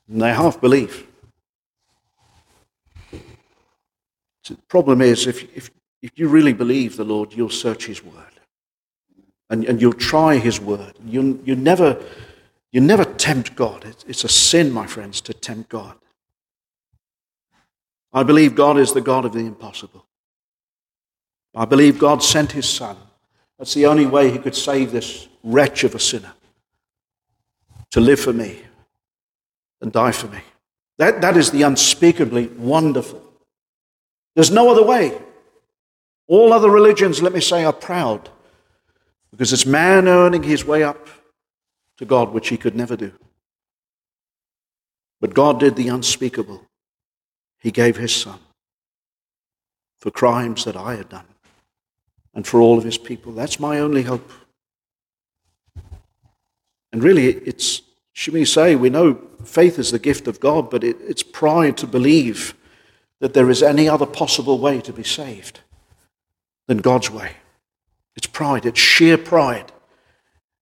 and 0.09 0.21
they 0.21 0.33
half 0.33 0.59
believe. 0.59 1.05
The 4.47 4.55
problem 4.67 5.01
is, 5.01 5.27
if, 5.27 5.43
if, 5.55 5.69
if 6.01 6.11
you 6.15 6.27
really 6.27 6.53
believe 6.53 6.97
the 6.97 7.03
Lord, 7.03 7.33
you'll 7.33 7.49
search 7.49 7.85
His 7.85 8.03
Word. 8.03 8.15
And, 9.51 9.63
and 9.65 9.79
you'll 9.79 9.93
try 9.93 10.37
His 10.37 10.59
Word. 10.59 10.93
You, 11.05 11.39
you, 11.45 11.55
never, 11.55 12.03
you 12.71 12.81
never 12.81 13.05
tempt 13.05 13.55
God. 13.55 13.85
It's, 13.85 14.03
it's 14.05 14.23
a 14.23 14.29
sin, 14.29 14.71
my 14.71 14.87
friends, 14.87 15.21
to 15.21 15.33
tempt 15.33 15.69
God. 15.69 15.95
I 18.11 18.23
believe 18.23 18.55
God 18.55 18.79
is 18.79 18.93
the 18.93 19.01
God 19.01 19.25
of 19.25 19.33
the 19.33 19.39
impossible. 19.39 20.07
I 21.53 21.65
believe 21.65 21.99
God 21.99 22.23
sent 22.23 22.53
His 22.53 22.67
Son. 22.67 22.97
That's 23.59 23.75
the 23.75 23.85
only 23.85 24.07
way 24.07 24.31
He 24.31 24.39
could 24.39 24.55
save 24.55 24.91
this 24.91 25.27
wretch 25.43 25.83
of 25.83 25.93
a 25.93 25.99
sinner 25.99 26.33
to 27.91 27.99
live 27.99 28.19
for 28.19 28.33
me 28.33 28.63
and 29.81 29.91
die 29.91 30.11
for 30.11 30.27
me. 30.27 30.39
That, 30.97 31.21
that 31.21 31.37
is 31.37 31.51
the 31.51 31.63
unspeakably 31.63 32.47
wonderful 32.47 33.29
there's 34.39 34.51
no 34.51 34.69
other 34.69 34.83
way. 34.85 35.17
All 36.27 36.53
other 36.53 36.69
religions, 36.69 37.21
let 37.21 37.33
me 37.33 37.41
say, 37.41 37.65
are 37.65 37.73
proud 37.73 38.29
because 39.31 39.51
it's 39.51 39.65
man 39.65 40.07
earning 40.07 40.43
his 40.43 40.63
way 40.63 40.81
up 40.81 41.09
to 41.97 42.05
God, 42.05 42.31
which 42.31 42.47
he 42.47 42.55
could 42.55 42.73
never 42.73 42.95
do. 42.95 43.11
But 45.19 45.33
God 45.33 45.59
did 45.59 45.75
the 45.75 45.89
unspeakable. 45.89 46.65
He 47.59 47.71
gave 47.71 47.97
his 47.97 48.15
son 48.15 48.39
for 49.97 50.09
crimes 50.09 50.63
that 50.63 50.77
I 50.77 50.95
had 50.95 51.09
done 51.09 51.27
and 52.33 52.47
for 52.47 52.61
all 52.61 52.77
of 52.77 52.85
his 52.85 52.97
people. 52.97 53.33
That's 53.33 53.59
my 53.59 53.79
only 53.79 54.03
hope. 54.03 54.31
And 56.93 57.03
really, 57.03 57.27
it's, 57.27 57.81
say, 58.45 58.75
we 58.75 58.89
know 58.89 59.21
faith 59.45 59.79
is 59.79 59.91
the 59.91 59.99
gift 59.99 60.27
of 60.27 60.39
God, 60.39 60.69
but 60.69 60.83
it, 60.83 60.97
it's 61.01 61.23
pride 61.23 61.77
to 61.77 61.87
believe 61.87 62.53
that 63.19 63.33
there 63.33 63.49
is 63.49 63.63
any 63.63 63.87
other 63.87 64.05
possible 64.05 64.59
way 64.59 64.81
to 64.81 64.93
be 64.93 65.03
saved 65.03 65.61
than 66.67 66.79
God's 66.79 67.09
way. 67.09 67.31
It's 68.15 68.27
pride, 68.27 68.65
it's 68.65 68.79
sheer 68.79 69.17
pride. 69.17 69.71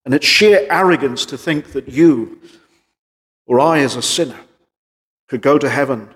And 0.05 0.13
it's 0.13 0.25
sheer 0.25 0.65
arrogance 0.69 1.25
to 1.25 1.37
think 1.37 1.73
that 1.73 1.89
you 1.89 2.39
or 3.45 3.59
I, 3.59 3.79
as 3.79 3.95
a 3.95 4.01
sinner, 4.01 4.39
could 5.27 5.41
go 5.41 5.57
to 5.57 5.69
heaven 5.69 6.09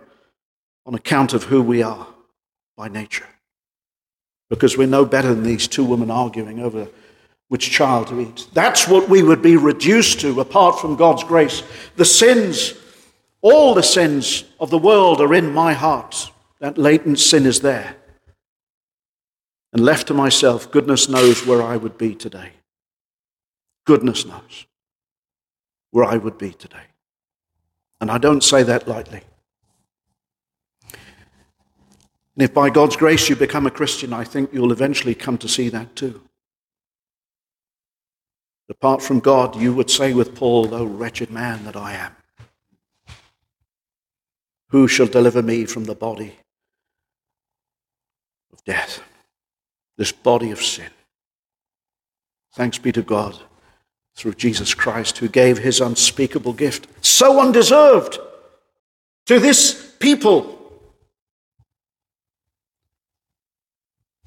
on 0.86 0.94
account 0.94 1.34
of 1.34 1.46
who 1.46 1.62
we 1.62 1.82
are 1.82 2.08
by 2.78 2.88
nature. 2.88 3.28
Because 4.50 4.78
we're 4.78 4.88
no 4.88 5.06
better 5.06 5.34
than 5.34 5.44
these 5.44 5.68
two 5.68 5.84
women 5.84 6.12
arguing 6.12 6.60
over 6.60 6.88
which 7.52 7.70
child 7.70 8.08
to 8.08 8.22
eat. 8.22 8.48
That's 8.54 8.88
what 8.88 9.10
we 9.10 9.22
would 9.22 9.42
be 9.42 9.58
reduced 9.58 10.22
to 10.22 10.40
apart 10.40 10.80
from 10.80 10.96
God's 10.96 11.26
grace. 11.26 11.64
The 11.98 12.06
sins 12.06 12.76
all 13.42 13.74
the 13.74 13.84
sins 13.84 14.46
of 14.60 14.70
the 14.70 14.78
world 14.78 15.20
are 15.20 15.34
in 15.34 15.54
my 15.54 15.74
heart. 15.74 16.32
That 16.60 16.78
latent 16.78 17.20
sin 17.20 17.46
is 17.46 17.62
there. 17.62 17.96
And 19.74 19.84
left 19.84 20.08
to 20.08 20.14
myself, 20.14 20.72
goodness 20.72 21.10
knows 21.10 21.46
where 21.46 21.62
I 21.62 21.78
would 21.78 21.98
be 21.98 22.14
today. 22.14 22.52
Goodness 23.86 24.26
knows 24.26 24.68
where 25.90 26.06
I 26.06 26.18
would 26.18 26.38
be 26.38 26.52
today. 26.52 26.86
And 28.00 28.12
I 28.12 28.18
don't 28.18 28.44
say 28.44 28.64
that 28.64 28.88
lightly. 28.88 29.22
And 30.94 32.44
if 32.44 32.54
by 32.54 32.70
God's 32.70 32.96
grace 32.96 33.28
you 33.28 33.36
become 33.36 33.66
a 33.66 33.72
Christian, 33.72 34.14
I 34.14 34.24
think 34.24 34.54
you'll 34.54 34.72
eventually 34.72 35.16
come 35.16 35.38
to 35.40 35.50
see 35.50 35.70
that 35.70 35.96
too. 35.96 36.22
Apart 38.72 39.02
from 39.02 39.20
God, 39.20 39.58
you 39.58 39.74
would 39.74 39.92
say 39.92 40.14
with 40.14 40.34
Paul, 40.34 40.74
O 40.74 40.86
wretched 40.86 41.30
man 41.30 41.66
that 41.66 41.76
I 41.76 41.92
am. 41.92 42.16
Who 44.70 44.88
shall 44.88 45.08
deliver 45.08 45.44
me 45.44 45.66
from 45.66 45.84
the 45.84 45.94
body 45.94 46.38
of 48.54 48.64
death? 48.64 49.04
This 49.98 50.14
body 50.14 50.52
of 50.52 50.62
sin. 50.62 50.90
Thanks 52.56 52.78
be 52.78 52.94
to 52.94 53.02
God 53.02 53.38
through 54.16 54.36
Jesus 54.36 54.74
Christ, 54.74 55.18
who 55.18 55.28
gave 55.28 55.58
his 55.58 55.82
unspeakable 55.82 56.54
gift, 56.54 56.88
so 57.02 57.42
undeserved, 57.42 58.20
to 59.26 59.38
this 59.38 59.96
people. 60.00 60.58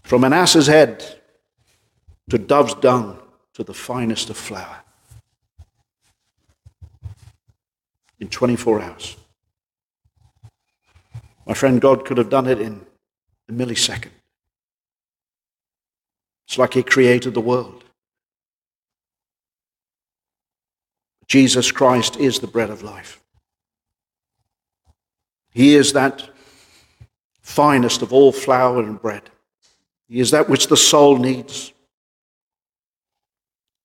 From 0.02 0.22
an 0.22 0.34
ass's 0.34 0.66
head 0.66 1.02
to 2.28 2.36
dove's 2.36 2.74
dung 2.74 3.20
to 3.54 3.64
the 3.64 3.74
finest 3.74 4.30
of 4.30 4.36
flour. 4.36 4.80
In 8.20 8.28
24 8.28 8.82
hours. 8.82 9.16
My 11.46 11.54
friend, 11.54 11.80
God 11.80 12.04
could 12.04 12.18
have 12.18 12.30
done 12.30 12.46
it 12.46 12.60
in 12.60 12.80
a 13.48 13.52
millisecond. 13.52 14.10
It's 16.46 16.58
like 16.58 16.74
He 16.74 16.82
created 16.82 17.34
the 17.34 17.40
world. 17.40 17.84
Jesus 21.26 21.72
Christ 21.72 22.16
is 22.16 22.38
the 22.38 22.46
bread 22.46 22.70
of 22.70 22.82
life. 22.82 23.20
He 25.50 25.74
is 25.74 25.92
that 25.92 26.28
finest 27.42 28.02
of 28.02 28.12
all 28.12 28.32
flour 28.32 28.82
and 28.82 29.00
bread. 29.00 29.30
He 30.08 30.20
is 30.20 30.30
that 30.32 30.48
which 30.48 30.66
the 30.66 30.76
soul 30.76 31.16
needs. 31.18 31.73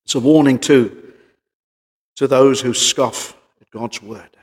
It's 0.09 0.15
a 0.15 0.19
warning, 0.19 0.57
too, 0.57 1.13
to 2.15 2.25
those 2.27 2.61
who 2.61 2.73
scoff 2.73 3.37
at 3.61 3.69
God's 3.69 4.01
word. 4.01 4.35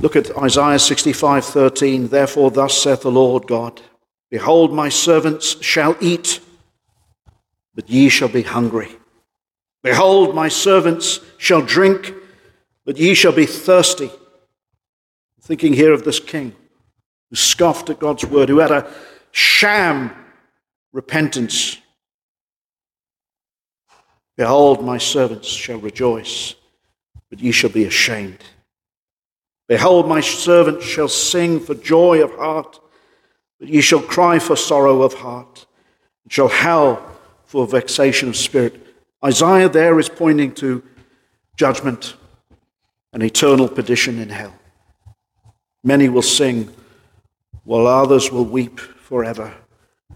Look 0.00 0.16
at 0.16 0.34
Isaiah 0.38 0.78
65:13. 0.78 2.08
Therefore, 2.08 2.50
thus 2.50 2.80
saith 2.80 3.02
the 3.02 3.10
Lord 3.10 3.46
God 3.46 3.82
Behold, 4.30 4.72
my 4.72 4.88
servants 4.88 5.62
shall 5.62 5.94
eat, 6.00 6.40
but 7.74 7.90
ye 7.90 8.08
shall 8.08 8.28
be 8.28 8.40
hungry. 8.40 8.96
Behold, 9.82 10.34
my 10.34 10.48
servants 10.48 11.20
shall 11.36 11.60
drink, 11.60 12.14
but 12.86 12.96
ye 12.96 13.12
shall 13.12 13.32
be 13.32 13.44
thirsty. 13.44 14.10
thinking 15.42 15.74
here 15.74 15.92
of 15.92 16.04
this 16.04 16.20
king 16.20 16.56
who 17.28 17.36
scoffed 17.36 17.90
at 17.90 17.98
God's 17.98 18.24
word, 18.24 18.48
who 18.48 18.60
had 18.60 18.70
a 18.70 18.90
sham 19.30 20.10
repentance. 20.96 21.76
Behold, 24.38 24.82
my 24.82 24.96
servants 24.96 25.46
shall 25.46 25.76
rejoice, 25.78 26.54
but 27.28 27.38
ye 27.38 27.52
shall 27.52 27.68
be 27.68 27.84
ashamed. 27.84 28.42
Behold, 29.68 30.08
my 30.08 30.22
servants 30.22 30.86
shall 30.86 31.08
sing 31.08 31.60
for 31.60 31.74
joy 31.74 32.24
of 32.24 32.34
heart, 32.36 32.80
but 33.60 33.68
ye 33.68 33.82
shall 33.82 34.00
cry 34.00 34.38
for 34.38 34.56
sorrow 34.56 35.02
of 35.02 35.12
heart, 35.12 35.66
and 36.24 36.32
shall 36.32 36.48
howl 36.48 36.98
for 37.44 37.66
vexation 37.66 38.30
of 38.30 38.36
spirit. 38.36 38.74
Isaiah 39.22 39.68
there 39.68 39.98
is 40.00 40.08
pointing 40.08 40.54
to 40.54 40.82
judgment 41.56 42.16
and 43.12 43.22
eternal 43.22 43.68
perdition 43.68 44.18
in 44.18 44.30
hell. 44.30 44.54
Many 45.84 46.08
will 46.08 46.22
sing, 46.22 46.74
while 47.64 47.86
others 47.86 48.32
will 48.32 48.46
weep 48.46 48.80
forever 48.80 49.52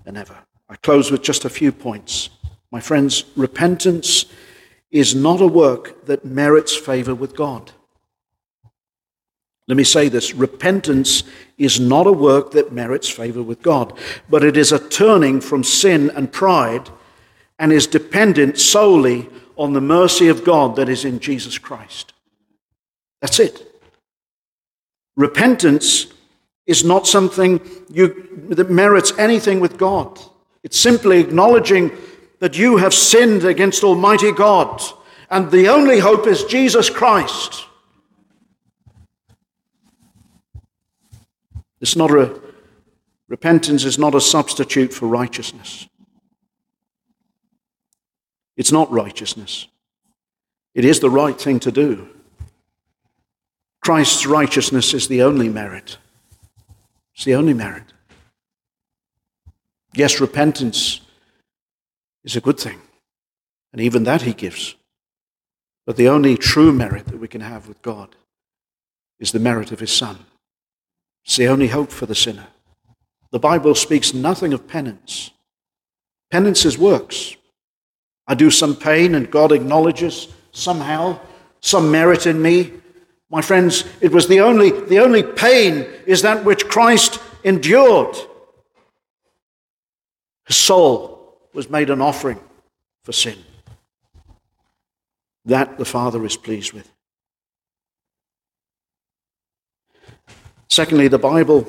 and 0.07 0.17
ever. 0.17 0.39
I 0.71 0.77
close 0.77 1.11
with 1.11 1.23
just 1.23 1.45
a 1.45 1.51
few 1.51 1.73
points. 1.73 2.31
My 2.71 2.81
friends, 2.81 3.25
repentance 3.35 4.27
is 4.93 5.17
not 5.17 5.41
a 5.41 5.47
work 5.47 6.07
that 6.07 6.25
merits 6.25 6.77
favor 6.77 7.15
with 7.15 7.35
God. 7.35 7.73
Let 9.67 9.77
me 9.77 9.85
say 9.85 10.09
this 10.09 10.33
repentance 10.33 11.25
is 11.59 11.79
not 11.81 12.07
a 12.07 12.13
work 12.13 12.53
that 12.53 12.73
merits 12.73 13.09
favor 13.09 13.43
with 13.43 13.63
God, 13.63 13.99
but 14.29 14.45
it 14.45 14.57
is 14.57 14.73
a 14.73 14.89
turning 14.89 15.41
from 15.41 15.65
sin 15.65 16.11
and 16.11 16.33
pride 16.33 16.89
and 17.59 17.73
is 17.73 17.87
dependent 17.87 18.59
solely 18.59 19.29
on 19.57 19.73
the 19.73 19.81
mercy 19.81 20.29
of 20.29 20.45
God 20.45 20.77
that 20.77 20.89
is 20.89 21.05
in 21.05 21.19
Jesus 21.19 21.59
Christ. 21.59 22.13
That's 23.21 23.39
it. 23.39 23.67
Repentance 25.17 26.07
is 26.67 26.85
not 26.85 27.07
something 27.07 27.61
you, 27.91 28.47
that 28.51 28.71
merits 28.71 29.13
anything 29.19 29.61
with 29.61 29.77
God. 29.77 30.19
It's 30.63 30.79
simply 30.79 31.21
acknowledging 31.21 31.91
that 32.39 32.59
you 32.59 32.79
have 32.79 32.95
sinned 32.95 33.45
against 33.45 33.85
Almighty 33.85 34.33
God, 34.33 34.83
and 35.31 35.51
the 35.51 35.69
only 35.69 35.99
hope 35.99 36.27
is 36.27 36.45
Jesus 36.45 36.91
Christ. 36.91 37.67
It's 41.81 41.97
not 41.97 42.11
a, 42.11 42.39
repentance 43.29 43.85
is 43.85 43.99
not 43.99 44.15
a 44.15 44.21
substitute 44.21 44.93
for 44.93 45.07
righteousness. 45.07 45.89
It's 48.57 48.73
not 48.73 48.91
righteousness. 48.91 49.67
It 50.75 50.85
is 50.85 51.01
the 51.01 51.11
right 51.11 51.41
thing 51.41 51.61
to 51.61 51.73
do. 51.73 52.09
Christ's 53.81 54.27
righteousness 54.27 54.93
is 54.93 55.09
the 55.09 55.23
only 55.23 55.49
merit. 55.49 55.97
It's 57.15 57.25
the 57.25 57.35
only 57.35 57.55
merit. 57.55 57.85
Yes, 59.93 60.21
repentance 60.21 61.01
is 62.25 62.37
a 62.37 62.41
good 62.41 62.59
thing, 62.59 62.81
and 63.73 63.81
even 63.81 64.05
that 64.05 64.23
he 64.23 64.33
gives. 64.33 64.77
But 65.87 65.97
the 65.97 66.09
only 66.09 66.37
true 66.37 66.73
merit 66.73 67.07
that 67.07 67.19
we 67.19 67.29
can 67.29 67.41
have 67.41 67.67
with 67.67 67.83
God 67.83 68.15
is 69.19 69.33
the 69.33 69.39
merit 69.39 69.73
of 69.73 69.81
his 69.81 69.91
Son. 69.91 70.19
It's 71.25 71.37
the 71.37 71.49
only 71.49 71.69
hope 71.69 71.91
for 71.91 72.07
the 72.07 72.15
sinner. 72.15 72.47
The 73.31 73.39
Bible 73.39 73.75
speaks 73.75 74.15
nothing 74.15 74.53
of 74.53 74.69
penance. 74.69 75.31
Penance 76.31 76.65
is 76.65 76.79
works. 76.79 77.37
I 78.27 78.35
do 78.35 78.51
some 78.51 78.77
pain, 78.77 79.15
and 79.15 79.31
God 79.31 79.51
acknowledges 79.51 80.29
somehow 80.53 81.19
some 81.61 81.91
merit 81.91 82.27
in 82.27 82.41
me. 82.41 82.73
My 83.29 83.43
friends, 83.43 83.85
it 84.01 84.13
was 84.13 84.29
the 84.29 84.41
only, 84.41 84.71
the 84.71 85.01
only 85.01 85.23
pain 85.23 85.87
is 86.07 86.23
that 86.23 86.45
which 86.45 86.69
Christ 86.69 87.21
endured. 87.45 88.17
His 90.47 90.57
soul 90.57 91.39
was 91.53 91.71
made 91.71 91.91
an 91.91 92.01
offering 92.01 92.41
for 93.05 93.13
sin. 93.13 93.39
That 95.45 95.79
the 95.79 95.85
Father 95.85 96.25
is 96.25 96.37
pleased 96.37 96.73
with. 96.73 96.91
Secondly, 100.69 101.09
the 101.09 101.19
Bible 101.19 101.67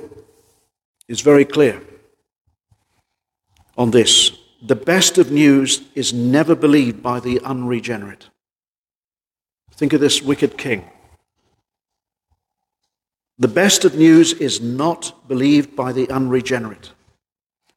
is 1.07 1.21
very 1.21 1.45
clear 1.45 1.81
on 3.77 3.91
this. 3.91 4.31
The 4.61 4.75
best 4.75 5.17
of 5.17 5.31
news 5.31 5.81
is 5.95 6.13
never 6.13 6.55
believed 6.55 7.01
by 7.01 7.19
the 7.19 7.39
unregenerate. 7.41 8.29
Think 9.71 9.93
of 9.93 10.01
this 10.01 10.21
wicked 10.21 10.57
king. 10.57 10.87
The 13.39 13.47
best 13.47 13.85
of 13.85 13.95
news 13.95 14.33
is 14.33 14.61
not 14.61 15.27
believed 15.27 15.75
by 15.75 15.91
the 15.93 16.07
unregenerate. 16.11 16.91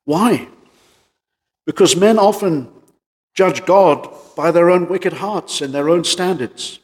Why? 0.05 0.49
Because 1.67 1.97
men 1.97 2.19
often 2.19 2.69
judge 3.35 3.65
God 3.65 4.09
by 4.37 4.51
their 4.51 4.71
own 4.71 4.89
wicked 4.89 5.15
hearts 5.15 5.61
and 5.61 5.73
their 5.73 5.89
own 5.89 6.05
standards. 6.05 6.79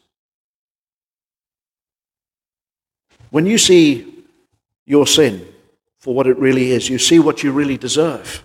When 3.31 3.47
you 3.47 3.59
see 3.59 4.24
your 4.87 5.07
sin 5.07 5.47
for 6.01 6.14
what 6.14 6.26
it 6.26 6.37
really 6.39 6.72
is. 6.72 6.89
You 6.89 6.99
see 6.99 7.18
what 7.18 7.43
you 7.43 7.53
really 7.53 7.76
deserve. 7.76 8.43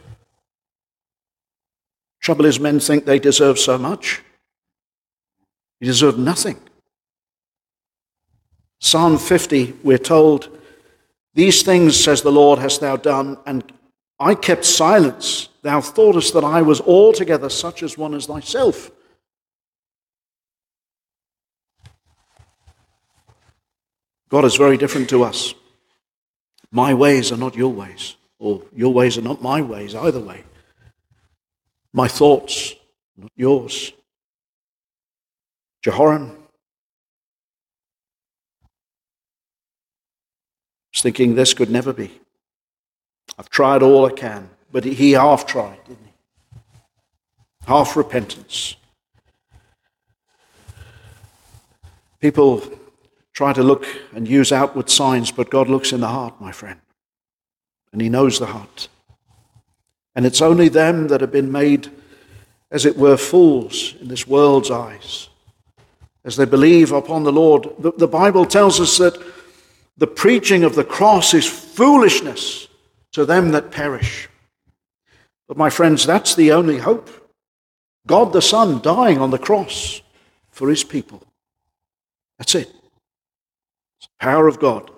Trouble 2.21 2.45
is, 2.45 2.59
men 2.59 2.79
think 2.79 3.05
they 3.05 3.19
deserve 3.19 3.57
so 3.57 3.77
much. 3.77 4.21
You 5.79 5.88
deserve 5.88 6.19
nothing. 6.19 6.59
Psalm 8.79 9.17
50, 9.17 9.73
we're 9.83 9.97
told, 9.97 10.49
These 11.33 11.63
things, 11.63 11.97
says 11.97 12.21
the 12.21 12.31
Lord, 12.31 12.59
hast 12.59 12.81
thou 12.81 12.97
done, 12.97 13.38
and 13.45 13.63
I 14.19 14.36
kept 14.36 14.65
silence. 14.65 15.49
Thou 15.66 15.82
thoughtest 15.82 16.36
that 16.36 16.43
I 16.43 16.61
was 16.61 16.80
altogether 16.80 17.49
such 17.49 17.82
as 17.82 17.97
one 17.97 18.13
as 18.13 18.28
thyself. 18.28 18.91
God 24.30 24.45
is 24.45 24.57
very 24.57 24.78
different 24.78 25.09
to 25.09 25.24
us. 25.24 25.55
My 26.70 26.93
ways 26.93 27.32
are 27.32 27.38
not 27.38 27.55
your 27.55 27.74
ways, 27.74 28.16
or 28.38 28.61
your 28.76 28.93
ways 28.93 29.18
are 29.18 29.24
not 29.24 29.41
my 29.41 29.59
ways, 29.59 29.95
either 29.95 30.20
way. 30.20 30.43
My 31.93 32.07
thoughts, 32.07 32.76
not 33.18 33.32
yours. 33.36 33.91
Jehoram 35.82 36.30
was 40.93 41.01
thinking 41.01 41.34
this 41.34 41.55
could 41.55 41.72
never 41.72 41.91
be. 41.91 42.11
I've 43.39 43.49
tried 43.49 43.82
all 43.82 44.05
I 44.05 44.11
can, 44.11 44.51
but 44.76 44.84
he 44.84 45.13
half 45.13 45.47
tried, 45.47 45.82
didn't 45.86 46.05
he? 46.05 46.59
Half 47.65 47.95
repentance. 47.95 48.76
People 52.19 52.61
try 53.32 53.53
to 53.53 53.63
look 53.63 53.88
and 54.13 54.28
use 54.28 54.51
outward 54.51 54.89
signs, 54.89 55.32
but 55.32 55.49
God 55.49 55.69
looks 55.69 55.93
in 55.93 56.01
the 56.01 56.09
heart, 56.09 56.41
my 56.41 56.51
friend. 56.51 56.82
And 57.93 58.01
He 58.01 58.09
knows 58.09 58.38
the 58.38 58.47
heart. 58.47 58.89
And 60.13 60.26
it's 60.26 60.41
only 60.41 60.67
them 60.67 61.07
that 61.07 61.21
have 61.21 61.32
been 61.32 61.53
made, 61.53 61.89
as 62.69 62.86
it 62.86 62.97
were, 62.97 63.15
fools 63.15 63.95
in 64.01 64.09
this 64.09 64.28
world's 64.28 64.71
eyes, 64.71 65.30
as 66.26 66.36
they 66.36 66.43
believe 66.43 66.91
upon 66.91 67.23
the 67.23 67.32
Lord. 67.32 67.69
The, 67.80 67.93
the 67.93 68.09
Bible 68.09 68.45
tells 68.45 68.82
us 68.82 68.97
that 68.97 69.17
the 69.95 70.05
preaching 70.05 70.65
of 70.65 70.76
the 70.76 70.84
cross 70.84 71.34
is 71.34 71.47
foolishness 71.47 72.67
to 73.13 73.26
them 73.26 73.51
that 73.51 73.71
perish. 73.71 74.28
But 75.47 75.57
my 75.57 75.69
friends, 75.69 76.05
that's 76.05 76.35
the 76.35 76.51
only 76.51 76.79
hope. 76.79 77.09
God 78.07 78.33
the 78.33 78.41
Son 78.41 78.81
dying 78.81 79.19
on 79.19 79.31
the 79.31 79.37
cross 79.37 80.01
for 80.49 80.69
his 80.69 80.83
people. 80.83 81.23
That's 82.37 82.55
it. 82.55 82.67
It's 83.97 84.07
the 84.07 84.19
power 84.19 84.47
of 84.47 84.59
God. 84.59 84.89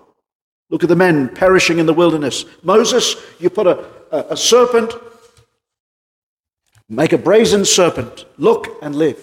Look 0.70 0.82
at 0.82 0.88
the 0.88 0.96
men 0.96 1.28
perishing 1.34 1.78
in 1.78 1.86
the 1.86 1.94
wilderness. 1.94 2.44
Moses, 2.62 3.16
you 3.38 3.48
put 3.48 3.66
a, 3.66 3.84
a, 4.10 4.32
a 4.32 4.36
serpent, 4.36 4.92
make 6.88 7.12
a 7.12 7.18
brazen 7.18 7.64
serpent, 7.64 8.26
look 8.36 8.68
and 8.82 8.94
live. 8.94 9.20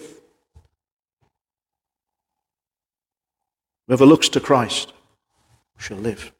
Whoever 3.86 4.06
looks 4.06 4.28
to 4.30 4.40
Christ 4.40 4.92
shall 5.78 5.98
live. 5.98 6.32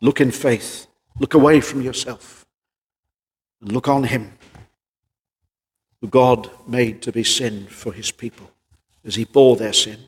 Look 0.00 0.20
in 0.20 0.32
faith. 0.32 0.88
Look 1.20 1.34
away 1.34 1.60
from 1.60 1.82
yourself 1.82 2.39
and 3.60 3.72
look 3.72 3.88
on 3.88 4.04
Him, 4.04 4.32
who 6.00 6.08
God 6.08 6.50
made 6.66 7.02
to 7.02 7.12
be 7.12 7.24
sin 7.24 7.66
for 7.66 7.92
His 7.92 8.10
people 8.10 8.50
as 9.04 9.14
He 9.14 9.24
bore 9.24 9.56
their 9.56 9.72
sin. 9.72 9.98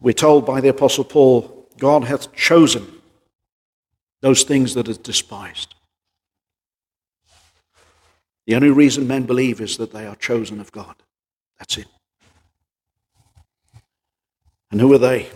We're 0.00 0.12
told 0.12 0.46
by 0.46 0.60
the 0.60 0.68
Apostle 0.68 1.04
Paul, 1.04 1.68
God 1.78 2.04
hath 2.04 2.32
chosen 2.34 2.86
those 4.20 4.42
things 4.42 4.74
that 4.74 4.88
are 4.88 4.94
despised. 4.94 5.74
The 8.46 8.54
only 8.54 8.70
reason 8.70 9.06
men 9.06 9.24
believe 9.24 9.60
is 9.60 9.76
that 9.76 9.92
they 9.92 10.06
are 10.06 10.16
chosen 10.16 10.60
of 10.60 10.72
God. 10.72 10.94
That's 11.58 11.76
it. 11.76 11.86
And 14.70 14.80
who 14.80 14.92
are 14.92 14.98
they? 14.98 15.28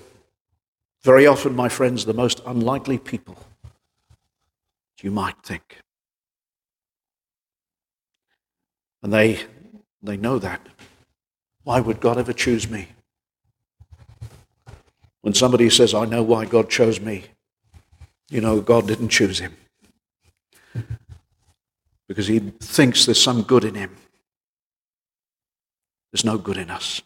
Very 1.03 1.27
often, 1.27 1.55
my 1.55 1.69
friends, 1.69 2.05
the 2.05 2.15
most 2.15 2.41
unlikely 2.47 2.99
people 2.99 3.37
you 5.03 5.11
might 5.11 5.37
think. 5.43 5.79
And 9.03 9.13
they, 9.13 9.41
they 10.03 10.17
know 10.17 10.39
that. 10.39 10.61
Why 11.65 11.81
would 11.81 12.01
God 12.01 12.19
ever 12.19 12.33
choose 12.33 12.71
me? 12.71 12.89
When 15.23 15.35
somebody 15.35 15.71
says, 15.71 15.95
I 15.95 16.05
know 16.05 16.23
why 16.23 16.45
God 16.47 16.69
chose 16.69 17.01
me, 17.01 17.25
you 18.31 18.41
know, 18.41 18.61
God 18.61 18.87
didn't 18.87 19.09
choose 19.09 19.39
him. 19.39 19.57
Because 22.09 22.27
he 22.27 22.39
thinks 22.41 23.07
there's 23.07 23.23
some 23.23 23.43
good 23.43 23.65
in 23.65 23.75
him. 23.75 23.97
There's 26.13 26.25
no 26.25 26.39
good 26.39 26.59
in 26.59 26.71
us. 26.71 27.01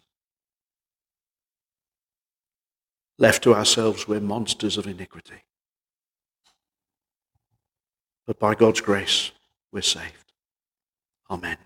Left 3.19 3.43
to 3.43 3.53
ourselves, 3.53 4.07
we're 4.07 4.19
monsters 4.19 4.77
of 4.77 4.85
iniquity. 4.85 5.43
But 8.27 8.39
by 8.39 8.55
God's 8.55 8.81
grace, 8.81 9.31
we're 9.71 9.81
saved. 9.81 10.33
Amen. 11.31 11.57